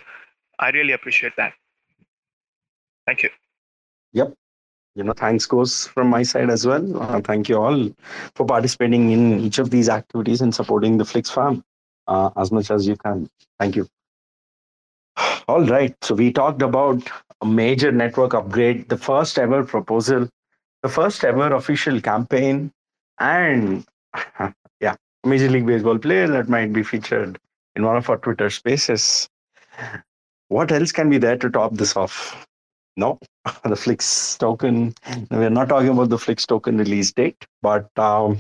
I 0.60 0.72
really 0.72 0.92
appreciate 0.92 1.38
that. 1.38 1.54
Thank 3.06 3.24
you. 3.24 3.30
Yep. 4.12 4.34
You 4.96 5.04
know, 5.06 5.14
thanks 5.14 5.46
goes 5.46 5.88
from 5.88 6.10
my 6.10 6.24
side 6.24 6.50
as 6.50 6.68
well. 6.68 7.02
Uh, 7.02 7.22
thank 7.22 7.48
you 7.48 7.58
all 7.58 7.90
for 8.36 8.46
participating 8.46 9.12
in 9.12 9.40
each 9.40 9.60
of 9.60 9.70
these 9.70 9.88
activities 9.88 10.42
and 10.42 10.54
supporting 10.54 10.98
the 10.98 11.06
Flix 11.06 11.30
fam. 11.30 11.64
Uh, 12.08 12.30
as 12.38 12.52
much 12.52 12.72
as 12.72 12.88
you 12.88 12.96
can. 12.96 13.30
Thank 13.60 13.76
you. 13.76 13.88
All 15.48 15.66
right. 15.66 15.96
So 16.04 16.16
we 16.16 16.32
talked 16.32 16.62
about 16.62 17.02
a 17.42 17.46
major 17.46 17.92
network 17.92 18.34
upgrade, 18.34 18.90
the 18.90 18.98
first 18.98 19.40
ever 19.40 19.64
proposal, 19.64 20.30
the 20.84 20.90
first 20.90 21.24
ever 21.24 21.54
official 21.54 22.02
campaign, 22.02 22.72
and 23.20 23.86
yeah, 24.82 24.96
Major 25.24 25.50
League 25.50 25.66
Baseball 25.66 25.98
player 25.98 26.28
that 26.28 26.50
might 26.50 26.74
be 26.74 26.84
featured 26.84 27.40
in 27.76 27.84
one 27.84 27.98
of 27.98 28.10
our 28.10 28.18
Twitter 28.18 28.50
spaces. 28.50 29.28
What 30.50 30.72
else 30.72 30.92
can 30.92 31.10
be 31.10 31.18
there 31.18 31.38
to 31.38 31.50
top 31.50 31.74
this 31.74 31.96
off? 31.96 32.46
No, 32.96 33.20
the 33.64 33.76
Flix 33.76 34.38
token. 34.38 34.94
We're 35.30 35.50
not 35.50 35.70
talking 35.70 35.90
about 35.90 36.10
the 36.10 36.18
Flix 36.18 36.46
token 36.46 36.78
release 36.78 37.12
date, 37.12 37.46
but 37.62 37.90
um, 37.98 38.40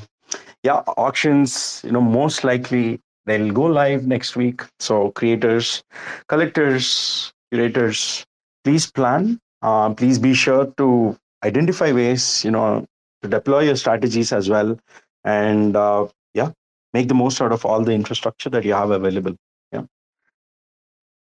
yeah, 0.64 0.84
auctions, 0.98 1.82
you 1.84 1.92
know, 1.92 2.02
most 2.02 2.44
likely 2.44 3.00
they'll 3.28 3.52
go 3.52 3.64
live 3.64 4.08
next 4.08 4.36
week. 4.36 4.64
So 4.80 5.12
creators, 5.12 5.84
collectors, 6.28 7.32
curators, 7.52 8.26
please 8.64 8.90
plan. 8.90 9.40
Uh, 9.62 9.94
please 9.94 10.18
be 10.18 10.34
sure 10.34 10.74
to 10.78 11.18
identify 11.44 11.92
ways, 11.92 12.44
you 12.46 12.52
know, 12.52 12.86
to 13.22 13.30
deploy 13.30 13.62
your 13.62 13.76
strategies 13.76 14.32
as 14.32 14.50
well. 14.50 14.80
And 15.24 15.76
uh, 15.76 16.08
yeah, 16.34 16.52
make 16.94 17.08
the 17.08 17.14
most 17.14 17.42
out 17.42 17.52
of 17.52 17.66
all 17.66 17.84
the 17.84 17.92
infrastructure 17.92 18.50
that 18.50 18.64
you 18.64 18.74
have 18.74 18.92
available. 18.92 19.36
Yeah. 19.72 19.84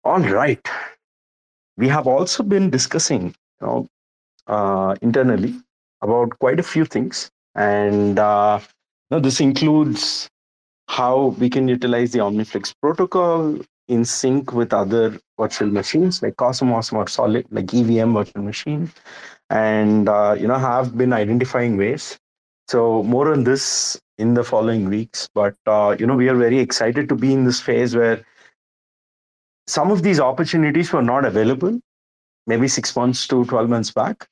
All 0.03 0.19
right. 0.19 0.65
We 1.77 1.87
have 1.89 2.07
also 2.07 2.43
been 2.43 2.69
discussing, 2.69 3.35
you 3.61 3.67
know, 3.67 3.87
uh, 4.47 4.95
internally 5.01 5.55
about 6.01 6.39
quite 6.39 6.59
a 6.59 6.63
few 6.63 6.85
things, 6.85 7.29
and 7.55 8.17
uh, 8.17 8.59
you 8.61 9.17
know, 9.17 9.19
this 9.19 9.39
includes 9.41 10.29
how 10.88 11.35
we 11.39 11.49
can 11.49 11.67
utilize 11.67 12.11
the 12.11 12.19
OmniFlix 12.19 12.73
protocol 12.81 13.59
in 13.88 14.03
sync 14.03 14.53
with 14.53 14.73
other 14.73 15.19
virtual 15.39 15.69
machines 15.69 16.21
like 16.21 16.35
Cosmos 16.38 16.91
or 16.91 17.07
Solid, 17.07 17.45
like 17.51 17.73
EVM 17.73 18.13
virtual 18.13 18.43
machine, 18.43 18.91
and 19.49 20.09
uh, 20.09 20.35
you 20.38 20.47
know 20.47 20.57
have 20.57 20.97
been 20.97 21.13
identifying 21.13 21.77
ways. 21.77 22.17
So 22.67 23.03
more 23.03 23.31
on 23.31 23.43
this 23.43 23.99
in 24.17 24.33
the 24.33 24.43
following 24.43 24.89
weeks, 24.89 25.29
but 25.33 25.55
uh, 25.65 25.95
you 25.99 26.05
know 26.05 26.15
we 26.15 26.29
are 26.29 26.35
very 26.35 26.59
excited 26.59 27.07
to 27.09 27.15
be 27.15 27.33
in 27.33 27.45
this 27.45 27.61
phase 27.61 27.95
where 27.95 28.23
some 29.67 29.91
of 29.91 30.03
these 30.03 30.19
opportunities 30.19 30.91
were 30.91 31.01
not 31.01 31.25
available, 31.25 31.79
maybe 32.45 32.67
six 32.67 32.95
months 32.95 33.27
to 33.27 33.45
twelve 33.45 33.69
months 33.69 33.91
back, 33.91 34.27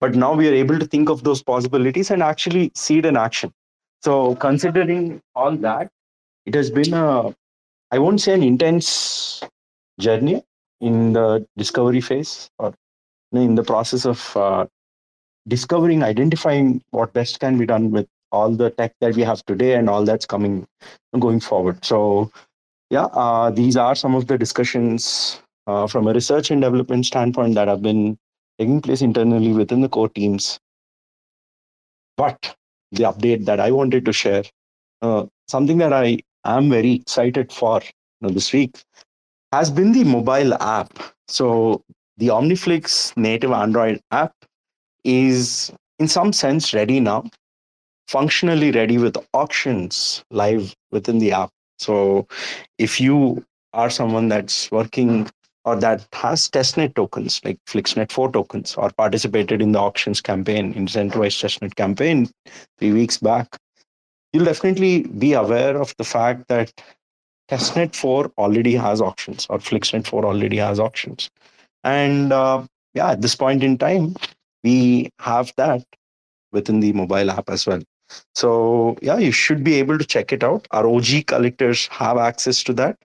but 0.00 0.14
now 0.14 0.34
we 0.34 0.48
are 0.48 0.54
able 0.54 0.78
to 0.78 0.86
think 0.86 1.08
of 1.08 1.24
those 1.24 1.42
possibilities 1.42 2.10
and 2.10 2.22
actually 2.22 2.70
see 2.74 2.98
it 2.98 3.06
in 3.06 3.16
action. 3.16 3.52
So 4.02 4.34
considering 4.36 5.20
all 5.34 5.56
that, 5.58 5.90
it 6.46 6.54
has 6.54 6.70
been 6.70 6.94
a 6.94 7.34
i 7.90 7.98
won't 7.98 8.20
say 8.20 8.34
an 8.34 8.42
intense 8.42 9.42
journey 9.98 10.42
in 10.80 11.12
the 11.12 11.46
discovery 11.56 12.00
phase 12.00 12.50
or 12.58 12.74
in 13.32 13.54
the 13.54 13.62
process 13.62 14.04
of 14.06 14.36
uh, 14.36 14.66
discovering 15.48 16.02
identifying 16.02 16.82
what 16.90 17.12
best 17.12 17.40
can 17.40 17.58
be 17.58 17.66
done 17.66 17.90
with 17.90 18.06
all 18.32 18.50
the 18.50 18.70
tech 18.70 18.92
that 19.00 19.14
we 19.14 19.22
have 19.22 19.44
today 19.46 19.74
and 19.74 19.90
all 19.90 20.04
that's 20.04 20.26
coming 20.26 20.66
going 21.18 21.40
forward. 21.40 21.84
So 21.84 22.30
yeah 22.90 23.06
uh, 23.12 23.50
these 23.50 23.76
are 23.76 23.94
some 23.94 24.14
of 24.14 24.26
the 24.26 24.38
discussions 24.38 25.40
uh, 25.66 25.86
from 25.86 26.06
a 26.06 26.12
research 26.12 26.50
and 26.50 26.62
development 26.62 27.06
standpoint 27.06 27.54
that 27.54 27.68
have 27.68 27.82
been 27.82 28.18
taking 28.58 28.80
place 28.80 29.02
internally 29.02 29.52
within 29.52 29.80
the 29.80 29.88
core 29.88 30.08
teams. 30.08 30.58
But 32.16 32.56
the 32.92 33.04
update 33.04 33.44
that 33.44 33.60
i 33.60 33.70
wanted 33.70 34.04
to 34.04 34.12
share 34.12 34.42
uh, 35.02 35.26
something 35.48 35.78
that 35.78 35.92
i 35.92 36.18
I'm 36.44 36.70
very 36.70 36.94
excited 36.94 37.52
for 37.52 37.80
you 37.82 38.28
know, 38.28 38.30
this 38.30 38.52
week 38.52 38.82
has 39.52 39.70
been 39.70 39.92
the 39.92 40.04
mobile 40.04 40.54
app. 40.62 40.98
So 41.28 41.82
the 42.16 42.28
OmniFlix 42.28 43.16
native 43.16 43.52
Android 43.52 44.00
app 44.10 44.32
is 45.04 45.72
in 45.98 46.08
some 46.08 46.32
sense 46.32 46.72
ready 46.74 47.00
now, 47.00 47.24
functionally 48.08 48.70
ready 48.70 48.98
with 48.98 49.16
auctions 49.34 50.24
live 50.30 50.74
within 50.90 51.18
the 51.18 51.32
app. 51.32 51.50
So 51.78 52.26
if 52.78 53.00
you 53.00 53.44
are 53.72 53.90
someone 53.90 54.28
that's 54.28 54.70
working 54.70 55.28
or 55.64 55.76
that 55.76 56.06
has 56.12 56.48
testnet 56.48 56.94
tokens 56.94 57.40
like 57.44 57.58
FlixNet 57.68 58.10
4 58.10 58.32
tokens 58.32 58.74
or 58.76 58.90
participated 58.96 59.60
in 59.60 59.72
the 59.72 59.78
auctions 59.78 60.20
campaign, 60.20 60.74
incentivized 60.74 61.40
testnet 61.42 61.74
campaign 61.76 62.28
three 62.78 62.92
weeks 62.92 63.18
back, 63.18 63.56
you'll 64.32 64.44
definitely 64.44 65.02
be 65.02 65.32
aware 65.32 65.80
of 65.80 65.94
the 65.96 66.04
fact 66.04 66.48
that 66.48 66.72
testnet 67.50 67.94
4 67.94 68.30
already 68.38 68.74
has 68.74 69.00
auctions 69.00 69.46
or 69.50 69.58
flixnet 69.58 70.06
4 70.06 70.24
already 70.24 70.56
has 70.56 70.78
auctions. 70.78 71.30
And 71.82 72.32
uh, 72.32 72.64
yeah 72.94 73.10
at 73.10 73.22
this 73.22 73.34
point 73.34 73.62
in 73.62 73.78
time 73.78 74.14
we 74.62 75.10
have 75.18 75.52
that 75.56 75.84
within 76.52 76.80
the 76.80 76.92
mobile 76.92 77.30
app 77.30 77.50
as 77.50 77.66
well. 77.66 77.82
So 78.34 78.96
yeah 79.02 79.18
you 79.18 79.32
should 79.32 79.64
be 79.64 79.74
able 79.74 79.98
to 79.98 80.04
check 80.04 80.32
it 80.32 80.44
out. 80.44 80.66
Our 80.70 80.86
og 80.86 81.26
collectors 81.26 81.88
have 81.88 82.18
access 82.18 82.62
to 82.64 82.72
that. 82.74 82.96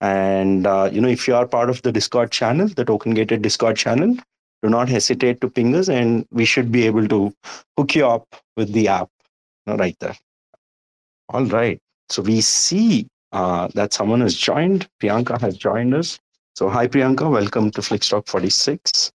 And 0.00 0.66
uh, 0.66 0.88
you 0.92 1.00
know 1.00 1.08
if 1.08 1.26
you 1.26 1.34
are 1.34 1.46
part 1.46 1.68
of 1.68 1.82
the 1.82 1.92
discord 1.92 2.30
channel 2.30 2.68
the 2.68 2.84
token 2.84 3.14
gated 3.14 3.42
discord 3.42 3.76
channel 3.76 4.16
do 4.62 4.68
not 4.68 4.88
hesitate 4.88 5.40
to 5.40 5.48
ping 5.48 5.74
us 5.74 5.88
and 5.88 6.26
we 6.30 6.44
should 6.44 6.70
be 6.70 6.86
able 6.86 7.08
to 7.08 7.32
hook 7.76 7.94
you 7.94 8.06
up 8.06 8.26
with 8.56 8.72
the 8.72 8.88
app 8.88 9.08
you 9.66 9.72
know, 9.72 9.76
right 9.78 9.96
there 10.00 10.16
all 11.30 11.44
right. 11.44 11.78
So 12.08 12.22
we 12.22 12.40
see 12.40 13.06
uh, 13.32 13.68
that 13.74 13.92
someone 13.92 14.20
has 14.20 14.34
joined. 14.34 14.88
Priyanka 15.00 15.40
has 15.40 15.56
joined 15.56 15.94
us. 15.94 16.18
So 16.54 16.68
hi, 16.68 16.88
Priyanka. 16.88 17.30
Welcome 17.30 17.70
to 17.72 17.80
Flixtalk 17.80 18.26
46. 18.28 19.12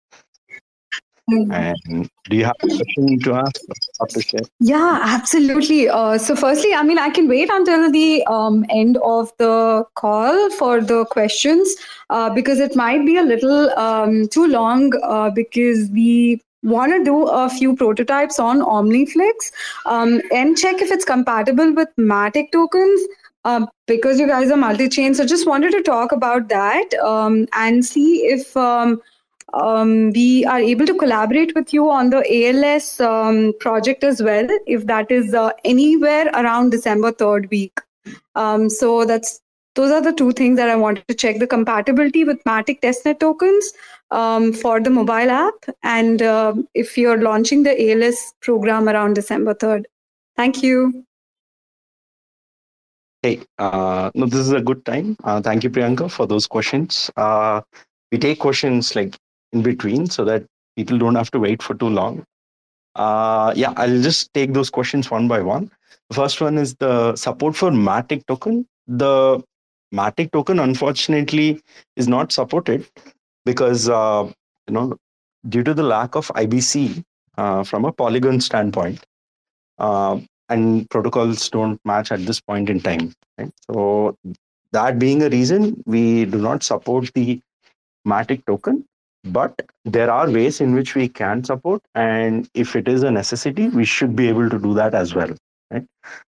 And 1.27 2.09
do 2.25 2.35
you 2.35 2.43
have 2.43 2.55
a 2.61 2.67
question 2.67 3.19
to 3.21 3.33
ask 3.35 3.61
to 4.09 4.21
share? 4.21 4.41
Yeah, 4.59 4.99
absolutely. 5.01 5.87
Uh, 5.87 6.17
so, 6.17 6.35
firstly, 6.35 6.73
I 6.73 6.83
mean, 6.83 6.97
I 6.97 7.09
can 7.09 7.29
wait 7.29 7.49
until 7.49 7.89
the 7.89 8.25
um, 8.25 8.65
end 8.69 8.97
of 8.97 9.31
the 9.37 9.85
call 9.95 10.49
for 10.51 10.81
the 10.81 11.05
questions 11.05 11.75
uh, 12.09 12.29
because 12.29 12.59
it 12.59 12.75
might 12.75 13.05
be 13.05 13.17
a 13.17 13.23
little 13.23 13.69
um, 13.79 14.27
too 14.27 14.47
long 14.47 14.91
uh, 15.01 15.29
because 15.29 15.89
we 15.91 16.41
want 16.63 16.93
to 16.93 17.03
do 17.03 17.23
a 17.23 17.49
few 17.49 17.75
prototypes 17.75 18.39
on 18.39 18.61
OmniFlix 18.61 19.51
um, 19.85 20.21
and 20.31 20.57
check 20.57 20.81
if 20.81 20.91
it's 20.91 21.05
compatible 21.05 21.73
with 21.73 21.89
Matic 21.97 22.51
tokens. 22.51 23.01
Um, 23.45 23.67
because 23.87 24.21
you 24.21 24.25
guys 24.25 24.49
are 24.51 24.55
multi-chain, 24.55 25.13
so 25.13 25.25
just 25.25 25.45
wanted 25.45 25.71
to 25.71 25.81
talk 25.81 26.13
about 26.13 26.47
that 26.47 26.93
um, 27.03 27.45
and 27.51 27.85
see 27.85 28.19
if 28.19 28.55
um, 28.55 29.01
um, 29.53 30.11
we 30.11 30.45
are 30.45 30.59
able 30.59 30.85
to 30.85 30.97
collaborate 30.97 31.53
with 31.53 31.73
you 31.73 31.89
on 31.91 32.09
the 32.09 32.23
ALS 32.25 33.01
um, 33.01 33.51
project 33.59 34.05
as 34.05 34.23
well, 34.23 34.47
if 34.65 34.85
that 34.87 35.11
is 35.11 35.33
uh, 35.33 35.51
anywhere 35.65 36.27
around 36.27 36.69
December 36.69 37.11
third 37.11 37.51
week. 37.51 37.81
so 38.69 39.03
that's 39.05 39.41
those 39.75 39.91
are 39.91 40.01
the 40.01 40.13
two 40.13 40.31
things 40.31 40.55
that 40.57 40.69
I 40.69 40.77
wanted 40.77 41.05
to 41.09 41.13
check: 41.13 41.39
the 41.39 41.47
compatibility 41.47 42.23
with 42.23 42.43
Matic 42.45 42.79
testnet 42.79 43.19
tokens 43.19 43.73
um, 44.13 44.53
for 44.53 44.79
the 44.79 44.89
mobile 44.89 45.31
app, 45.31 45.65
and 45.81 46.21
uh, 46.21 46.53
if 46.73 46.97
you're 46.97 47.21
launching 47.21 47.63
the 47.63 47.73
ALS 47.91 48.33
program 48.41 48.87
around 48.87 49.15
December 49.15 49.55
3rd. 49.55 49.85
Thank 50.35 50.63
you. 50.63 51.05
Hey, 53.23 53.41
uh, 53.57 54.11
no, 54.13 54.25
this 54.25 54.39
is 54.39 54.51
a 54.51 54.61
good 54.61 54.85
time. 54.85 55.15
Uh, 55.23 55.41
thank 55.41 55.63
you, 55.63 55.69
Priyanka, 55.69 56.11
for 56.11 56.27
those 56.27 56.45
questions. 56.45 57.09
Uh, 57.15 57.61
we 58.11 58.17
take 58.17 58.39
questions 58.39 58.95
like 58.95 59.17
in 59.53 59.63
between 59.63 60.07
so 60.07 60.25
that 60.25 60.45
people 60.75 60.97
don't 60.97 61.15
have 61.15 61.31
to 61.31 61.39
wait 61.39 61.63
for 61.63 61.73
too 61.73 61.89
long. 61.89 62.23
Uh, 62.95 63.53
yeah, 63.55 63.73
I'll 63.77 64.01
just 64.01 64.33
take 64.33 64.53
those 64.53 64.69
questions 64.69 65.09
one 65.09 65.27
by 65.27 65.41
one. 65.41 65.71
The 66.09 66.15
first 66.15 66.41
one 66.41 66.57
is 66.57 66.75
the 66.75 67.15
support 67.15 67.55
for 67.55 67.71
Matic 67.71 68.25
token. 68.27 68.67
The 68.87 69.41
Matic 69.93 70.31
token, 70.31 70.59
unfortunately, 70.59 71.61
is 71.95 72.07
not 72.07 72.31
supported 72.31 72.85
because 73.45 73.89
uh, 73.89 74.29
you 74.67 74.73
know 74.73 74.97
due 75.49 75.63
to 75.63 75.73
the 75.73 75.83
lack 75.83 76.15
of 76.15 76.27
IBC 76.29 77.03
uh, 77.37 77.63
from 77.63 77.85
a 77.85 77.91
Polygon 77.91 78.39
standpoint, 78.41 79.05
uh, 79.79 80.19
and 80.49 80.89
protocols 80.89 81.49
don't 81.49 81.79
match 81.85 82.11
at 82.11 82.25
this 82.25 82.39
point 82.39 82.69
in 82.69 82.79
time. 82.79 83.13
Right? 83.37 83.51
So 83.69 84.17
that 84.71 84.99
being 84.99 85.23
a 85.23 85.29
reason, 85.29 85.81
we 85.85 86.25
do 86.25 86.37
not 86.39 86.63
support 86.63 87.11
the 87.13 87.41
Matic 88.07 88.45
token. 88.45 88.85
But 89.25 89.61
there 89.85 90.11
are 90.11 90.29
ways 90.29 90.59
in 90.59 90.73
which 90.75 90.95
we 90.95 91.07
can 91.07 91.45
support, 91.45 91.81
and 91.95 92.49
if 92.53 92.75
it 92.75 92.89
is 92.89 93.03
a 93.03 93.11
necessity, 93.11 93.69
we 93.69 93.85
should 93.85 94.17
be 94.17 94.27
able 94.27 94.49
to 94.49 94.59
do 94.59 94.73
that 94.73 94.93
as 94.93 95.15
well. 95.15 95.33
Right? 95.71 95.85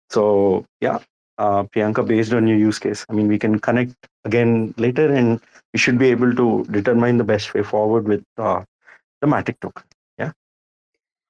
So 0.09 0.65
yeah, 0.81 0.99
uh, 1.41 1.63
Priyanka, 1.63 2.05
based 2.07 2.33
on 2.33 2.47
your 2.47 2.57
use 2.57 2.79
case, 2.79 3.05
I 3.09 3.13
mean, 3.13 3.27
we 3.27 3.39
can 3.39 3.59
connect 3.59 3.95
again 4.25 4.73
later 4.77 5.11
and 5.11 5.39
we 5.73 5.79
should 5.79 5.97
be 5.97 6.09
able 6.15 6.35
to 6.35 6.65
determine 6.69 7.17
the 7.17 7.23
best 7.23 7.53
way 7.53 7.63
forward 7.63 8.07
with 8.07 8.23
uh, 8.37 8.61
the 9.21 9.27
Matic 9.27 9.59
token. 9.59 9.83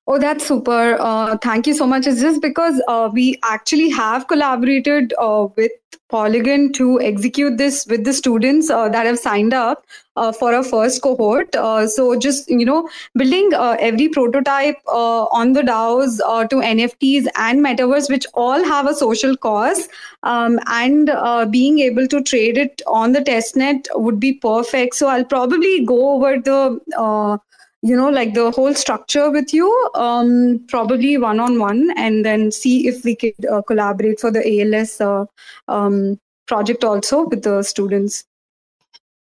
Oh, 0.08 0.18
that's 0.18 0.48
super. 0.48 0.98
Uh, 1.00 1.38
thank 1.38 1.68
you 1.68 1.74
so 1.74 1.86
much. 1.86 2.08
It's 2.08 2.22
just 2.22 2.42
because 2.42 2.82
uh, 2.88 3.10
we 3.14 3.40
actually 3.44 3.90
have 3.90 4.28
collaborated 4.28 5.14
uh, 5.18 5.48
with 5.56 5.72
Polygon 6.10 6.74
to 6.74 7.00
execute 7.00 7.58
this 7.58 7.86
with 7.86 8.04
the 8.04 8.12
students 8.12 8.70
uh, 8.70 8.90
that 8.90 9.06
have 9.06 9.18
signed 9.20 9.54
up 9.54 9.86
uh, 10.18 10.32
for 10.34 10.54
our 10.54 10.64
first 10.64 11.02
cohort. 11.02 11.56
Uh, 11.56 11.88
so 11.88 12.18
just, 12.20 12.50
you 12.50 12.66
know, 12.66 12.90
building 13.16 13.52
every 13.54 14.10
prototype 14.10 14.76
on 14.88 15.54
the 15.54 15.62
DAOs 15.62 16.18
to 16.50 16.56
NFTs 16.58 17.28
and 17.38 17.64
metaverse, 17.64 18.10
which 18.10 18.26
all 18.34 18.62
have 18.66 18.88
a 18.88 18.96
social 18.96 19.38
cause, 19.38 19.88
um, 20.24 20.60
and 20.68 21.12
being 21.52 21.80
able 21.80 22.08
to 22.08 22.22
trade 22.22 22.58
it 22.58 22.82
on 22.88 23.14
the 23.14 23.22
testnet 23.22 23.88
would 23.96 24.20
be 24.20 24.34
perfect. 24.34 24.96
So 24.96 25.08
I'll 25.08 25.24
probably 25.24 25.86
go 25.86 26.16
over 26.16 26.38
the 26.40 27.40
you 27.82 27.98
know 27.98 28.10
like 28.10 28.34
the 28.34 28.52
whole 28.52 28.74
structure 28.74 29.30
with 29.32 29.54
you 29.54 29.68
um, 29.96 30.64
probably 30.68 31.18
one 31.18 31.40
on 31.40 31.58
one 31.60 31.92
and 31.98 32.24
then 32.24 32.52
see 32.52 32.88
if 32.88 33.04
we 33.04 33.16
could 33.16 33.46
uh, 33.46 33.62
collaborate 33.64 34.20
for 34.20 34.32
the 34.32 34.44
als 34.48 35.02
uh, 35.02 35.26
um, 35.68 36.20
project 36.48 36.84
also 36.84 37.26
with 37.26 37.44
the 37.44 37.64
students. 37.64 38.26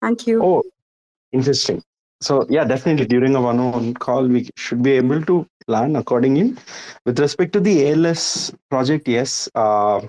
Thank 0.02 0.28
you. 0.28 0.42
Oh 0.44 0.64
interesting. 1.32 1.84
So 2.22 2.46
yeah 2.50 2.64
definitely 2.64 3.06
during 3.06 3.36
a 3.36 3.42
one-on-one 3.42 3.94
call 3.96 4.28
we 4.28 4.50
should 4.56 4.82
be 4.82 4.92
able 4.92 5.22
to 5.24 5.46
plan 5.68 5.96
accordingly. 5.98 6.56
With 7.06 7.20
respect 7.20 7.54
to 7.54 7.60
the 7.60 7.90
als 7.90 8.54
project 8.70 9.08
yes 9.08 9.50
uh, 9.56 10.02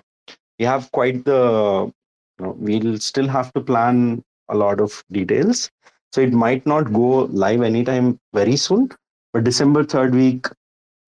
we 0.58 0.64
have 0.64 0.90
quite 0.92 1.24
the 1.24 1.92
you 2.38 2.44
know, 2.44 2.54
we'll 2.56 2.98
still 2.98 3.26
have 3.26 3.52
to 3.54 3.60
plan 3.60 4.22
a 4.48 4.54
lot 4.56 4.80
of 4.80 5.02
details 5.10 5.70
so 6.12 6.20
it 6.20 6.32
might 6.32 6.66
not 6.66 6.92
go 6.92 7.24
live 7.44 7.62
anytime 7.62 8.18
very 8.34 8.56
soon, 8.56 8.88
but 9.32 9.44
December 9.44 9.84
third 9.84 10.14
week 10.14 10.46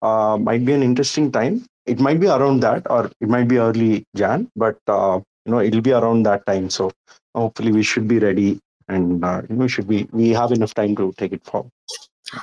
uh, 0.02 0.36
might 0.40 0.64
be 0.64 0.72
an 0.72 0.82
interesting 0.82 1.30
time. 1.32 1.64
It 1.86 2.00
might 2.00 2.20
be 2.20 2.28
around 2.28 2.60
that, 2.60 2.88
or 2.90 3.10
it 3.20 3.28
might 3.28 3.48
be 3.48 3.58
early 3.58 4.04
Jan, 4.16 4.48
but 4.56 4.78
uh, 4.88 5.20
you 5.46 5.52
know 5.52 5.60
it'll 5.60 5.80
be 5.82 5.92
around 5.92 6.24
that 6.24 6.46
time. 6.46 6.70
So 6.70 6.90
hopefully 7.34 7.72
we 7.72 7.82
should 7.82 8.08
be 8.08 8.18
ready, 8.18 8.58
and 8.88 9.24
uh, 9.24 9.42
you 9.48 9.56
know 9.56 9.66
should 9.66 9.88
be 9.88 10.08
we 10.12 10.30
have 10.30 10.52
enough 10.52 10.74
time 10.74 10.96
to 10.96 11.12
take 11.16 11.32
it 11.32 11.44
forward. 11.44 11.70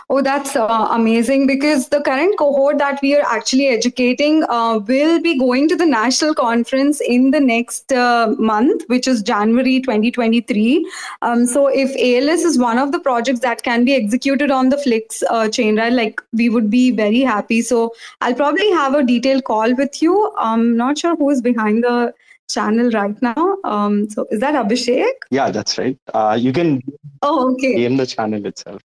Oh, 0.10 0.22
that's 0.22 0.56
uh, 0.56 0.88
amazing 0.92 1.48
because 1.48 1.90
the 1.90 2.02
current 2.02 2.38
cohort 2.38 2.78
that 2.78 3.00
we 3.02 3.16
are 3.16 3.26
actually 3.26 3.68
educating 3.68 4.44
uh, 4.50 4.80
will 4.80 5.22
be 5.22 5.38
going 5.38 5.68
to 5.70 5.76
the 5.76 5.86
national 5.86 6.34
conference 6.36 7.02
in 7.02 7.32
the 7.32 7.40
next 7.40 7.92
uh, 7.92 8.34
month, 8.38 8.84
which 8.88 9.08
is 9.08 9.22
January 9.22 9.80
2023. 9.80 10.90
Um, 11.22 11.46
so, 11.46 11.68
if 11.68 11.90
ALS 11.96 12.42
is 12.42 12.58
one 12.58 12.78
of 12.78 12.92
the 12.92 13.00
projects 13.00 13.40
that 13.42 13.64
can 13.64 13.86
be 13.86 13.96
executed 13.96 14.52
on 14.52 14.70
the 14.70 14.78
Flix 14.78 15.24
uh, 15.30 15.48
chain, 15.48 15.78
right, 15.78 15.94
like 15.94 16.22
we 16.34 16.50
would 16.50 16.70
be 16.70 16.92
very 16.92 17.22
happy. 17.22 17.62
So, 17.62 17.94
I'll 18.22 18.36
probably 18.36 18.70
have 18.72 18.94
a 18.94 19.04
detailed 19.04 19.44
call 19.46 19.76
with 19.76 20.02
you. 20.02 20.32
I'm 20.38 20.76
not 20.76 20.98
sure 20.98 21.16
who 21.16 21.30
is 21.30 21.42
behind 21.42 21.84
the 21.84 22.14
channel 22.50 22.90
right 22.92 23.22
now. 23.22 23.58
Um, 23.64 24.10
so, 24.10 24.26
is 24.32 24.40
that 24.40 24.56
Abhishek? 24.56 25.12
Yeah, 25.32 25.52
that's 25.52 25.78
right. 25.78 25.98
Uh, 26.14 26.38
you 26.40 26.54
can. 26.54 26.82
Oh, 27.22 27.54
okay. 27.54 27.86
In 27.86 27.98
the 27.98 28.06
channel 28.06 28.46
itself. 28.46 28.82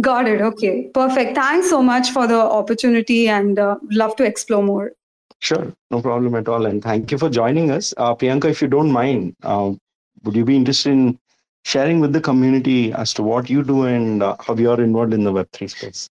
Got 0.00 0.28
it. 0.28 0.40
Okay. 0.40 0.90
Perfect. 0.92 1.36
Thanks 1.36 1.70
so 1.70 1.82
much 1.82 2.10
for 2.10 2.26
the 2.26 2.40
opportunity 2.40 3.28
and 3.28 3.58
uh, 3.58 3.76
love 3.90 4.16
to 4.16 4.24
explore 4.24 4.62
more. 4.62 4.92
Sure. 5.40 5.72
No 5.90 6.00
problem 6.00 6.34
at 6.34 6.48
all. 6.48 6.66
And 6.66 6.82
thank 6.82 7.12
you 7.12 7.18
for 7.18 7.28
joining 7.28 7.70
us. 7.70 7.94
Uh, 7.96 8.14
Priyanka, 8.14 8.46
if 8.46 8.62
you 8.62 8.68
don't 8.68 8.90
mind, 8.90 9.36
uh, 9.42 9.72
would 10.24 10.34
you 10.34 10.44
be 10.44 10.56
interested 10.56 10.92
in 10.92 11.18
sharing 11.64 12.00
with 12.00 12.12
the 12.12 12.20
community 12.20 12.92
as 12.92 13.14
to 13.14 13.22
what 13.22 13.48
you 13.48 13.62
do 13.62 13.84
and 13.84 14.22
uh, 14.22 14.36
how 14.40 14.54
you 14.56 14.70
are 14.70 14.80
involved 14.80 15.14
in 15.14 15.24
the 15.24 15.32
Web3 15.32 15.70
space? 15.70 16.08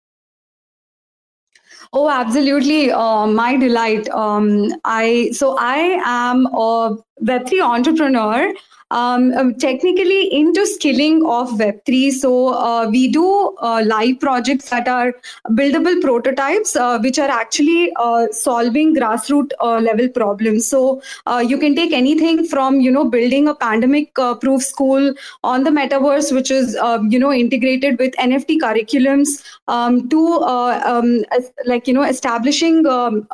Oh, 1.93 2.11
absolutely. 2.11 2.91
Uh, 2.91 3.27
my 3.27 3.57
delight. 3.57 4.09
Um, 4.11 4.73
I 4.85 5.31
so 5.33 5.57
I 5.59 6.01
am 6.05 6.47
a 6.47 6.97
Web3 7.23 7.63
entrepreneur 7.63 8.53
um, 8.91 9.33
um, 9.35 9.55
technically 9.55 10.33
into 10.33 10.67
skilling 10.67 11.25
of 11.27 11.51
Web3. 11.51 12.13
So 12.13 12.55
uh, 12.55 12.89
we 12.89 13.09
do 13.09 13.55
uh, 13.61 13.83
live 13.85 14.21
projects 14.21 14.71
that 14.71 14.89
are 14.89 15.15
buildable 15.51 16.01
prototypes, 16.01 16.75
uh, 16.77 16.99
which 16.99 17.19
are 17.19 17.29
actually 17.29 17.93
uh, 17.97 18.27
solving 18.31 18.95
grassroots 18.95 19.51
uh, 19.61 19.79
level 19.81 20.09
problems. 20.09 20.67
So 20.67 21.03
uh, 21.27 21.45
you 21.47 21.59
can 21.59 21.75
take 21.75 21.93
anything 21.93 22.47
from 22.47 22.81
you 22.81 22.91
know 22.91 23.05
building 23.05 23.49
a 23.49 23.55
pandemic 23.55 24.15
proof 24.41 24.63
school 24.63 25.15
on 25.45 25.65
the 25.65 25.71
metaverse, 25.71 26.35
which 26.35 26.51
is 26.51 26.75
you 27.11 27.19
know 27.19 27.33
integrated 27.33 27.99
with 27.99 28.15
NFT 28.17 28.59
curriculums, 28.59 29.43
um, 29.69 30.09
to 30.09 30.43
um, 30.43 31.25
like 31.67 31.87
you 31.87 31.95
know 31.95 32.03
establishing 32.03 32.87
um, 32.87 33.27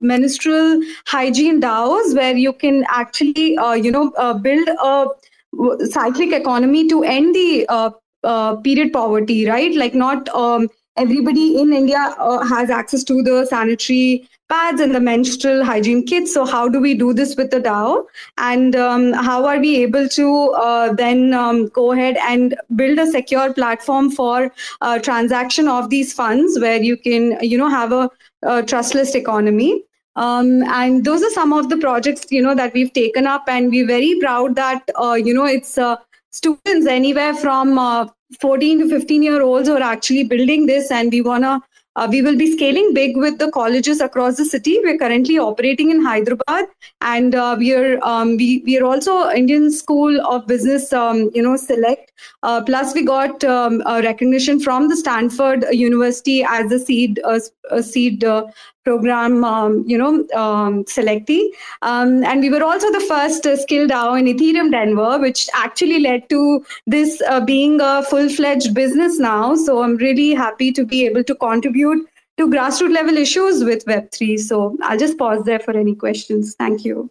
menstrual 0.00 0.80
hygiene 1.06 1.60
DAOs 1.60 2.14
where 2.14 2.36
you 2.36 2.52
can 2.52 2.84
actually 2.88 3.23
you 3.32 3.90
know 3.90 4.10
build 4.42 4.68
a 4.68 5.06
cyclic 5.90 6.32
economy 6.32 6.88
to 6.88 7.02
end 7.02 7.34
the 7.34 7.66
uh, 7.68 7.90
uh, 8.22 8.56
period 8.56 8.92
poverty, 8.92 9.46
right? 9.46 9.74
Like 9.74 9.94
not 9.94 10.28
um, 10.30 10.68
everybody 10.96 11.60
in 11.60 11.72
India 11.72 12.14
uh, 12.18 12.44
has 12.44 12.70
access 12.70 13.04
to 13.04 13.22
the 13.22 13.46
sanitary 13.46 14.28
pads 14.48 14.80
and 14.80 14.94
the 14.94 15.00
menstrual 15.00 15.64
hygiene 15.64 16.06
kits. 16.06 16.34
So 16.34 16.44
how 16.44 16.68
do 16.68 16.80
we 16.80 16.94
do 16.94 17.12
this 17.12 17.34
with 17.36 17.50
the 17.50 17.60
DAO? 17.60 18.04
And 18.38 18.76
um, 18.76 19.12
how 19.12 19.46
are 19.46 19.58
we 19.58 19.76
able 19.82 20.08
to 20.08 20.50
uh, 20.52 20.92
then 20.92 21.32
um, 21.32 21.68
go 21.68 21.92
ahead 21.92 22.16
and 22.18 22.54
build 22.76 22.98
a 22.98 23.06
secure 23.06 23.52
platform 23.52 24.10
for 24.10 24.52
uh, 24.80 24.98
transaction 24.98 25.68
of 25.68 25.90
these 25.90 26.12
funds 26.12 26.58
where 26.60 26.82
you 26.82 26.96
can, 26.96 27.38
you 27.40 27.58
know, 27.58 27.68
have 27.68 27.92
a, 27.92 28.10
a 28.42 28.62
trustless 28.62 29.14
economy? 29.14 29.82
Um, 30.16 30.62
and 30.62 31.04
those 31.04 31.22
are 31.22 31.30
some 31.30 31.52
of 31.52 31.68
the 31.68 31.76
projects 31.76 32.26
you 32.30 32.40
know 32.40 32.54
that 32.54 32.72
we've 32.72 32.92
taken 32.92 33.26
up 33.26 33.48
and 33.48 33.70
we're 33.70 33.86
very 33.86 34.18
proud 34.20 34.54
that 34.56 34.88
uh, 35.00 35.14
you 35.14 35.34
know 35.34 35.44
it's 35.44 35.76
uh, 35.76 35.96
students 36.30 36.86
anywhere 36.86 37.34
from 37.34 37.78
uh, 37.78 38.06
14 38.40 38.80
to 38.80 38.88
15 38.88 39.22
year 39.22 39.42
olds 39.42 39.68
who 39.68 39.74
are 39.74 39.82
actually 39.82 40.24
building 40.24 40.66
this 40.66 40.90
and 40.90 41.10
we 41.10 41.20
want 41.20 41.42
to 41.42 41.60
uh, 41.96 42.08
we 42.10 42.22
will 42.22 42.36
be 42.36 42.50
scaling 42.50 42.92
big 42.92 43.16
with 43.16 43.38
the 43.38 43.50
colleges 43.52 44.00
across 44.00 44.36
the 44.36 44.44
city. 44.44 44.80
We're 44.82 44.98
currently 44.98 45.38
operating 45.38 45.90
in 45.90 46.04
Hyderabad, 46.04 46.66
and 47.00 47.34
uh, 47.34 47.54
we 47.56 47.72
are 47.72 48.02
um, 48.02 48.36
we, 48.36 48.62
we 48.66 48.78
are 48.78 48.84
also 48.84 49.30
Indian 49.30 49.70
School 49.70 50.20
of 50.26 50.44
Business, 50.48 50.92
um, 50.92 51.30
you 51.34 51.42
know, 51.42 51.56
select. 51.56 52.12
Uh, 52.42 52.62
plus, 52.64 52.94
we 52.94 53.04
got 53.04 53.44
um, 53.44 53.80
recognition 53.86 54.58
from 54.58 54.88
the 54.88 54.96
Stanford 54.96 55.64
University 55.70 56.42
as 56.42 56.72
a 56.72 56.80
seed 56.80 57.20
a 57.70 57.82
seed 57.82 58.24
uh, 58.24 58.44
program, 58.84 59.44
um, 59.44 59.82
you 59.86 59.98
know, 59.98 60.26
um, 60.38 60.84
selectee. 60.84 61.48
Um, 61.82 62.22
and 62.24 62.40
we 62.40 62.50
were 62.50 62.62
also 62.62 62.90
the 62.92 63.04
first 63.08 63.46
uh, 63.46 63.56
skill 63.56 63.86
DAO 63.88 64.18
in 64.18 64.26
Ethereum 64.26 64.70
Denver, 64.70 65.18
which 65.18 65.48
actually 65.54 66.00
led 66.00 66.28
to 66.28 66.64
this 66.86 67.20
uh, 67.28 67.44
being 67.44 67.80
a 67.80 68.02
full-fledged 68.02 68.74
business 68.74 69.18
now. 69.18 69.54
So 69.56 69.82
I'm 69.82 69.96
really 69.96 70.34
happy 70.34 70.72
to 70.72 70.84
be 70.84 71.06
able 71.06 71.24
to 71.24 71.34
contribute 71.34 72.06
to 72.36 72.48
grassroots 72.48 72.92
level 72.92 73.16
issues 73.16 73.64
with 73.64 73.84
Web3. 73.86 74.38
So 74.38 74.76
I'll 74.82 74.98
just 74.98 75.18
pause 75.18 75.44
there 75.44 75.60
for 75.60 75.76
any 75.76 75.94
questions. 75.94 76.54
Thank 76.54 76.84
you. 76.84 77.10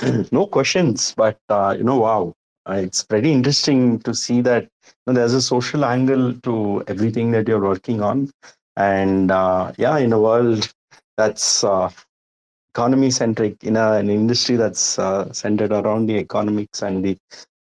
No 0.32 0.46
questions, 0.46 1.12
but 1.14 1.38
uh, 1.50 1.74
you 1.76 1.84
know, 1.84 1.98
wow, 1.98 2.32
uh, 2.66 2.72
it's 2.72 3.04
pretty 3.04 3.32
interesting 3.32 3.98
to 4.00 4.14
see 4.14 4.40
that 4.40 4.62
you 4.62 4.92
know, 5.06 5.12
there's 5.12 5.34
a 5.34 5.42
social 5.42 5.84
angle 5.84 6.32
to 6.40 6.82
everything 6.86 7.30
that 7.32 7.46
you're 7.46 7.60
working 7.60 8.00
on 8.00 8.30
and 8.80 9.30
uh, 9.30 9.72
yeah 9.78 9.96
in 9.98 10.12
a 10.12 10.20
world 10.28 10.72
that's 11.16 11.64
uh, 11.64 11.90
economy 12.74 13.10
centric 13.10 13.62
in 13.62 13.76
a, 13.76 13.92
an 13.92 14.08
industry 14.08 14.56
that's 14.56 14.98
uh, 14.98 15.30
centered 15.32 15.72
around 15.72 16.06
the 16.06 16.16
economics 16.16 16.82
and 16.82 17.04
the 17.04 17.16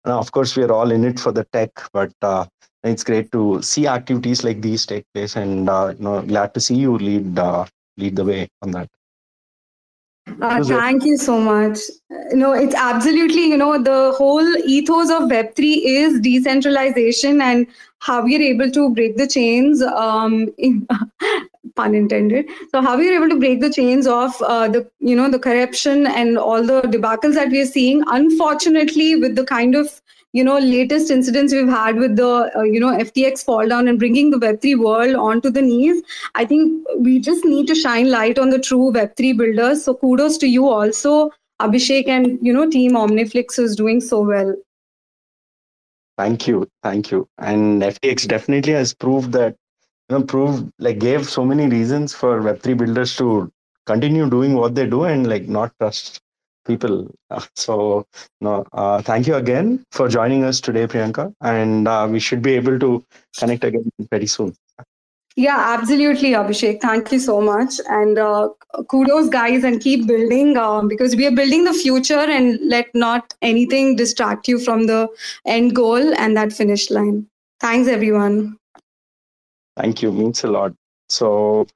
of 0.05 0.31
course 0.33 0.57
we 0.57 0.63
are 0.65 0.73
all 0.73 0.91
in 0.91 1.05
it 1.05 1.19
for 1.21 1.33
the 1.33 1.45
tech 1.53 1.71
but 1.93 2.13
uh, 2.23 2.45
it's 2.85 3.05
great 3.05 3.31
to 3.33 3.61
see 3.63 3.87
activities 3.87 4.45
like 4.45 4.61
these 4.61 4.87
take 4.87 5.05
place 5.15 5.37
and 5.37 5.69
uh, 5.69 5.95
you 5.97 6.05
know 6.05 6.23
glad 6.23 6.53
to 6.55 6.61
see 6.61 6.75
you 6.75 6.97
lead 6.99 7.39
uh, 7.39 7.65
lead 7.97 8.17
the 8.17 8.25
way 8.25 8.49
on 8.63 8.71
that 8.71 8.89
uh, 10.43 10.63
thank 10.63 11.05
you 11.05 11.17
so 11.17 11.41
much. 11.41 11.79
No, 12.33 12.53
it's 12.53 12.75
absolutely, 12.75 13.47
you 13.47 13.57
know, 13.57 13.83
the 13.83 14.13
whole 14.17 14.47
ethos 14.67 15.11
of 15.11 15.23
Web3 15.23 15.81
is 15.85 16.21
decentralization 16.21 17.41
and 17.41 17.67
how 18.01 18.23
we 18.23 18.37
are 18.37 18.43
able 18.43 18.71
to 18.71 18.91
break 18.95 19.17
the 19.17 19.27
chains, 19.27 19.83
um, 19.83 20.49
in, 20.59 20.87
pun 21.77 21.95
intended. 21.95 22.47
So 22.71 22.83
how 22.83 22.97
we 22.97 23.09
are 23.09 23.17
able 23.17 23.29
to 23.29 23.39
break 23.39 23.61
the 23.61 23.71
chains 23.71 24.07
of 24.07 24.41
uh, 24.43 24.69
the, 24.69 24.89
you 25.01 25.17
know, 25.17 25.31
the 25.31 25.39
corruption 25.39 26.07
and 26.07 26.39
all 26.39 26.63
the 26.63 26.83
debacles 26.83 27.35
that 27.35 27.51
we 27.51 27.61
are 27.61 27.67
seeing. 27.67 28.03
Unfortunately, 28.07 29.17
with 29.17 29.37
the 29.37 29.45
kind 29.45 29.75
of 29.75 30.01
you 30.33 30.45
know 30.45 30.59
latest 30.59 31.11
incidents 31.11 31.55
we've 31.55 31.69
had 31.69 31.97
with 31.97 32.17
the 32.17 32.51
uh, 32.55 32.63
you 32.63 32.79
know 32.79 32.91
ftx 32.99 33.45
fall 33.45 33.67
down 33.67 33.89
and 33.89 33.99
bringing 33.99 34.31
the 34.31 34.39
web3 34.39 34.79
world 34.79 35.15
onto 35.15 35.51
the 35.51 35.63
knees 35.63 36.03
i 36.35 36.45
think 36.45 36.87
we 36.99 37.19
just 37.19 37.45
need 37.45 37.67
to 37.67 37.75
shine 37.75 38.11
light 38.11 38.39
on 38.39 38.51
the 38.51 38.59
true 38.59 38.93
web3 38.93 39.37
builders 39.39 39.85
so 39.85 39.95
kudos 39.95 40.37
to 40.37 40.47
you 40.47 40.69
also 40.69 41.31
abhishek 41.63 42.09
and 42.09 42.39
you 42.43 42.53
know 42.53 42.69
team 42.69 42.93
omniflix 42.93 43.59
is 43.59 43.75
doing 43.75 44.01
so 44.01 44.21
well 44.21 44.55
Thank 46.19 46.47
you, 46.49 46.69
thank 46.83 47.11
you. 47.11 47.29
And 47.39 47.83
FTX 47.83 48.27
definitely 48.27 48.73
has 48.75 48.95
proved 48.95 49.33
that 49.33 49.57
you 50.11 50.19
know 50.19 50.25
proved 50.25 50.71
like 50.79 50.99
gave 50.99 51.29
so 51.29 51.45
many 51.45 51.69
reasons 51.69 52.15
for 52.15 52.41
Web3 52.43 52.75
builders 52.75 53.17
to 53.19 53.51
continue 53.87 54.29
doing 54.31 54.55
what 54.55 54.75
they 54.75 54.87
do 54.87 55.05
and 55.05 55.29
like 55.29 55.49
not 55.49 55.73
trust 55.81 56.21
people. 56.67 57.09
So 57.57 58.07
no, 58.41 58.65
uh, 58.73 59.03
thank 59.03 59.27
you 59.29 59.37
again 59.37 59.85
for 59.93 60.09
joining 60.09 60.45
us 60.45 60.61
today, 60.61 60.87
Priyanka, 60.89 61.35
and 61.43 61.89
uh, 61.89 62.09
we 62.11 62.21
should 62.21 62.43
be 62.43 62.55
able 62.55 62.79
to 62.81 63.05
connect 63.39 63.65
again 63.65 63.91
very 64.11 64.27
soon. 64.27 64.55
Yeah, 65.39 65.57
absolutely, 65.57 66.31
Abhishek. 66.33 66.81
Thank 66.81 67.13
you 67.13 67.21
so 67.21 67.41
much. 67.41 67.75
And 67.89 68.19
uh, 68.19 68.49
kudos, 68.89 69.29
guys, 69.29 69.63
and 69.63 69.81
keep 69.81 70.05
building 70.05 70.57
um, 70.57 70.89
because 70.89 71.15
we 71.15 71.29
are 71.29 71.31
building 71.31 71.63
the 71.63 71.73
future 71.73 72.27
and 72.37 72.59
let 72.69 72.93
not 72.93 73.35
anything 73.41 73.95
distract 73.95 74.49
you 74.49 74.59
from 74.59 74.89
the 74.89 75.07
end 75.47 75.77
goal 75.77 76.13
and 76.17 76.37
that 76.37 76.53
finish 76.53 76.91
line. 76.91 77.25
Thanks, 77.61 77.89
everyone. 77.89 78.57
Thank 79.77 80.03
you. 80.03 80.11
Means 80.11 80.43
a 80.43 80.49
lot. 80.49 80.75
So 81.09 81.69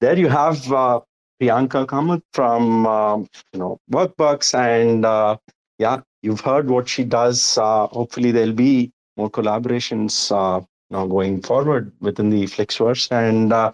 there 0.00 0.18
you 0.18 0.28
have 0.28 0.72
uh, 0.72 0.98
Priyanka 1.40 1.86
Kamath 1.86 2.24
from 2.32 2.84
uh, 2.84 3.18
you 3.18 3.60
know 3.60 3.78
Workbucks, 3.92 4.58
and 4.58 5.06
uh, 5.06 5.36
yeah, 5.78 6.00
you've 6.22 6.40
heard 6.40 6.68
what 6.68 6.88
she 6.88 7.04
does. 7.04 7.58
Uh, 7.58 7.86
hopefully, 7.86 8.32
there'll 8.32 8.52
be 8.52 8.90
more 9.16 9.30
collaborations 9.30 10.32
uh, 10.32 10.64
know 10.90 11.06
going 11.06 11.42
forward 11.42 11.92
within 12.00 12.30
the 12.30 12.44
flixverse 12.44 13.10
and 13.10 13.52
uh, 13.52 13.72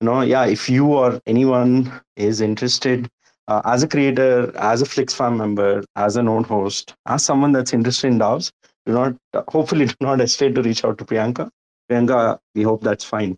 you 0.00 0.06
know 0.06 0.20
yeah 0.20 0.44
if 0.46 0.68
you 0.68 0.86
or 0.86 1.20
anyone 1.26 1.92
is 2.16 2.40
interested 2.40 3.08
uh, 3.48 3.60
as 3.64 3.82
a 3.82 3.88
creator 3.88 4.52
as 4.56 4.82
a 4.82 4.84
flixfam 4.84 5.36
member 5.36 5.84
as 5.96 6.16
a 6.16 6.22
node 6.22 6.46
host 6.46 6.94
as 7.06 7.24
someone 7.24 7.52
that's 7.52 7.72
interested 7.72 8.08
in 8.08 8.18
DAOs 8.18 8.52
do 8.86 8.92
not 8.92 9.14
uh, 9.34 9.42
hopefully 9.48 9.86
do 9.94 9.96
not 10.00 10.20
hesitate 10.20 10.54
to 10.54 10.62
reach 10.62 10.84
out 10.84 10.98
to 10.98 11.04
Priyanka 11.04 11.50
Priyanka 11.90 12.38
we 12.54 12.62
hope 12.62 12.82
that's 12.82 13.04
fine 13.04 13.36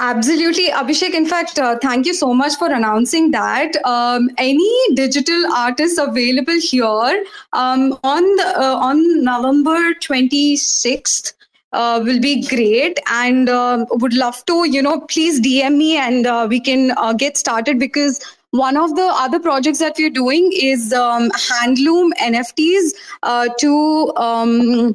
Absolutely, 0.00 0.68
Abhishek. 0.68 1.12
In 1.12 1.26
fact, 1.26 1.58
uh, 1.58 1.76
thank 1.82 2.06
you 2.06 2.14
so 2.14 2.32
much 2.32 2.54
for 2.54 2.72
announcing 2.72 3.32
that. 3.32 3.72
Um, 3.84 4.30
any 4.38 4.94
digital 4.94 5.52
artists 5.52 5.98
available 5.98 6.60
here 6.60 7.24
um, 7.52 7.98
on 8.04 8.22
the, 8.36 8.54
uh, 8.56 8.76
on 8.76 9.24
November 9.24 9.94
twenty 9.94 10.54
sixth 10.54 11.32
uh, 11.72 12.00
will 12.04 12.20
be 12.20 12.46
great. 12.46 12.98
And 13.10 13.48
uh, 13.48 13.86
would 13.90 14.14
love 14.14 14.44
to 14.46 14.64
you 14.68 14.82
know 14.82 15.00
please 15.02 15.40
dm 15.40 15.76
me 15.76 15.96
and 15.96 16.26
uh, 16.26 16.46
we 16.48 16.60
can 16.60 16.92
uh, 16.96 17.12
get 17.12 17.36
started 17.36 17.78
because 17.78 18.20
one 18.50 18.76
of 18.76 18.96
the 18.96 19.02
other 19.02 19.38
projects 19.38 19.78
that 19.78 19.96
we're 19.98 20.10
doing 20.10 20.50
is 20.54 20.92
um, 20.92 21.30
handloom 21.30 22.12
nfts 22.18 22.94
uh, 23.22 23.48
to 23.58 24.12
um, 24.16 24.94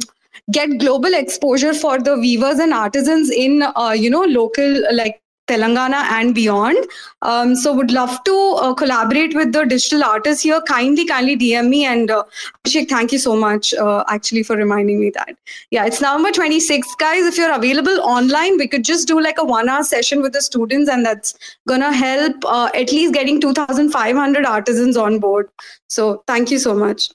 get 0.51 0.79
global 0.79 1.13
exposure 1.13 1.73
for 1.73 1.99
the 1.99 2.17
weavers 2.17 2.59
and 2.59 2.73
artisans 2.73 3.29
in 3.29 3.63
uh, 3.75 3.91
you 3.91 4.09
know 4.09 4.23
local 4.23 4.83
like 4.93 5.22
Telangana 5.47 6.03
and 6.11 6.33
beyond. 6.33 6.77
Um, 7.21 7.55
so 7.55 7.73
would 7.73 7.91
love 7.91 8.23
to 8.23 8.57
uh, 8.61 8.73
collaborate 8.73 9.35
with 9.35 9.51
the 9.51 9.65
digital 9.65 10.03
artists 10.03 10.43
here. 10.43 10.61
Kindly, 10.61 11.05
kindly 11.05 11.37
DM 11.37 11.69
me 11.69 11.85
and 11.85 12.09
uh, 12.11 12.23
thank 12.65 13.11
you 13.11 13.19
so 13.19 13.35
much 13.35 13.73
uh, 13.73 14.03
actually 14.07 14.43
for 14.43 14.55
reminding 14.55 14.99
me 14.99 15.09
that. 15.11 15.35
Yeah, 15.71 15.85
it's 15.85 16.01
November 16.01 16.31
26th, 16.31 16.97
guys. 16.97 17.25
If 17.25 17.37
you're 17.37 17.53
available 17.53 17.99
online, 18.01 18.57
we 18.57 18.67
could 18.67 18.85
just 18.85 19.07
do 19.07 19.19
like 19.19 19.37
a 19.37 19.43
one-hour 19.43 19.83
session 19.83 20.21
with 20.21 20.33
the 20.33 20.41
students, 20.41 20.89
and 20.89 21.05
that's 21.05 21.33
gonna 21.67 21.91
help 21.91 22.45
uh, 22.45 22.69
at 22.73 22.91
least 22.91 23.13
getting 23.13 23.41
2,500 23.41 24.45
artisans 24.45 24.97
on 24.97 25.19
board. 25.19 25.49
So 25.87 26.23
thank 26.25 26.51
you 26.51 26.59
so 26.59 26.73
much. 26.73 27.09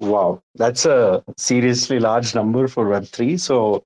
Wow, 0.00 0.42
that's 0.54 0.86
a 0.86 1.22
seriously 1.36 2.00
large 2.00 2.34
number 2.34 2.68
for 2.68 2.86
Web3. 2.86 3.38
So 3.38 3.84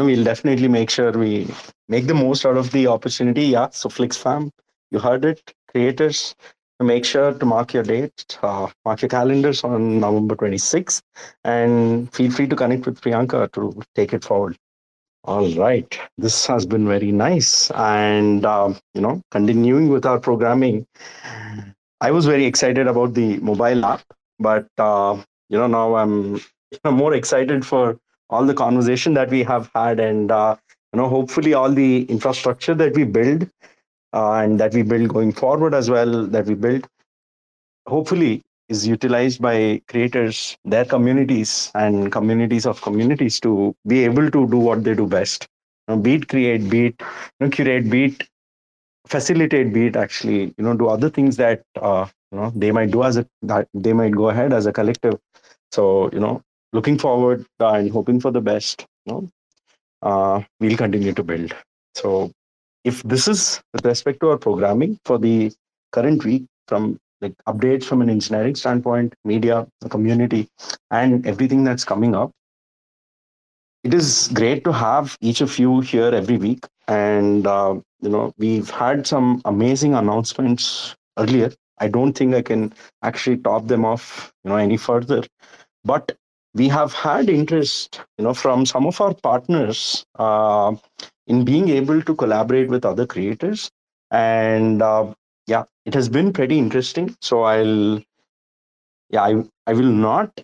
no, 0.00 0.06
we'll 0.06 0.24
definitely 0.24 0.68
make 0.68 0.88
sure 0.90 1.12
we 1.12 1.46
make 1.88 2.06
the 2.06 2.14
most 2.14 2.46
out 2.46 2.56
of 2.56 2.70
the 2.70 2.86
opportunity. 2.86 3.42
Yeah, 3.42 3.68
so 3.70 3.88
FlixFam, 3.90 4.50
you 4.90 4.98
heard 4.98 5.24
it, 5.26 5.52
creators, 5.70 6.34
make 6.80 7.04
sure 7.04 7.34
to 7.34 7.44
mark 7.44 7.74
your 7.74 7.82
date, 7.82 8.38
uh, 8.42 8.68
mark 8.86 9.02
your 9.02 9.10
calendars 9.10 9.62
on 9.62 10.00
November 10.00 10.36
26th, 10.36 11.02
and 11.44 12.12
feel 12.14 12.30
free 12.30 12.46
to 12.48 12.56
connect 12.56 12.86
with 12.86 13.00
Priyanka 13.00 13.52
to 13.52 13.82
take 13.94 14.14
it 14.14 14.24
forward. 14.24 14.56
All 15.24 15.52
right, 15.56 15.98
this 16.16 16.46
has 16.46 16.64
been 16.64 16.86
very 16.86 17.12
nice, 17.12 17.70
and 17.72 18.46
um, 18.46 18.78
you 18.94 19.02
know, 19.02 19.20
continuing 19.30 19.88
with 19.90 20.06
our 20.06 20.18
programming, 20.18 20.86
I 22.00 22.10
was 22.10 22.24
very 22.24 22.46
excited 22.46 22.86
about 22.86 23.12
the 23.12 23.36
mobile 23.40 23.84
app, 23.84 24.02
but 24.38 24.66
uh, 24.78 25.22
you 25.50 25.58
know, 25.58 25.66
now 25.66 25.96
I'm 25.96 26.40
more 26.90 27.12
excited 27.12 27.66
for 27.66 27.98
all 28.30 28.46
the 28.46 28.54
conversation 28.54 29.14
that 29.14 29.30
we 29.30 29.42
have 29.44 29.70
had 29.74 30.00
and 30.00 30.32
uh, 30.32 30.56
you 30.92 30.98
know 30.98 31.08
hopefully 31.08 31.54
all 31.54 31.70
the 31.72 32.04
infrastructure 32.04 32.74
that 32.74 32.94
we 32.94 33.04
build 33.04 33.48
uh, 34.14 34.32
and 34.34 34.60
that 34.60 34.74
we 34.74 34.82
build 34.82 35.08
going 35.08 35.32
forward 35.32 35.74
as 35.74 35.90
well 35.90 36.26
that 36.26 36.46
we 36.46 36.54
build 36.54 36.86
hopefully 37.86 38.42
is 38.68 38.86
utilized 38.86 39.40
by 39.42 39.80
creators 39.88 40.56
their 40.64 40.84
communities 40.84 41.70
and 41.74 42.12
communities 42.12 42.66
of 42.66 42.80
communities 42.82 43.40
to 43.40 43.74
be 43.86 44.04
able 44.04 44.30
to 44.30 44.46
do 44.48 44.58
what 44.58 44.84
they 44.84 44.94
do 44.94 45.06
best. 45.06 45.48
You 45.88 45.96
know, 45.96 46.02
beat 46.02 46.28
create 46.28 46.68
beat 46.70 46.96
you 47.00 47.46
know, 47.46 47.50
curate 47.50 47.90
beat 47.90 48.28
facilitate 49.06 49.72
beat 49.74 49.96
actually 49.96 50.54
you 50.56 50.64
know 50.64 50.74
do 50.76 50.88
other 50.88 51.10
things 51.10 51.36
that 51.36 51.62
uh, 51.80 52.06
you 52.32 52.38
know 52.38 52.52
they 52.54 52.72
might 52.72 52.90
do 52.90 53.02
as 53.04 53.16
a 53.16 53.26
that 53.42 53.68
they 53.74 53.92
might 53.92 54.12
go 54.12 54.30
ahead 54.30 54.52
as 54.52 54.66
a 54.66 54.72
collective. 54.72 55.18
So 55.72 56.10
you 56.12 56.20
know 56.20 56.42
looking 56.72 56.98
forward 56.98 57.46
and 57.58 57.90
hoping 57.90 58.20
for 58.20 58.30
the 58.30 58.40
best 58.40 58.86
you 59.06 59.12
know, 59.12 59.28
uh, 60.02 60.42
we'll 60.60 60.76
continue 60.76 61.12
to 61.12 61.22
build. 61.22 61.54
So 61.94 62.30
if 62.84 63.02
this 63.02 63.28
is 63.28 63.60
with 63.72 63.84
respect 63.84 64.20
to 64.20 64.30
our 64.30 64.38
programming 64.38 64.98
for 65.04 65.18
the 65.18 65.52
current 65.92 66.24
week 66.24 66.44
from 66.68 66.98
like 67.20 67.34
updates 67.46 67.84
from 67.84 68.00
an 68.00 68.08
engineering 68.08 68.54
standpoint 68.54 69.12
media 69.24 69.66
the 69.80 69.88
community 69.88 70.48
and 70.90 71.26
everything 71.26 71.64
that's 71.64 71.84
coming 71.84 72.14
up 72.14 72.30
it 73.82 73.94
is 73.94 74.28
great 74.34 74.64
to 74.64 74.72
have 74.72 75.16
each 75.20 75.40
of 75.40 75.58
you 75.58 75.80
here 75.80 76.14
every 76.14 76.36
week. 76.36 76.66
And 76.88 77.46
uh, 77.46 77.76
you 78.00 78.08
know 78.08 78.32
we've 78.38 78.70
had 78.70 79.06
some 79.06 79.40
amazing 79.44 79.94
announcements 79.94 80.96
earlier. 81.18 81.52
I 81.78 81.88
don't 81.88 82.12
think 82.12 82.34
i 82.34 82.42
can 82.42 82.74
actually 83.02 83.38
top 83.38 83.66
them 83.66 83.84
off 83.86 84.32
you 84.44 84.50
know 84.50 84.56
any 84.56 84.76
further. 84.76 85.22
But 85.84 86.16
we 86.54 86.68
have 86.68 86.92
had 86.92 87.28
interest 87.30 88.00
you 88.18 88.24
know 88.24 88.34
from 88.34 88.66
some 88.66 88.86
of 88.86 89.00
our 89.00 89.14
partners 89.14 90.04
uh, 90.18 90.74
in 91.26 91.44
being 91.44 91.68
able 91.68 92.02
to 92.02 92.14
collaborate 92.14 92.68
with 92.68 92.84
other 92.84 93.06
creators. 93.06 93.70
And 94.10 94.82
uh, 94.82 95.14
yeah 95.46 95.64
it 95.86 95.94
has 95.94 96.08
been 96.08 96.32
pretty 96.32 96.58
interesting. 96.58 97.16
So 97.20 97.42
i'll 97.42 98.02
yeah 99.10 99.22
i, 99.22 99.34
I 99.66 99.72
will 99.72 99.92
not 100.06 100.40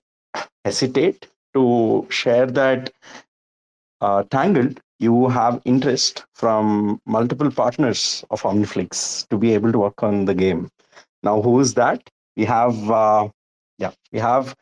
hesitate 0.64 1.28
to 1.54 2.06
share 2.10 2.46
that 2.46 2.92
uh, 4.00 4.22
tangled 4.30 4.80
you 4.98 5.28
have 5.28 5.60
interest 5.64 6.24
from 6.34 7.00
multiple 7.06 7.50
partners 7.50 8.24
of 8.30 8.42
omniflix 8.42 9.26
to 9.28 9.36
be 9.36 9.52
able 9.52 9.70
to 9.72 9.78
work 9.78 10.02
on 10.02 10.24
the 10.24 10.34
game. 10.34 10.70
Now 11.22 11.42
who 11.42 11.60
is 11.60 11.74
that? 11.74 12.08
We 12.36 12.44
have 12.46 12.90
uh, 12.90 13.28
yeah 13.78 13.92
we 14.12 14.18
have 14.18 14.54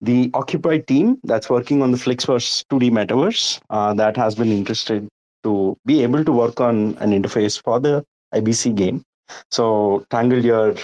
the 0.00 0.30
occupied 0.34 0.86
team 0.86 1.18
that's 1.24 1.50
working 1.50 1.82
on 1.82 1.90
the 1.90 1.98
flixverse 1.98 2.64
2d 2.70 2.90
metaverse 2.90 3.60
uh, 3.70 3.92
that 3.94 4.16
has 4.16 4.34
been 4.34 4.50
interested 4.50 5.08
to 5.42 5.76
be 5.86 6.02
able 6.02 6.24
to 6.24 6.32
work 6.32 6.60
on 6.60 6.96
an 6.98 7.10
interface 7.10 7.62
for 7.62 7.80
the 7.80 8.04
ibc 8.34 8.74
game. 8.74 9.02
So 9.50 10.04
tangle 10.10 10.44
your 10.44 10.74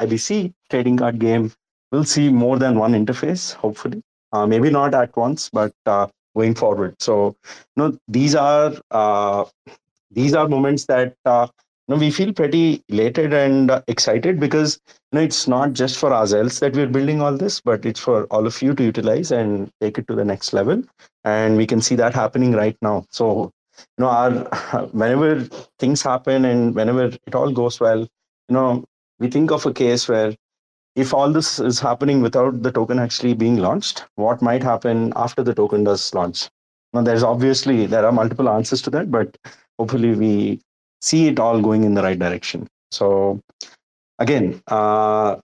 ibc 0.00 0.52
trading 0.70 0.96
card 0.96 1.18
game. 1.18 1.52
Will 1.92 2.04
see 2.04 2.28
more 2.28 2.56
than 2.56 2.78
one 2.78 2.92
interface 2.92 3.54
hopefully. 3.54 4.00
Uh, 4.32 4.46
maybe 4.46 4.70
not 4.70 4.94
at 4.94 5.16
once 5.16 5.50
but 5.52 5.72
uh, 5.86 6.06
going 6.36 6.54
forward. 6.54 6.94
So 7.00 7.36
you 7.46 7.82
know 7.82 7.98
these 8.06 8.34
are 8.34 8.72
uh, 8.90 9.44
these 10.12 10.34
are 10.34 10.48
moments 10.48 10.86
that 10.86 11.14
uh, 11.24 11.48
know, 11.90 11.96
we 11.96 12.10
feel 12.10 12.32
pretty 12.32 12.82
elated 12.88 13.32
and 13.34 13.70
excited 13.88 14.38
because 14.40 14.80
you 14.88 15.16
know 15.18 15.22
it's 15.22 15.48
not 15.48 15.72
just 15.72 15.98
for 15.98 16.12
ourselves 16.12 16.60
that 16.60 16.74
we're 16.74 16.86
building 16.86 17.20
all 17.20 17.36
this, 17.36 17.60
but 17.60 17.84
it's 17.84 18.00
for 18.00 18.24
all 18.26 18.46
of 18.46 18.62
you 18.62 18.74
to 18.74 18.82
utilize 18.82 19.32
and 19.32 19.70
take 19.80 19.98
it 19.98 20.06
to 20.08 20.14
the 20.14 20.24
next 20.24 20.52
level. 20.52 20.82
And 21.24 21.56
we 21.56 21.66
can 21.66 21.80
see 21.80 21.96
that 21.96 22.14
happening 22.14 22.52
right 22.52 22.76
now. 22.80 23.06
So 23.10 23.50
you 23.78 24.04
know, 24.04 24.08
our 24.08 24.30
whenever 24.92 25.44
things 25.78 26.02
happen 26.02 26.44
and 26.44 26.74
whenever 26.74 27.06
it 27.06 27.34
all 27.34 27.52
goes 27.52 27.80
well, 27.80 28.00
you 28.00 28.54
know, 28.54 28.84
we 29.18 29.28
think 29.28 29.50
of 29.50 29.66
a 29.66 29.72
case 29.72 30.08
where 30.08 30.34
if 30.96 31.14
all 31.14 31.32
this 31.32 31.58
is 31.58 31.80
happening 31.80 32.20
without 32.20 32.62
the 32.62 32.72
token 32.72 32.98
actually 32.98 33.34
being 33.34 33.56
launched, 33.56 34.04
what 34.16 34.42
might 34.42 34.62
happen 34.62 35.12
after 35.16 35.42
the 35.42 35.54
token 35.54 35.84
does 35.84 36.12
launch? 36.14 36.48
Now, 36.92 37.02
there's 37.02 37.22
obviously 37.22 37.86
there 37.86 38.04
are 38.04 38.12
multiple 38.12 38.48
answers 38.48 38.82
to 38.82 38.90
that, 38.90 39.10
but 39.10 39.36
hopefully 39.78 40.14
we 40.14 40.60
see 41.00 41.28
it 41.28 41.38
all 41.38 41.60
going 41.60 41.84
in 41.84 41.94
the 41.94 42.02
right 42.02 42.18
direction. 42.18 42.66
So, 42.90 43.40
again, 44.18 44.62
uh, 44.66 45.36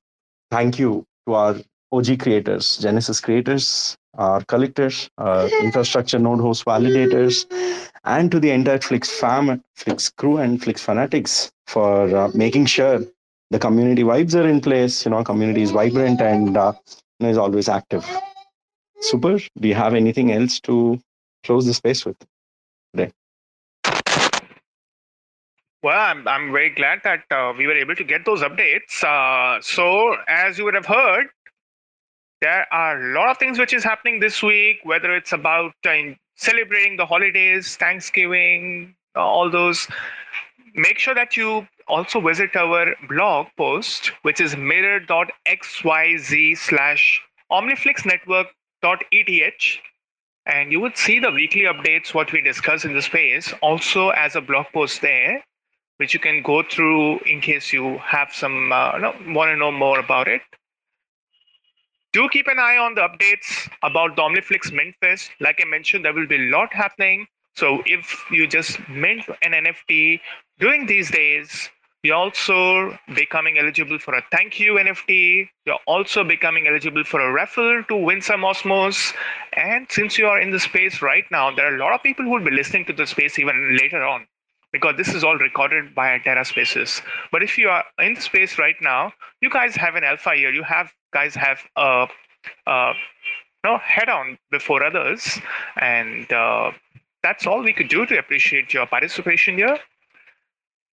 thank 0.50 0.78
you 0.78 1.04
to 1.26 1.34
our 1.34 1.56
OG 1.92 2.18
creators, 2.20 2.78
Genesis 2.78 3.20
creators, 3.20 3.96
our 4.14 4.42
collectors, 4.44 5.08
our 5.18 5.48
infrastructure 5.62 6.18
node 6.18 6.40
host 6.40 6.64
validators, 6.64 7.46
and 8.04 8.30
to 8.30 8.40
the 8.40 8.50
entire 8.50 8.78
Flix 8.78 9.10
fam, 9.10 9.62
Flix 9.74 10.10
crew, 10.10 10.38
and 10.38 10.62
Flix 10.62 10.82
fanatics 10.82 11.50
for 11.66 12.14
uh, 12.16 12.30
making 12.34 12.66
sure 12.66 13.00
the 13.50 13.58
community 13.58 14.02
vibes 14.02 14.34
are 14.40 14.48
in 14.48 14.60
place. 14.60 15.04
You 15.04 15.10
know, 15.10 15.22
community 15.24 15.62
is 15.62 15.70
vibrant 15.70 16.20
and 16.20 16.56
uh, 16.56 16.72
is 17.20 17.38
always 17.38 17.68
active. 17.68 18.04
Super. 19.00 19.38
Do 19.38 19.68
you 19.68 19.74
have 19.74 19.94
anything 19.94 20.32
else 20.32 20.60
to 20.60 20.98
close 21.44 21.66
the 21.66 21.74
space 21.74 22.04
with 22.04 22.16
today? 22.94 23.12
Well, 25.86 26.00
I'm, 26.00 26.26
I'm 26.26 26.50
very 26.50 26.70
glad 26.70 27.02
that 27.04 27.22
uh, 27.30 27.52
we 27.56 27.68
were 27.68 27.76
able 27.76 27.94
to 27.94 28.02
get 28.02 28.24
those 28.24 28.40
updates. 28.40 29.04
Uh, 29.04 29.60
so, 29.62 30.16
as 30.26 30.58
you 30.58 30.64
would 30.64 30.74
have 30.74 30.86
heard, 30.86 31.28
there 32.40 32.66
are 32.72 33.00
a 33.00 33.14
lot 33.14 33.30
of 33.30 33.38
things 33.38 33.56
which 33.56 33.72
is 33.72 33.84
happening 33.84 34.18
this 34.18 34.42
week, 34.42 34.78
whether 34.82 35.14
it's 35.14 35.32
about 35.32 35.74
uh, 35.88 35.94
celebrating 36.34 36.96
the 36.96 37.06
holidays, 37.06 37.76
Thanksgiving, 37.76 38.96
all 39.14 39.48
those. 39.48 39.86
Make 40.74 40.98
sure 40.98 41.14
that 41.14 41.36
you 41.36 41.68
also 41.86 42.20
visit 42.20 42.56
our 42.56 42.96
blog 43.08 43.46
post, 43.56 44.10
which 44.22 44.40
is 44.40 44.56
mirror.xyz 44.56 46.58
slash 46.58 47.22
omniflixnetwork.eth. 47.52 49.78
And 50.46 50.72
you 50.72 50.80
would 50.80 50.96
see 50.96 51.20
the 51.20 51.30
weekly 51.30 51.62
updates, 51.62 52.12
what 52.12 52.32
we 52.32 52.40
discuss 52.40 52.84
in 52.84 52.92
the 52.92 53.02
space, 53.02 53.54
also 53.62 54.10
as 54.10 54.34
a 54.34 54.40
blog 54.40 54.66
post 54.74 55.00
there, 55.00 55.44
which 55.98 56.14
you 56.14 56.20
can 56.20 56.42
go 56.42 56.62
through 56.62 57.18
in 57.20 57.40
case 57.40 57.72
you 57.72 57.98
have 57.98 58.32
some 58.32 58.72
uh, 58.72 58.98
want 59.28 59.50
to 59.50 59.56
know 59.56 59.72
more 59.72 59.98
about 59.98 60.28
it 60.28 60.42
do 62.16 62.26
keep 62.30 62.46
an 62.46 62.58
eye 62.58 62.78
on 62.78 62.94
the 62.94 63.02
updates 63.02 63.68
about 63.82 64.16
the 64.16 64.22
OmniFlix 64.22 64.72
Mint 64.72 64.94
Fest. 65.02 65.30
Like 65.38 65.60
I 65.60 65.68
mentioned, 65.68 66.02
there 66.02 66.14
will 66.14 66.26
be 66.26 66.36
a 66.36 66.50
lot 66.50 66.72
happening. 66.72 67.26
So 67.56 67.82
if 67.84 68.24
you 68.30 68.46
just 68.46 68.78
mint 68.88 69.24
an 69.42 69.52
NFT 69.52 70.20
during 70.58 70.86
these 70.86 71.10
days, 71.10 71.68
you're 72.02 72.16
also 72.16 72.98
becoming 73.14 73.58
eligible 73.58 73.98
for 73.98 74.14
a 74.14 74.22
thank 74.32 74.58
you 74.58 74.74
NFT. 74.74 75.46
You're 75.66 75.84
also 75.86 76.24
becoming 76.24 76.66
eligible 76.66 77.04
for 77.04 77.20
a 77.20 77.30
raffle 77.30 77.84
to 77.88 77.96
win 77.96 78.22
some 78.22 78.40
Osmos. 78.40 79.12
And 79.54 79.86
since 79.90 80.16
you 80.16 80.26
are 80.26 80.40
in 80.40 80.50
the 80.50 80.60
space 80.60 81.02
right 81.02 81.24
now, 81.30 81.54
there 81.54 81.70
are 81.70 81.76
a 81.76 81.78
lot 81.78 81.92
of 81.92 82.02
people 82.02 82.24
who 82.24 82.30
will 82.30 82.44
be 82.44 82.50
listening 82.50 82.86
to 82.86 82.94
the 82.94 83.06
space 83.06 83.38
even 83.38 83.76
later 83.78 84.02
on 84.02 84.26
because 84.72 84.96
this 84.96 85.14
is 85.14 85.24
all 85.24 85.36
recorded 85.36 85.94
by 85.94 86.18
Terra 86.18 86.44
Spaces. 86.44 87.00
But 87.32 87.42
if 87.42 87.56
you 87.58 87.68
are 87.68 87.84
in 87.98 88.14
the 88.14 88.20
space 88.20 88.58
right 88.58 88.76
now, 88.80 89.12
you 89.40 89.50
guys 89.50 89.74
have 89.76 89.94
an 89.94 90.04
alpha 90.04 90.34
here. 90.34 90.52
You 90.52 90.62
have 90.62 90.92
guys 91.12 91.34
have 91.34 91.60
a, 91.76 92.06
a 92.66 92.92
no 93.64 93.78
head 93.78 94.08
on 94.08 94.38
before 94.50 94.82
others, 94.82 95.40
and 95.80 96.30
uh, 96.32 96.72
that's 97.22 97.46
all 97.46 97.62
we 97.62 97.72
could 97.72 97.88
do 97.88 98.06
to 98.06 98.18
appreciate 98.18 98.72
your 98.72 98.86
participation 98.86 99.56
here. 99.56 99.78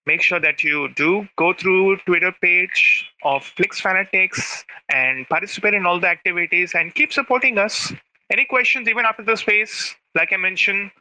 Make 0.06 0.22
sure 0.22 0.40
that 0.40 0.64
you 0.64 0.90
do 0.96 1.28
go 1.38 1.54
through 1.54 1.98
Twitter 2.06 2.34
page 2.42 3.10
of 3.24 3.44
Flix 3.44 3.80
Fanatics 3.80 4.66
and 4.90 5.28
participate 5.30 5.74
in 5.74 5.86
all 5.86 6.00
the 6.00 6.08
activities 6.08 6.74
and 6.76 6.94
keep 6.94 7.14
supporting 7.14 7.58
us. 7.58 7.94
Any 8.30 8.46
questions 8.46 8.90
even 8.90 9.06
after 9.06 9.24
the 9.24 9.38
space? 9.38 9.96
Like 10.16 10.34
I 10.34 10.38
mentioned, 10.38 10.92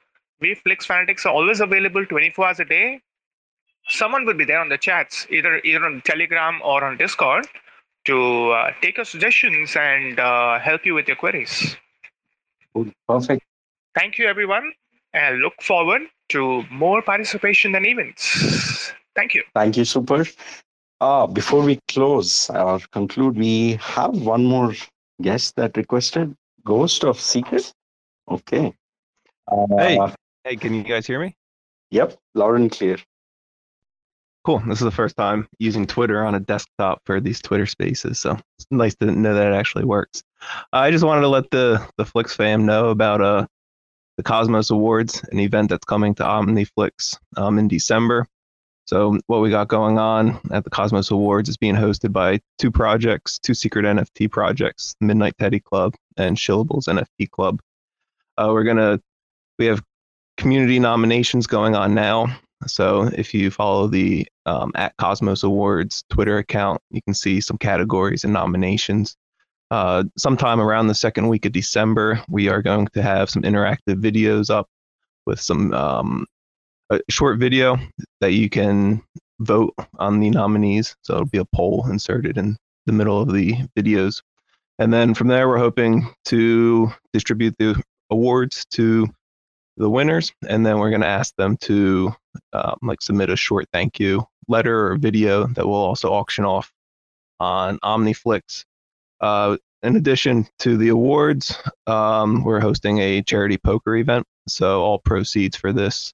we 0.42 0.54
Flix 0.54 0.84
Fanatics 0.84 1.24
are 1.24 1.32
always 1.32 1.60
available 1.60 2.04
24 2.04 2.46
hours 2.46 2.60
a 2.60 2.64
day. 2.64 3.00
Someone 3.88 4.26
will 4.26 4.34
be 4.34 4.44
there 4.44 4.60
on 4.60 4.68
the 4.68 4.78
chats, 4.78 5.26
either 5.30 5.58
either 5.64 5.84
on 5.84 6.02
Telegram 6.04 6.60
or 6.62 6.84
on 6.84 6.98
Discord 6.98 7.46
to 8.04 8.50
uh, 8.50 8.72
take 8.82 8.96
your 8.96 9.04
suggestions 9.04 9.76
and 9.76 10.18
uh, 10.18 10.58
help 10.58 10.84
you 10.84 10.94
with 10.94 11.06
your 11.06 11.16
queries. 11.16 11.76
Perfect. 13.08 13.42
Thank 13.94 14.18
you, 14.18 14.26
everyone, 14.26 14.72
and 15.14 15.38
look 15.38 15.54
forward 15.62 16.02
to 16.30 16.64
more 16.70 17.02
participation 17.02 17.74
and 17.74 17.86
events. 17.86 18.92
Thank 19.14 19.34
you. 19.34 19.42
Thank 19.54 19.76
you, 19.76 19.84
Super. 19.84 20.24
Uh, 21.00 21.26
before 21.26 21.62
we 21.62 21.78
close 21.88 22.48
or 22.50 22.80
conclude, 22.92 23.36
we 23.36 23.74
have 23.80 24.16
one 24.16 24.44
more 24.44 24.72
guest 25.20 25.56
that 25.56 25.76
requested 25.76 26.34
Ghost 26.64 27.04
of 27.04 27.20
Secret. 27.20 27.72
Okay. 28.30 28.72
Uh, 29.50 29.66
hey, 29.76 29.98
hey, 30.44 30.56
can 30.56 30.74
you 30.74 30.82
guys 30.82 31.06
hear 31.06 31.20
me? 31.20 31.36
Yep, 31.90 32.16
loud 32.34 32.56
and 32.56 32.70
clear. 32.70 32.98
Cool. 34.44 34.60
This 34.66 34.78
is 34.78 34.84
the 34.84 34.90
first 34.90 35.16
time 35.16 35.46
using 35.58 35.86
Twitter 35.86 36.24
on 36.24 36.34
a 36.34 36.40
desktop 36.40 37.00
for 37.04 37.20
these 37.20 37.40
Twitter 37.40 37.66
spaces, 37.66 38.18
so 38.18 38.36
it's 38.58 38.66
nice 38.70 38.94
to 38.96 39.06
know 39.06 39.34
that 39.34 39.52
it 39.52 39.54
actually 39.54 39.84
works. 39.84 40.24
I 40.72 40.90
just 40.90 41.04
wanted 41.04 41.20
to 41.20 41.28
let 41.28 41.50
the 41.50 41.86
the 41.96 42.04
Flix 42.04 42.34
fam 42.34 42.66
know 42.66 42.88
about 42.88 43.20
uh 43.20 43.46
the 44.16 44.22
Cosmos 44.22 44.70
Awards, 44.70 45.24
an 45.30 45.38
event 45.38 45.70
that's 45.70 45.84
coming 45.84 46.14
to 46.16 46.22
OmniFlix 46.22 47.16
um, 47.36 47.58
in 47.58 47.68
December. 47.68 48.26
So 48.84 49.18
what 49.26 49.40
we 49.40 49.48
got 49.48 49.68
going 49.68 49.98
on 49.98 50.38
at 50.50 50.64
the 50.64 50.70
Cosmos 50.70 51.10
Awards 51.10 51.48
is 51.48 51.56
being 51.56 51.76
hosted 51.76 52.12
by 52.12 52.40
two 52.58 52.70
projects, 52.70 53.38
two 53.38 53.54
secret 53.54 53.84
NFT 53.84 54.30
projects, 54.30 54.96
Midnight 55.00 55.34
Teddy 55.38 55.60
Club 55.60 55.94
and 56.16 56.36
Shillables 56.36 56.88
NFT 56.88 57.30
Club. 57.30 57.60
Uh, 58.36 58.50
we're 58.52 58.64
gonna 58.64 59.00
we 59.58 59.66
have 59.66 59.82
community 60.42 60.80
nominations 60.80 61.46
going 61.46 61.76
on 61.76 61.94
now 61.94 62.26
so 62.66 63.10
if 63.14 63.34
you 63.34 63.50
follow 63.50 63.86
the 63.86 64.26
um, 64.46 64.72
at 64.74 64.96
Cosmos 64.96 65.42
Awards 65.42 66.04
Twitter 66.10 66.38
account, 66.38 66.80
you 66.90 67.00
can 67.02 67.14
see 67.14 67.40
some 67.40 67.58
categories 67.58 68.24
and 68.24 68.32
nominations. 68.32 69.16
Uh, 69.70 70.04
sometime 70.18 70.60
around 70.60 70.88
the 70.88 70.94
second 70.94 71.28
week 71.28 71.46
of 71.46 71.52
December, 71.52 72.22
we 72.28 72.48
are 72.48 72.62
going 72.62 72.86
to 72.88 73.02
have 73.02 73.30
some 73.30 73.42
interactive 73.42 74.00
videos 74.00 74.50
up 74.50 74.68
with 75.26 75.40
some 75.40 75.72
um, 75.72 76.26
a 76.90 77.00
short 77.08 77.38
video 77.38 77.78
that 78.20 78.32
you 78.32 78.50
can 78.50 79.02
vote 79.40 79.74
on 79.98 80.20
the 80.20 80.30
nominees. 80.30 80.94
So 81.02 81.14
it'll 81.14 81.26
be 81.26 81.38
a 81.38 81.44
poll 81.54 81.86
inserted 81.90 82.36
in 82.36 82.56
the 82.86 82.92
middle 82.92 83.20
of 83.20 83.32
the 83.32 83.54
videos. 83.76 84.22
And 84.78 84.92
then 84.92 85.14
from 85.14 85.28
there, 85.28 85.48
we're 85.48 85.58
hoping 85.58 86.12
to 86.26 86.92
distribute 87.12 87.54
the 87.58 87.80
awards 88.10 88.66
to 88.72 89.08
the 89.76 89.88
winners, 89.88 90.32
and 90.48 90.64
then 90.64 90.78
we're 90.78 90.90
going 90.90 91.02
to 91.02 91.06
ask 91.06 91.34
them 91.36 91.56
to 91.58 92.12
um, 92.52 92.76
like 92.82 93.02
submit 93.02 93.30
a 93.30 93.36
short 93.36 93.66
thank 93.72 93.98
you 93.98 94.24
letter 94.48 94.88
or 94.88 94.96
video 94.96 95.46
that 95.46 95.66
we'll 95.66 95.74
also 95.74 96.12
auction 96.12 96.44
off 96.44 96.70
on 97.40 97.78
OmniFlix. 97.80 98.64
Uh, 99.20 99.56
in 99.82 99.96
addition 99.96 100.46
to 100.60 100.76
the 100.76 100.88
awards, 100.88 101.56
um, 101.86 102.44
we're 102.44 102.60
hosting 102.60 102.98
a 102.98 103.22
charity 103.22 103.58
poker 103.58 103.96
event. 103.96 104.26
So 104.48 104.82
all 104.82 104.98
proceeds 104.98 105.56
for 105.56 105.72
this 105.72 106.12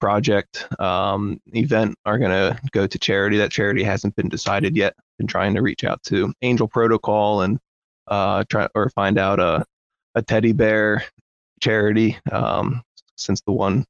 project 0.00 0.66
um, 0.80 1.40
event 1.54 1.94
are 2.04 2.18
going 2.18 2.30
to 2.30 2.58
go 2.72 2.86
to 2.86 2.98
charity. 2.98 3.38
That 3.38 3.50
charity 3.50 3.82
hasn't 3.82 4.16
been 4.16 4.28
decided 4.28 4.76
yet. 4.76 4.94
Been 5.18 5.26
trying 5.26 5.54
to 5.54 5.62
reach 5.62 5.84
out 5.84 6.02
to 6.04 6.32
Angel 6.42 6.68
Protocol 6.68 7.42
and 7.42 7.58
uh, 8.08 8.44
try 8.48 8.68
or 8.74 8.90
find 8.90 9.18
out 9.18 9.40
a 9.40 9.64
a 10.16 10.22
teddy 10.22 10.52
bear 10.52 11.04
charity 11.60 12.18
um, 12.32 12.82
since 13.16 13.40
the 13.42 13.52
one 13.52 13.84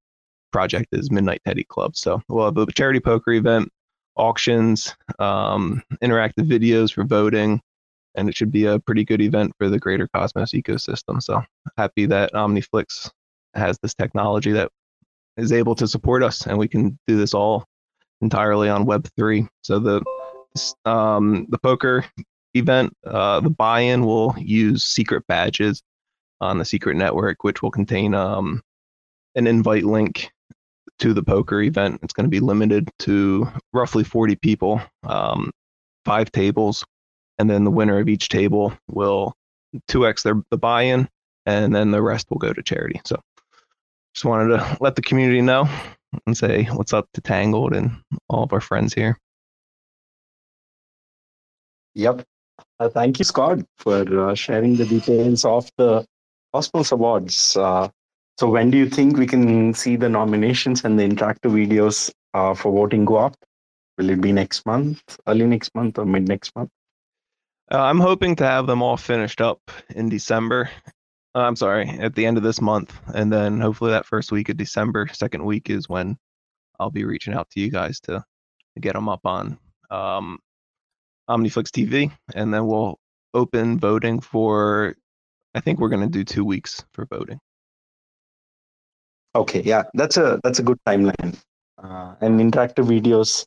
project 0.53 0.89
is 0.93 1.11
Midnight 1.11 1.43
Teddy 1.47 1.65
Club. 1.65 1.97
So 1.97 2.23
we'll 2.29 2.47
have 2.47 2.57
a 2.57 2.67
charity 2.73 3.01
poker 3.01 3.33
event, 3.33 3.69
auctions, 4.17 4.95
um, 5.19 5.83
interactive 6.03 6.49
videos 6.49 6.93
for 6.93 7.05
voting, 7.05 7.61
and 8.15 8.29
it 8.29 8.37
should 8.37 8.51
be 8.51 8.65
a 8.65 8.79
pretty 8.79 9.05
good 9.05 9.21
event 9.21 9.53
for 9.59 9.69
the 9.69 9.79
greater 9.79 10.09
Cosmos 10.09 10.53
ecosystem. 10.53 11.23
So 11.23 11.43
happy 11.77 12.07
that 12.07 12.33
OmniFlix 12.33 13.11
has 13.55 13.79
this 13.83 13.95
technology 13.95 14.53
that 14.53 14.71
is 15.37 15.53
able 15.53 15.75
to 15.75 15.87
support 15.87 16.23
us, 16.23 16.47
and 16.47 16.57
we 16.59 16.69
can 16.69 16.99
do 17.07 17.17
this 17.17 17.35
all 17.35 17.65
entirely 18.23 18.69
on 18.69 18.87
Web3. 18.87 19.47
So 19.63 19.79
the 19.79 20.03
um, 20.87 21.47
the 21.51 21.59
poker 21.59 22.07
event, 22.55 22.95
uh, 23.07 23.41
the 23.41 23.51
buy-in 23.51 24.07
will 24.07 24.35
use 24.39 24.85
secret 24.85 25.27
badges 25.29 25.83
on 26.41 26.59
the 26.59 26.65
secret 26.65 26.97
network, 26.97 27.45
which 27.45 27.63
will 27.63 27.71
contain 27.71 28.15
um, 28.15 28.63
an 29.37 29.47
invite 29.47 29.85
link 29.85 30.33
to 30.99 31.13
the 31.13 31.23
poker 31.23 31.61
event. 31.63 32.01
It's 32.03 32.15
going 32.15 32.25
to 32.25 32.31
be 32.31 32.41
limited 32.41 32.91
to 33.01 33.47
roughly 33.73 34.03
40 34.03 34.37
people, 34.37 34.81
um, 35.05 35.51
five 36.05 36.33
tables, 36.33 36.85
and 37.39 37.49
then 37.49 37.65
the 37.65 37.71
winner 37.71 37.99
of 37.99 38.09
each 38.09 38.29
table 38.29 38.73
will 38.89 39.35
2x 39.91 40.23
their 40.23 40.43
the 40.51 40.57
buy-in, 40.57 41.09
and 41.45 41.75
then 41.75 41.91
the 41.91 42.03
rest 42.03 42.27
will 42.31 42.39
go 42.39 42.53
to 42.53 42.63
charity. 42.63 43.01
So, 43.05 43.21
just 44.15 44.25
wanted 44.25 44.57
to 44.57 44.79
let 44.81 44.97
the 44.97 45.03
community 45.03 45.43
know 45.43 45.69
and 46.27 46.37
say 46.37 46.65
what's 46.65 46.95
up 46.95 47.07
to 47.13 47.21
Tangled 47.21 47.75
and 47.75 47.91
all 48.29 48.45
of 48.45 48.53
our 48.55 48.63
friends 48.63 48.95
here. 48.95 49.19
Yep. 51.95 52.25
Uh, 52.81 52.89
thank 52.89 53.19
you, 53.19 53.25
Scott, 53.25 53.59
for 53.77 54.31
uh, 54.31 54.35
sharing 54.35 54.77
the 54.77 54.87
details 54.87 55.45
of 55.45 55.71
the 55.77 56.07
Cosmos 56.53 56.93
Awards. 56.93 57.57
Uh, 57.57 57.89
so 58.39 58.51
when 58.51 58.71
do 58.71 58.77
you 58.77 58.89
think 58.89 59.17
we 59.17 59.27
can 59.27 59.73
see 59.73 59.97
the 59.97 60.09
nominations 60.09 60.85
and 60.85 60.99
the 60.99 61.09
interactive 61.09 61.53
videos 61.53 62.13
uh, 62.35 62.55
for 62.55 62.71
voting 62.71 63.05
go 63.05 63.17
up? 63.17 63.35
Will 63.97 64.11
it 64.11 64.21
be 64.21 64.31
next 64.31 64.67
month, 64.67 65.01
early 65.27 65.47
next 65.47 65.75
month, 65.75 65.99
or 65.99 66.05
mid 66.05 66.29
next 66.29 66.55
month? 66.55 66.69
Uh, 67.73 67.81
I'm 67.81 67.99
hoping 67.99 68.37
to 68.37 68.45
have 68.45 68.67
them 68.67 68.83
all 68.83 68.99
finished 68.99 69.41
up 69.41 69.61
in 69.95 70.11
December. 70.11 70.69
Uh, 71.35 71.41
I'm 71.41 71.57
sorry, 71.57 71.89
at 71.89 72.15
the 72.15 72.27
end 72.27 72.37
of 72.37 72.43
this 72.43 72.61
month, 72.61 72.99
and 73.15 73.33
then 73.33 73.61
hopefully 73.61 73.91
that 73.93 74.07
first 74.07 74.31
week 74.31 74.51
of 74.51 74.57
December, 74.57 75.09
second 75.13 75.45
week 75.45 75.71
is 75.71 75.89
when 75.89 76.19
I'll 76.79 76.91
be 76.91 77.05
reaching 77.05 77.35
out 77.35 77.49
to 77.51 77.61
you 77.61 77.71
guys 77.71 78.01
to, 78.01 78.25
get 78.79 78.93
them 78.93 79.09
up 79.09 79.25
on 79.25 79.59
um, 79.91 80.39
OmniFlix 81.31 81.71
TV, 81.71 82.13
and 82.35 82.53
then 82.53 82.67
we'll 82.67 82.99
open 83.33 83.79
voting 83.79 84.21
for. 84.21 84.95
I 85.55 85.61
think 85.61 85.81
we're 85.81 85.89
going 85.89 86.03
to 86.03 86.09
do 86.09 86.25
two 86.25 86.45
weeks 86.45 86.85
for 86.93 87.07
voting. 87.07 87.41
Okay, 89.37 89.61
yeah, 89.61 89.83
that's 89.93 90.17
a 90.17 90.41
that's 90.43 90.61
a 90.61 90.63
good 90.63 90.79
timeline. 90.87 91.39
Uh, 91.77 92.15
and 92.23 92.41
interactive 92.41 92.87
videos, 92.87 93.45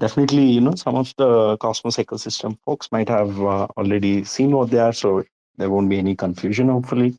definitely, 0.00 0.42
you 0.42 0.60
know, 0.60 0.74
some 0.74 0.96
of 0.96 1.14
the 1.18 1.56
Cosmos 1.58 1.98
ecosystem 1.98 2.58
folks 2.66 2.88
might 2.90 3.08
have 3.08 3.40
uh, 3.40 3.68
already 3.76 4.24
seen 4.24 4.50
what 4.50 4.70
they 4.70 4.78
are, 4.78 4.92
so 4.92 5.22
there 5.56 5.70
won't 5.70 5.88
be 5.88 5.98
any 5.98 6.16
confusion, 6.16 6.68
hopefully. 6.68 7.14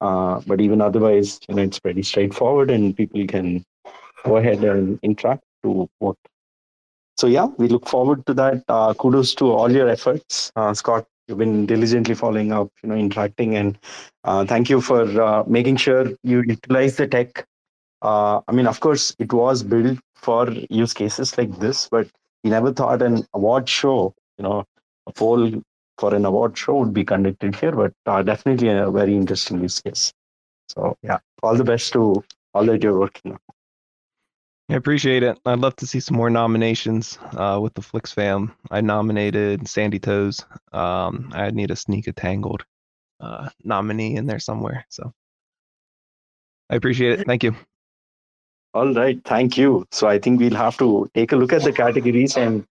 Uh, 0.00 0.40
but 0.44 0.60
even 0.60 0.80
otherwise, 0.80 1.38
you 1.48 1.54
know, 1.54 1.62
it's 1.62 1.78
pretty 1.78 2.02
straightforward, 2.02 2.68
and 2.68 2.96
people 2.96 3.24
can 3.28 3.64
go 4.24 4.38
ahead 4.38 4.64
and 4.64 4.98
interact 5.04 5.44
to 5.62 5.88
vote. 6.00 6.18
So 7.16 7.28
yeah, 7.28 7.46
we 7.58 7.68
look 7.68 7.88
forward 7.88 8.26
to 8.26 8.34
that. 8.34 8.64
Uh, 8.66 8.92
kudos 8.94 9.36
to 9.36 9.52
all 9.52 9.70
your 9.70 9.88
efforts, 9.88 10.50
uh, 10.56 10.74
Scott. 10.74 11.06
You've 11.28 11.38
been 11.38 11.66
diligently 11.66 12.16
following 12.16 12.50
up, 12.50 12.70
you 12.82 12.88
know, 12.88 12.96
interacting, 12.96 13.54
and 13.54 13.78
uh, 14.24 14.44
thank 14.44 14.68
you 14.68 14.80
for 14.80 15.02
uh, 15.22 15.44
making 15.46 15.76
sure 15.76 16.10
you 16.24 16.42
utilize 16.42 16.96
the 16.96 17.06
tech 17.06 17.46
uh, 18.02 18.40
I 18.46 18.52
mean, 18.52 18.66
of 18.66 18.80
course, 18.80 19.14
it 19.18 19.32
was 19.32 19.62
built 19.62 19.98
for 20.14 20.50
use 20.70 20.92
cases 20.92 21.38
like 21.38 21.58
this, 21.58 21.88
but 21.88 22.08
we 22.44 22.50
never 22.50 22.72
thought 22.72 23.02
an 23.02 23.26
award 23.32 23.68
show, 23.68 24.14
you 24.38 24.42
know, 24.42 24.64
a 25.06 25.12
poll 25.12 25.62
for 25.98 26.14
an 26.14 26.24
award 26.24 26.58
show 26.58 26.78
would 26.78 26.92
be 26.92 27.04
conducted 27.04 27.54
here, 27.54 27.72
but 27.72 27.92
uh, 28.06 28.22
definitely 28.22 28.68
a 28.68 28.90
very 28.90 29.14
interesting 29.14 29.62
use 29.62 29.80
case. 29.80 30.12
So, 30.68 30.96
yeah, 31.02 31.18
all 31.42 31.56
the 31.56 31.64
best 31.64 31.92
to 31.92 32.22
all 32.54 32.64
that 32.66 32.82
you're 32.82 32.98
working 32.98 33.32
on. 33.32 33.38
I 34.68 34.74
appreciate 34.74 35.22
it. 35.22 35.38
I'd 35.44 35.58
love 35.58 35.76
to 35.76 35.86
see 35.86 36.00
some 36.00 36.16
more 36.16 36.30
nominations 36.30 37.18
uh, 37.36 37.58
with 37.62 37.74
the 37.74 37.82
Flix 37.82 38.12
fam. 38.12 38.52
I 38.70 38.80
nominated 38.80 39.68
Sandy 39.68 39.98
Toes. 39.98 40.44
Um, 40.72 41.30
I 41.34 41.50
need 41.50 41.70
a 41.70 41.76
sneak 41.76 42.06
a 42.06 42.12
tangled 42.12 42.64
uh, 43.20 43.50
nominee 43.64 44.16
in 44.16 44.26
there 44.26 44.38
somewhere. 44.38 44.86
So 44.88 45.12
I 46.70 46.76
appreciate 46.76 47.20
it. 47.20 47.26
Thank 47.26 47.44
you. 47.44 47.54
All 48.74 48.94
right, 48.94 49.20
thank 49.24 49.58
you. 49.58 49.86
So 49.90 50.08
I 50.08 50.18
think 50.18 50.40
we'll 50.40 50.54
have 50.54 50.78
to 50.78 51.08
take 51.14 51.32
a 51.32 51.36
look 51.36 51.52
at 51.52 51.62
the 51.62 51.72
categories 51.72 52.36
and 52.36 52.64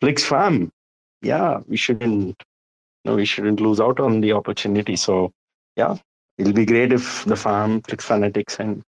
Flix 0.00 0.24
Fam. 0.24 0.72
Yeah, 1.22 1.60
we 1.68 1.76
shouldn't 1.76 2.42
no, 3.04 3.16
we 3.16 3.24
shouldn't 3.24 3.60
lose 3.60 3.80
out 3.80 4.00
on 4.00 4.20
the 4.20 4.32
opportunity. 4.32 4.96
So 4.96 5.30
yeah, 5.76 5.96
it'll 6.38 6.52
be 6.52 6.66
great 6.66 6.92
if 6.92 7.24
the 7.24 7.36
fam, 7.36 7.82
Flix 7.82 8.04
Fanatics, 8.04 8.58
and 8.58 8.82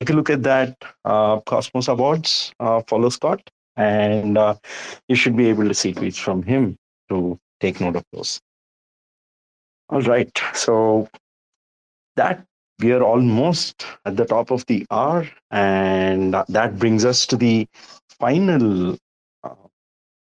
take 0.00 0.10
a 0.10 0.12
look 0.12 0.30
at 0.30 0.42
that 0.42 0.76
uh, 1.04 1.40
Cosmos 1.40 1.88
Awards. 1.88 2.52
Uh, 2.60 2.82
follow 2.86 3.08
Scott, 3.08 3.48
and 3.76 4.36
uh, 4.36 4.56
you 5.08 5.16
should 5.16 5.36
be 5.36 5.48
able 5.48 5.68
to 5.68 5.74
see 5.74 5.94
tweets 5.94 6.18
from 6.18 6.42
him 6.42 6.76
to 7.08 7.38
take 7.60 7.80
note 7.80 7.96
of 7.96 8.04
those. 8.12 8.40
All 9.88 10.02
right, 10.02 10.36
so 10.52 11.08
that 12.16 12.44
we 12.80 12.92
are 12.92 13.02
almost 13.02 13.86
at 14.04 14.16
the 14.16 14.24
top 14.24 14.50
of 14.50 14.64
the 14.66 14.86
hour, 14.90 15.28
and 15.50 16.34
that 16.48 16.78
brings 16.78 17.04
us 17.04 17.26
to 17.26 17.36
the 17.36 17.66
final. 18.18 18.96
Uh, 19.42 19.54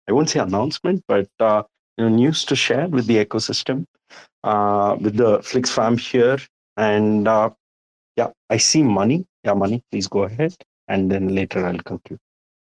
I 0.09 0.12
won't 0.12 0.30
say 0.30 0.41
announcement, 0.41 1.03
but 1.09 1.28
uh, 1.41 1.62
you 1.97 2.05
know, 2.05 2.14
news 2.14 2.45
to 2.47 2.57
share 2.57 2.89
with 2.89 3.07
the 3.07 3.24
ecosystem, 3.24 3.84
uh, 4.45 4.97
with 5.01 5.16
the 5.16 5.43
Flix 5.43 5.70
fam 5.70 5.99
here, 5.99 6.39
and 6.76 7.26
uh, 7.28 7.51
yeah, 8.16 8.30
I 8.51 8.57
see 8.57 8.82
Mani. 8.82 9.26
Yeah, 9.45 9.55
Mani. 9.55 9.82
Please 9.91 10.09
go 10.09 10.22
ahead, 10.22 10.55
and 10.89 11.11
then 11.11 11.34
later 11.34 11.66
I'll 11.66 11.78
conclude. 11.78 12.20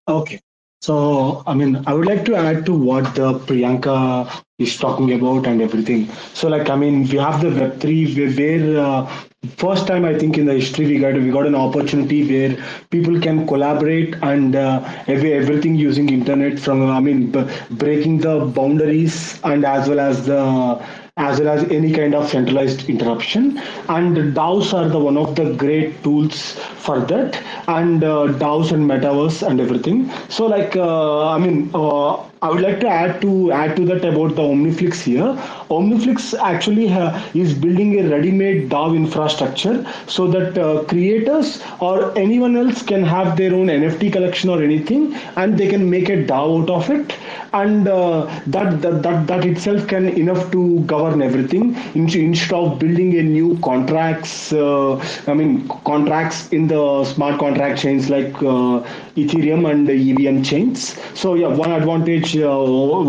Okay. 0.08 0.40
So, 0.82 1.42
I 1.46 1.52
mean, 1.52 1.82
I 1.86 1.92
would 1.92 2.06
like 2.06 2.24
to 2.24 2.34
add 2.34 2.64
to 2.64 2.72
what 2.72 3.18
uh, 3.18 3.34
Priyanka 3.34 4.42
is 4.58 4.78
talking 4.78 5.12
about 5.12 5.46
and 5.46 5.60
everything. 5.60 6.08
So, 6.32 6.48
like, 6.48 6.70
I 6.70 6.76
mean, 6.76 7.02
we 7.02 7.18
have 7.18 7.42
the 7.42 7.50
Web 7.50 7.80
three 7.80 8.14
where 8.14 8.80
uh, 8.80 9.12
first 9.48 9.86
time 9.86 10.04
I 10.04 10.18
think 10.18 10.36
in 10.36 10.44
the 10.46 10.54
history 10.54 10.86
we 10.86 10.98
got 10.98 11.14
we 11.14 11.30
got 11.30 11.46
an 11.46 11.54
opportunity 11.54 12.18
where 12.30 12.56
people 12.90 13.18
can 13.20 13.46
collaborate 13.46 14.14
and 14.22 14.54
uh, 14.54 14.80
every, 15.06 15.32
everything 15.32 15.74
using 15.76 16.10
internet 16.10 16.58
from 16.58 16.88
I 16.90 17.00
mean 17.00 17.30
b- 17.30 17.46
breaking 17.70 18.18
the 18.18 18.40
boundaries 18.44 19.40
and 19.44 19.64
as 19.64 19.88
well 19.88 20.00
as 20.00 20.26
the 20.26 20.84
as 21.16 21.40
well 21.40 21.48
as 21.48 21.64
any 21.70 21.92
kind 21.92 22.14
of 22.14 22.28
centralized 22.28 22.88
interruption. 22.88 23.58
And 23.88 24.16
DAOs 24.34 24.72
are 24.74 24.88
the 24.88 24.98
one 24.98 25.16
of 25.16 25.34
the 25.36 25.54
great 25.54 26.02
tools 26.02 26.54
for 26.86 27.00
that, 27.00 27.42
and 27.68 28.02
uh, 28.04 28.26
DAOs 28.44 28.72
and 28.72 28.88
metaverse 28.90 29.46
and 29.46 29.60
everything. 29.60 30.10
So, 30.28 30.46
like, 30.46 30.76
uh, 30.76 31.28
I 31.30 31.38
mean, 31.38 31.70
uh, 31.74 32.24
I 32.42 32.48
would 32.50 32.60
like 32.62 32.80
to 32.80 32.88
add 32.88 33.20
to 33.22 33.52
add 33.52 33.76
to 33.76 33.84
that 33.86 34.04
about 34.04 34.34
the 34.36 34.42
OmniFlix 34.42 35.02
here. 35.02 35.28
OmniFlix 35.76 36.32
actually 36.40 36.86
ha- 36.88 37.22
is 37.34 37.52
building 37.54 37.98
a 38.00 38.08
ready-made 38.08 38.70
DAO 38.70 38.96
infrastructure 38.96 39.84
so 40.06 40.26
that 40.28 40.56
uh, 40.56 40.84
creators 40.84 41.62
or 41.80 42.16
anyone 42.18 42.56
else 42.56 42.82
can 42.82 43.02
have 43.02 43.36
their 43.36 43.54
own 43.54 43.68
NFT 43.70 44.10
collection 44.10 44.48
or 44.50 44.62
anything, 44.62 45.14
and 45.36 45.58
they 45.58 45.68
can 45.68 45.88
make 45.90 46.08
a 46.08 46.16
DAO 46.32 46.62
out 46.62 46.70
of 46.70 46.90
it, 46.90 47.14
and 47.52 47.86
uh, 47.88 48.26
that, 48.46 48.80
that 48.82 49.02
that 49.02 49.26
that 49.26 49.44
itself 49.44 49.86
can 49.86 50.08
enough 50.08 50.50
to 50.52 50.80
govern 50.94 51.20
everything 51.22 51.76
instead 51.94 52.52
of 52.52 52.78
building 52.78 53.16
a 53.18 53.22
new 53.22 53.58
contracts. 53.58 54.52
Uh, 54.52 54.96
I 55.26 55.34
mean 55.34 55.68
contracts 55.84 56.48
in 56.52 56.68
the 56.68 57.04
smart 57.04 57.38
contract 57.38 57.80
chains 57.80 58.08
like 58.08 58.34
uh, 58.42 58.80
Ethereum 59.16 59.70
and 59.70 59.86
the 59.88 59.92
EVM 59.94 60.42
chains. 60.42 60.96
So 61.14 61.34
yeah, 61.34 61.48
one 61.48 61.72
advantage 61.72 62.29
uh, 62.36 62.48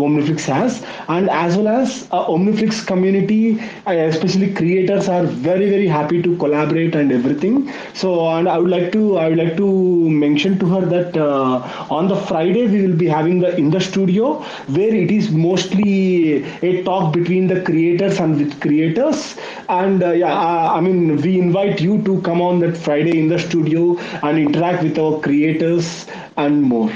OmniFlix 0.04 0.44
has, 0.44 0.84
and 1.08 1.28
as 1.30 1.56
well 1.56 1.68
as 1.68 2.08
uh, 2.12 2.26
OmniFlix 2.26 2.86
community, 2.86 3.60
uh, 3.86 3.92
especially 3.92 4.52
creators, 4.54 5.08
are 5.08 5.24
very 5.24 5.68
very 5.70 5.86
happy 5.86 6.22
to 6.22 6.36
collaborate 6.38 6.94
and 6.94 7.12
everything. 7.12 7.70
So 7.94 8.28
and 8.28 8.48
I 8.48 8.58
would 8.58 8.70
like 8.70 8.92
to 8.92 9.18
I 9.18 9.28
would 9.28 9.38
like 9.38 9.56
to 9.56 9.68
mention 10.10 10.58
to 10.60 10.66
her 10.74 10.80
that 10.86 11.16
uh, 11.16 11.62
on 11.90 12.08
the 12.08 12.16
Friday 12.16 12.66
we 12.66 12.82
will 12.86 12.96
be 12.96 13.08
having 13.08 13.40
the 13.40 13.54
in 13.56 13.70
the 13.70 13.80
studio 13.80 14.34
where 14.78 14.94
it 14.94 15.10
is 15.10 15.30
mostly 15.30 16.44
a 16.62 16.82
talk 16.84 17.12
between 17.12 17.46
the 17.46 17.60
creators 17.62 18.18
and 18.20 18.36
with 18.38 18.60
creators. 18.60 19.36
And 19.68 20.02
uh, 20.02 20.10
yeah, 20.12 20.32
uh, 20.32 20.72
I 20.76 20.80
mean 20.80 21.16
we 21.16 21.38
invite 21.38 21.80
you 21.80 22.02
to 22.02 22.20
come 22.22 22.40
on 22.40 22.60
that 22.60 22.76
Friday 22.76 23.18
in 23.18 23.28
the 23.28 23.38
studio 23.38 23.98
and 24.22 24.38
interact 24.38 24.82
with 24.82 24.98
our 24.98 25.20
creators 25.20 26.06
and 26.36 26.62
more. 26.62 26.90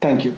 Thank 0.00 0.24
you. 0.24 0.36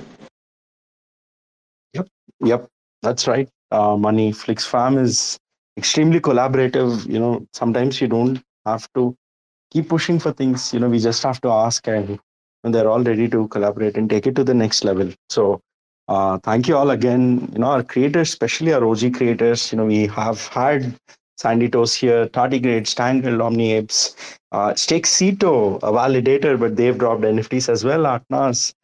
Yep, 2.45 2.68
that's 3.03 3.26
right. 3.26 3.49
Uh, 3.70 3.97
Mani 3.97 4.32
Flix 4.32 4.66
Fam 4.66 4.99
is 4.99 5.38
extremely 5.76 6.20
collaborative. 6.20 7.07
You 7.09 7.18
know, 7.18 7.47
sometimes 7.53 8.01
you 8.01 8.09
don't 8.09 8.43
have 8.66 8.88
to 8.95 9.14
keep 9.72 9.88
pushing 9.88 10.18
for 10.18 10.32
things. 10.32 10.72
You 10.72 10.80
know, 10.80 10.88
we 10.88 10.99
just 10.99 11.22
have 11.22 11.40
to 11.43 11.49
ask, 11.51 11.86
and, 11.88 12.18
and 12.64 12.74
they're 12.74 12.88
all 12.88 13.03
ready 13.03 13.28
to 13.28 13.49
collaborate 13.49 13.97
and 13.97 14.09
take 14.11 14.26
it 14.26 14.34
to 14.36 14.45
the 14.45 14.55
next 14.55 14.84
level. 14.84 15.11
So, 15.30 15.61
uh, 16.09 16.38
thank 16.43 16.68
you 16.68 16.76
all 16.76 16.90
again. 16.90 17.49
You 17.53 17.61
know, 17.61 17.68
our 17.68 17.82
creators, 17.82 18.30
especially 18.30 18.72
our 18.72 18.84
OG 18.86 19.14
creators. 19.14 19.72
You 19.72 19.78
know, 19.78 19.86
we 19.86 20.07
have 20.09 20.47
had 20.49 20.95
Sandy 21.38 21.68
Toes 21.68 21.95
here, 21.95 22.26
Tardigrade, 22.28 22.86
Stangle, 22.86 23.43
Omni 23.43 23.72
Apes, 23.72 24.16
uh, 24.53 24.70
Stakecito, 24.72 25.78
a 25.78 25.93
validator, 25.93 26.59
but 26.59 26.76
they've 26.76 26.99
dropped 26.99 27.24
NFTs 27.24 27.68
as 27.68 27.84
well, 27.84 28.03
Atnas, 28.05 28.74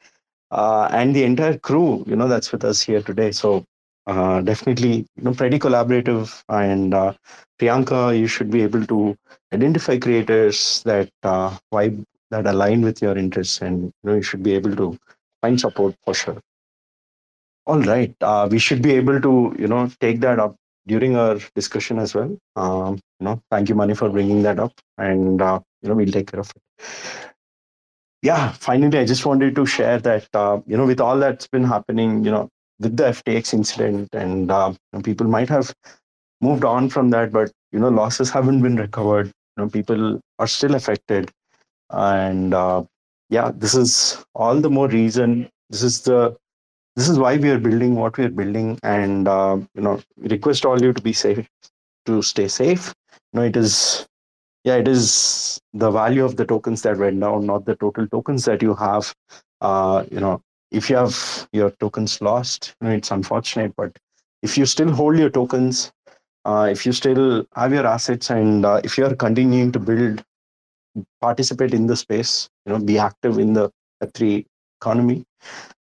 uh, 0.51 0.89
and 0.93 1.15
the 1.15 1.25
entire 1.25 1.59
crew, 1.59 2.05
you 2.07 2.17
know, 2.17 2.29
that's 2.29 2.53
with 2.53 2.65
us 2.65 2.81
here 2.81 3.03
today. 3.03 3.33
So 3.33 3.65
uh, 4.07 4.41
definitely, 4.41 5.07
you 5.17 5.23
know, 5.23 5.33
pretty 5.35 5.59
collaborative. 5.59 6.43
And 6.49 6.95
uh, 6.95 7.13
Priyanka, 7.61 8.19
you 8.19 8.27
should 8.27 8.51
be 8.51 8.63
able 8.63 8.85
to 8.87 9.17
identify 9.53 9.99
creators 9.99 10.83
that 10.85 11.09
uh, 11.23 11.57
vibe 11.73 12.03
that 12.31 12.47
align 12.47 12.83
with 12.83 13.01
your 13.03 13.17
interests, 13.17 13.61
and 13.63 13.85
you 13.85 14.11
know, 14.11 14.15
you 14.17 14.23
should 14.23 14.43
be 14.43 14.55
able 14.55 14.75
to 14.77 14.97
find 15.43 15.59
support 15.61 15.95
for 16.05 16.15
sure. 16.15 16.39
All 17.67 17.81
right, 17.81 18.15
uh, 18.21 18.49
we 18.51 18.59
should 18.59 18.83
be 18.83 18.93
able 18.93 19.21
to, 19.21 19.55
you 19.59 19.69
know, 19.69 19.89
take 20.01 20.21
that 20.21 20.39
up 20.39 20.57
during 20.87 21.17
our 21.17 21.39
discussion 21.55 21.99
as 21.99 22.15
well. 22.15 22.37
Um, 22.57 22.95
you 23.21 23.25
know, 23.25 23.41
thank 23.51 23.69
you, 23.69 23.75
Mani, 23.75 23.95
for 23.95 24.09
bringing 24.09 24.43
that 24.43 24.59
up, 24.59 24.73
and 24.97 25.41
uh, 25.41 25.61
you 25.83 25.89
know, 25.89 25.95
we'll 25.95 26.11
take 26.13 26.31
care 26.31 26.41
of 26.41 26.51
it. 26.57 26.63
Yeah, 28.23 28.53
finally, 28.53 28.99
I 28.99 29.05
just 29.05 29.25
wanted 29.27 29.55
to 29.55 29.67
share 29.67 29.99
that 30.01 30.29
uh, 30.35 30.61
you 30.67 30.77
know, 30.77 30.87
with 30.87 31.01
all 31.01 31.19
that's 31.19 31.47
been 31.47 31.65
happening, 31.65 32.25
you 32.25 32.31
know, 32.31 32.49
with 32.81 32.97
the 32.97 33.09
FTX 33.09 33.55
incident, 33.55 34.09
and 34.13 34.51
uh, 34.51 34.71
you 34.73 34.99
know, 34.99 35.03
people 35.03 35.27
might 35.27 35.49
have 35.49 35.73
moved 36.41 36.65
on 36.65 36.91
from 36.91 37.11
that, 37.11 37.33
but 37.33 37.53
you 37.73 37.81
know, 37.81 37.89
losses 37.91 38.31
haven't 38.31 38.63
been 38.63 38.77
recovered. 38.77 39.29
You 39.29 39.65
know, 39.65 39.71
people 39.71 40.21
are 40.39 40.47
still 40.49 40.75
affected, 40.75 41.31
and 41.91 42.55
uh, 42.55 42.85
yeah, 43.31 43.53
this 43.55 43.75
is 43.75 44.25
all 44.35 44.61
the 44.61 44.71
more 44.71 44.89
reason. 44.89 45.51
This 45.71 45.83
is 45.83 46.03
the 46.03 46.37
this 46.97 47.09
is 47.09 47.19
why 47.19 47.37
we 47.39 47.51
are 47.51 47.59
building 47.61 47.97
what 47.97 48.19
we 48.19 48.25
are 48.27 48.31
building 48.31 48.79
and 48.85 49.29
uh, 49.29 49.59
you 49.75 49.83
know 49.83 50.01
request 50.19 50.67
all 50.67 50.83
you 50.83 50.93
to 50.93 51.03
be 51.03 51.13
safe 51.15 51.49
to 52.07 52.23
stay 52.23 52.49
safe 52.49 52.95
you 53.35 53.41
know 53.41 53.47
it 53.47 53.57
is 53.57 54.08
yeah 54.69 54.77
it 54.83 54.89
is 54.89 55.61
the 55.73 55.91
value 55.91 56.25
of 56.25 56.37
the 56.37 56.45
tokens 56.45 56.83
that 56.83 56.99
went 56.99 57.21
down 57.21 57.47
not 57.47 57.65
the 57.65 57.77
total 57.77 58.07
tokens 58.09 58.45
that 58.45 58.63
you 58.63 58.75
have. 58.75 59.15
Uh, 59.61 60.05
you 60.11 60.21
know 60.21 60.41
if 60.71 60.91
you 60.91 60.97
have 60.97 61.49
your 61.53 61.71
tokens 61.81 62.21
lost 62.21 62.75
you 62.81 62.89
know 62.89 62.95
it's 62.95 63.11
unfortunate 63.11 63.73
but 63.77 63.99
if 64.43 64.59
you 64.59 64.67
still 64.67 64.93
hold 64.93 65.19
your 65.19 65.31
tokens 65.31 65.91
uh, 66.45 66.69
if 66.71 66.87
you 66.87 66.93
still 66.93 67.45
have 67.57 67.73
your 67.73 67.87
assets 67.87 68.31
and 68.31 68.67
uh, 68.67 68.81
if 68.85 68.99
you 68.99 69.07
are 69.07 69.17
continuing 69.17 69.73
to 69.73 69.81
build 69.81 70.25
participate 71.21 71.75
in 71.75 71.87
the 71.87 71.97
space 71.97 72.49
you 72.67 72.73
know 72.73 72.79
be 72.93 72.99
active 72.99 73.39
in 73.39 73.53
the 73.55 73.71
web3 74.03 74.45
economy 74.81 75.25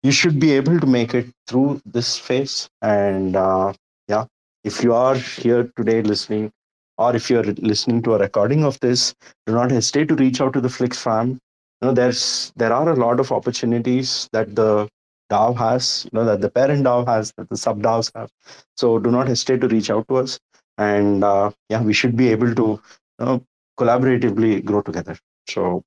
you 0.03 0.11
should 0.11 0.39
be 0.39 0.51
able 0.53 0.80
to 0.80 0.88
make 0.88 1.15
it 1.15 1.28
through 1.47 1.82
this 1.86 2.17
phase. 2.19 2.69
And 2.82 3.36
uh, 3.36 3.73
yeah 4.07 4.26
if 4.63 4.84
you 4.84 4.93
are 4.93 5.15
here 5.15 5.71
today 5.78 6.01
listening 6.03 6.51
or 6.98 7.16
if 7.16 7.30
you're 7.30 7.43
listening 7.72 8.02
to 8.02 8.16
a 8.16 8.20
recording 8.20 8.64
of 8.64 8.80
this 8.80 9.14
do 9.46 9.54
not 9.54 9.72
hesitate 9.72 10.08
to 10.08 10.16
reach 10.16 10.41
out 10.41 10.54
to 10.54 10.62
the 10.62 10.70
flix 10.70 11.02
fam 11.02 11.30
you 11.30 11.88
know 11.88 11.93
there's 11.93 12.52
there 12.56 12.74
are 12.74 12.89
a 12.89 12.96
lot 12.96 13.20
of 13.20 13.32
opportunities 13.32 14.30
that 14.32 14.56
the 14.56 14.88
DAO 15.32 15.58
has, 15.58 16.06
you 16.06 16.12
know, 16.14 16.26
that 16.26 16.41
the 16.41 16.50
parent 16.50 16.84
DAO 16.86 17.06
has, 17.08 17.34
that 17.38 17.50
the 17.50 17.58
sub 17.58 17.82
DAOs 17.82 18.12
have. 18.16 18.30
So 18.78 19.00
do 19.00 19.12
not 19.12 19.28
hesitate 19.28 19.62
to 19.62 19.68
reach 19.68 19.89
out 19.89 20.08
to 20.10 20.18
us. 20.18 20.39
And 20.78 21.24
uh, 21.24 21.52
yeah, 21.70 21.82
we 21.82 21.93
should 21.93 22.16
be 22.16 22.30
able 22.30 22.54
to 22.54 22.82
you 23.20 23.26
know, 23.26 23.43
collaboratively 23.80 24.64
grow 24.64 24.82
together. 24.82 25.18
So 25.50 25.84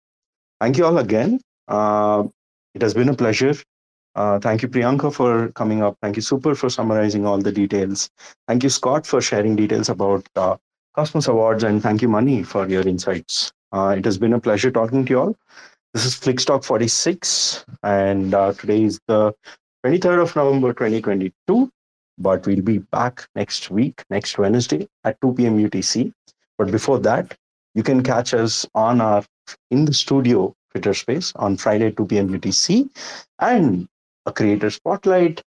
thank 0.61 0.79
you 0.79 0.87
all 0.87 0.99
again. 0.99 1.41
Uh, 1.69 2.25
it 2.75 2.83
has 2.83 2.95
been 2.95 3.09
a 3.09 3.15
pleasure. 3.15 3.55
Uh, 4.15 4.39
thank 4.41 4.63
you, 4.63 4.69
Priyanka, 4.69 5.15
for 5.15 5.51
coming 5.53 5.83
up. 5.83 5.97
Thank 6.03 6.17
you, 6.17 6.23
Super, 6.23 6.55
for 6.55 6.69
summarizing 6.71 7.25
all 7.25 7.39
the 7.39 7.53
details. 7.53 8.11
Thank 8.49 8.65
you, 8.65 8.71
Scott, 8.71 9.07
for 9.07 9.21
sharing 9.21 9.55
details 9.55 9.89
about 9.89 10.27
uh, 10.35 10.57
Cosmos 10.99 11.29
Awards. 11.29 11.63
And 11.63 11.81
thank 11.81 12.03
you, 12.03 12.09
Mani, 12.09 12.43
for 12.43 12.69
your 12.69 12.83
insights. 12.83 13.53
Uh, 13.71 13.95
it 13.97 14.05
has 14.05 14.19
been 14.19 14.33
a 14.33 14.41
pleasure 14.41 14.73
talking 14.73 15.05
to 15.05 15.11
you 15.11 15.21
all. 15.21 15.37
This 15.95 16.05
is 16.05 16.17
Flixtalk 16.17 16.65
46, 16.65 17.65
and 17.85 18.35
uh, 18.35 18.53
today 18.55 18.83
is 18.83 18.99
the 19.07 19.33
23rd 19.87 20.23
of 20.23 20.35
November 20.35 20.73
2022. 20.73 21.71
But 22.19 22.45
we'll 22.45 22.63
be 22.63 22.79
back 22.79 23.29
next 23.37 23.71
week, 23.71 24.03
next 24.11 24.39
Wednesday 24.39 24.89
at 25.05 25.21
2 25.21 25.35
p.m. 25.35 25.59
UTC. 25.59 26.13
But 26.59 26.73
before 26.73 26.99
that, 26.99 27.33
you 27.77 27.85
can 27.85 28.03
catch 28.03 28.35
us 28.35 28.67
on 28.75 29.01
our 29.01 29.25
in 29.71 29.85
the 29.85 29.95
studio 29.95 30.53
Twitter 30.73 30.95
space 30.95 31.33
on 31.37 31.59
Friday 31.59 31.93
2 31.93 32.07
p.m. 32.07 32.29
UTC, 32.29 32.91
and 33.39 33.87
a 34.27 34.33
creator 34.33 34.71
spotlight. 34.71 35.43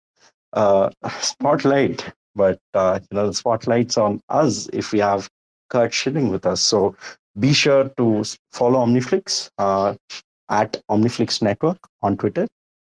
Uh, 0.53 0.91
spotlight, 1.21 2.05
but 2.35 2.59
uh, 2.75 2.99
you 3.09 3.17
know 3.17 3.25
the 3.25 3.33
spotlight's 3.33 3.97
on 3.97 4.21
us 4.29 4.69
if 4.73 4.91
we 4.91 4.99
have 4.99 5.27
Curt 5.69 5.93
Schilling 5.93 6.29
with 6.29 6.45
us. 6.45 6.61
So 6.61 6.95
be 7.39 7.53
sure 7.53 7.89
to 7.97 8.23
follow 8.51 8.85
Omniflix. 8.85 9.49
Uh, 9.57 9.95
at 10.49 10.81
Omniflix 10.89 11.41
Network 11.41 11.77
on 12.01 12.17
Twitter, 12.17 12.47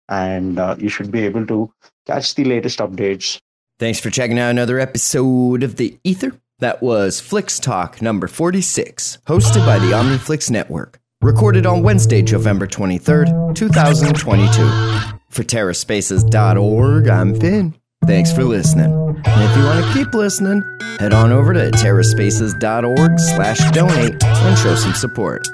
and 0.08 0.58
uh, 0.58 0.76
you 0.80 0.90
should 0.90 1.12
be 1.12 1.26
able 1.26 1.46
to 1.46 1.72
catch 2.06 2.36
the 2.36 2.46
latest 2.46 2.80
updates. 2.80 3.40
Thanks 3.78 4.00
for 4.00 4.10
checking 4.10 4.40
out 4.40 4.50
another 4.50 4.80
episode 4.80 5.64
of 5.64 5.76
The 5.76 5.98
Ether. 6.04 6.40
That 6.60 6.82
was 6.82 7.22
Flix 7.22 7.60
Talk 7.60 8.02
number 8.02 8.28
46, 8.28 9.20
hosted 9.28 9.66
by 9.66 9.80
the 9.80 9.92
Omniflix 9.92 10.50
Network. 10.52 11.00
Recorded 11.22 11.66
on 11.66 11.84
Wednesday, 11.84 12.22
November 12.22 12.68
23rd, 12.68 13.56
2022. 13.56 15.18
For 15.30 15.44
TerraSpaces.org, 15.44 17.08
I'm 17.08 17.40
Finn. 17.40 17.79
Thanks 18.06 18.32
for 18.32 18.44
listening. 18.44 18.94
And 18.94 19.44
if 19.52 19.58
you 19.58 19.64
want 19.66 19.86
to 19.86 19.94
keep 19.94 20.14
listening, 20.14 20.64
head 21.00 21.14
on 21.14 21.32
over 21.32 21.54
to 21.54 21.70
TerraSpaces.org 21.72 23.20
slash 23.20 23.60
donate 23.72 24.24
and 24.24 24.58
show 24.58 24.76
some 24.76 24.94
support 24.94 25.48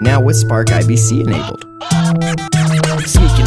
now 0.00 0.20
with 0.20 0.36
Spark 0.36 0.68
IBC 0.68 1.22
enabled. 1.24 1.64
Sneaking 3.06 3.46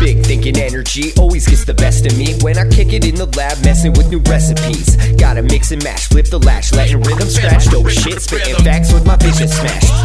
Big 0.00 0.24
thinking 0.24 0.56
energy 0.58 1.12
always 1.18 1.46
gets 1.46 1.64
the 1.64 1.74
best 1.74 2.06
of 2.06 2.16
me 2.16 2.34
when 2.40 2.56
I 2.56 2.68
kick 2.68 2.92
it 2.92 3.04
in 3.04 3.16
the 3.16 3.26
lab, 3.36 3.62
messing 3.64 3.92
with 3.92 4.10
new 4.10 4.20
recipes. 4.20 4.96
Gotta 5.16 5.42
mix 5.42 5.72
and 5.72 5.82
match, 5.82 6.06
flip 6.06 6.26
the 6.26 6.38
latch, 6.38 6.72
letting 6.72 7.00
rhythm 7.00 7.28
scratch. 7.28 7.66
Dope 7.66 7.88
shit, 7.88 8.22
spitting 8.22 8.54
facts 8.64 8.92
with 8.92 9.04
my 9.06 9.16
vision 9.16 9.48
smashed. 9.48 9.97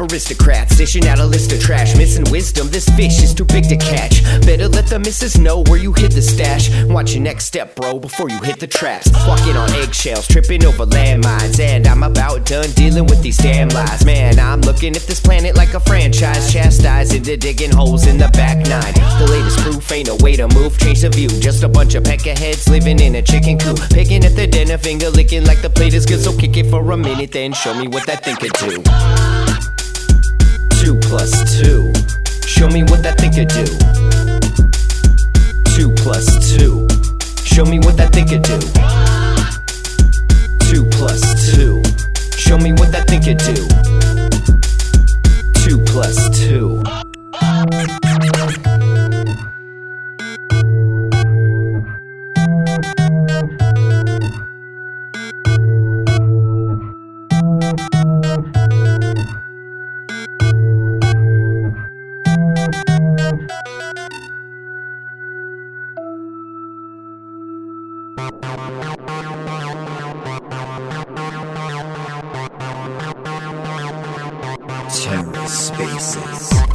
Aristocrats, 0.00 0.76
dishing 0.76 1.06
out 1.06 1.18
a 1.18 1.26
list 1.26 1.52
of 1.52 1.60
trash. 1.60 1.96
Missing 1.96 2.30
wisdom, 2.30 2.68
this 2.68 2.88
fish 2.90 3.22
is 3.22 3.34
too 3.34 3.44
big 3.44 3.68
to 3.68 3.76
catch. 3.76 4.22
Better 4.44 4.68
let 4.68 4.86
the 4.86 4.98
missus 4.98 5.38
know 5.38 5.62
where 5.68 5.78
you 5.78 5.92
hid 5.92 6.12
the 6.12 6.22
stash. 6.22 6.70
Watch 6.84 7.14
your 7.14 7.22
next 7.22 7.46
step, 7.46 7.74
bro, 7.76 7.98
before 7.98 8.28
you 8.28 8.38
hit 8.40 8.58
the 8.58 8.66
traps. 8.66 9.10
Walking 9.26 9.56
on 9.56 9.70
eggshells, 9.72 10.26
tripping 10.26 10.64
over 10.64 10.86
landmines. 10.86 11.60
And 11.60 11.86
I'm 11.86 12.02
about 12.02 12.46
done 12.46 12.70
dealing 12.72 13.06
with 13.06 13.22
these 13.22 13.38
damn 13.38 13.68
lies. 13.70 14.04
Man, 14.04 14.38
I'm 14.38 14.60
looking 14.60 14.96
at 14.96 15.02
this 15.02 15.20
planet 15.20 15.56
like 15.56 15.74
a 15.74 15.80
franchise. 15.80 16.52
Chastising 16.52 17.22
the 17.22 17.36
digging 17.36 17.72
holes 17.72 18.06
in 18.06 18.18
the 18.18 18.28
back 18.28 18.58
nine. 18.68 18.94
The 19.18 19.26
latest 19.30 19.58
proof 19.60 19.92
ain't 19.92 20.08
a 20.08 20.16
way 20.16 20.36
to 20.36 20.48
move, 20.48 20.78
change 20.78 21.02
the 21.02 21.10
view. 21.10 21.28
Just 21.28 21.62
a 21.62 21.68
bunch 21.68 21.94
of 21.94 22.04
peckerheads 22.04 22.68
living 22.68 23.00
in 23.00 23.14
a 23.16 23.22
chicken 23.22 23.58
coop. 23.58 23.78
Picking 23.90 24.24
at 24.24 24.36
the 24.36 24.46
dinner, 24.46 24.78
finger 24.78 25.10
licking 25.10 25.44
like 25.44 25.62
the 25.62 25.70
plate 25.70 25.94
is 25.94 26.06
good. 26.06 26.20
So 26.20 26.36
kick 26.36 26.56
it 26.56 26.70
for 26.70 26.90
a 26.90 26.96
minute, 26.96 27.32
then 27.32 27.52
show 27.52 27.74
me 27.74 27.88
what 27.88 28.06
that 28.06 28.24
thing 28.24 28.36
could 28.36 28.52
do. 28.54 28.82
Two 30.82 30.96
plus 30.96 31.60
two. 31.60 31.92
Show 32.44 32.68
me 32.68 32.82
what 32.82 33.04
that 33.04 33.16
thing 33.16 33.32
could 33.32 33.46
do. 33.46 33.64
Two 35.76 35.94
plus 36.02 36.26
two. 36.56 36.88
Show 37.44 37.64
me 37.64 37.78
what 37.78 37.96
that 37.98 38.12
thing 38.12 38.26
could 38.26 38.42
do. 38.42 38.58
Two 40.68 40.84
plus 40.90 41.54
two. 41.54 41.80
Show 42.36 42.58
me 42.58 42.72
what 42.72 42.90
that 42.90 43.06
thing 43.06 43.22
could 43.22 43.38
do. 43.38 43.68
Two 45.62 45.78
plus 45.84 46.28
two. 46.36 46.82
TerraSpaces. 75.52 76.71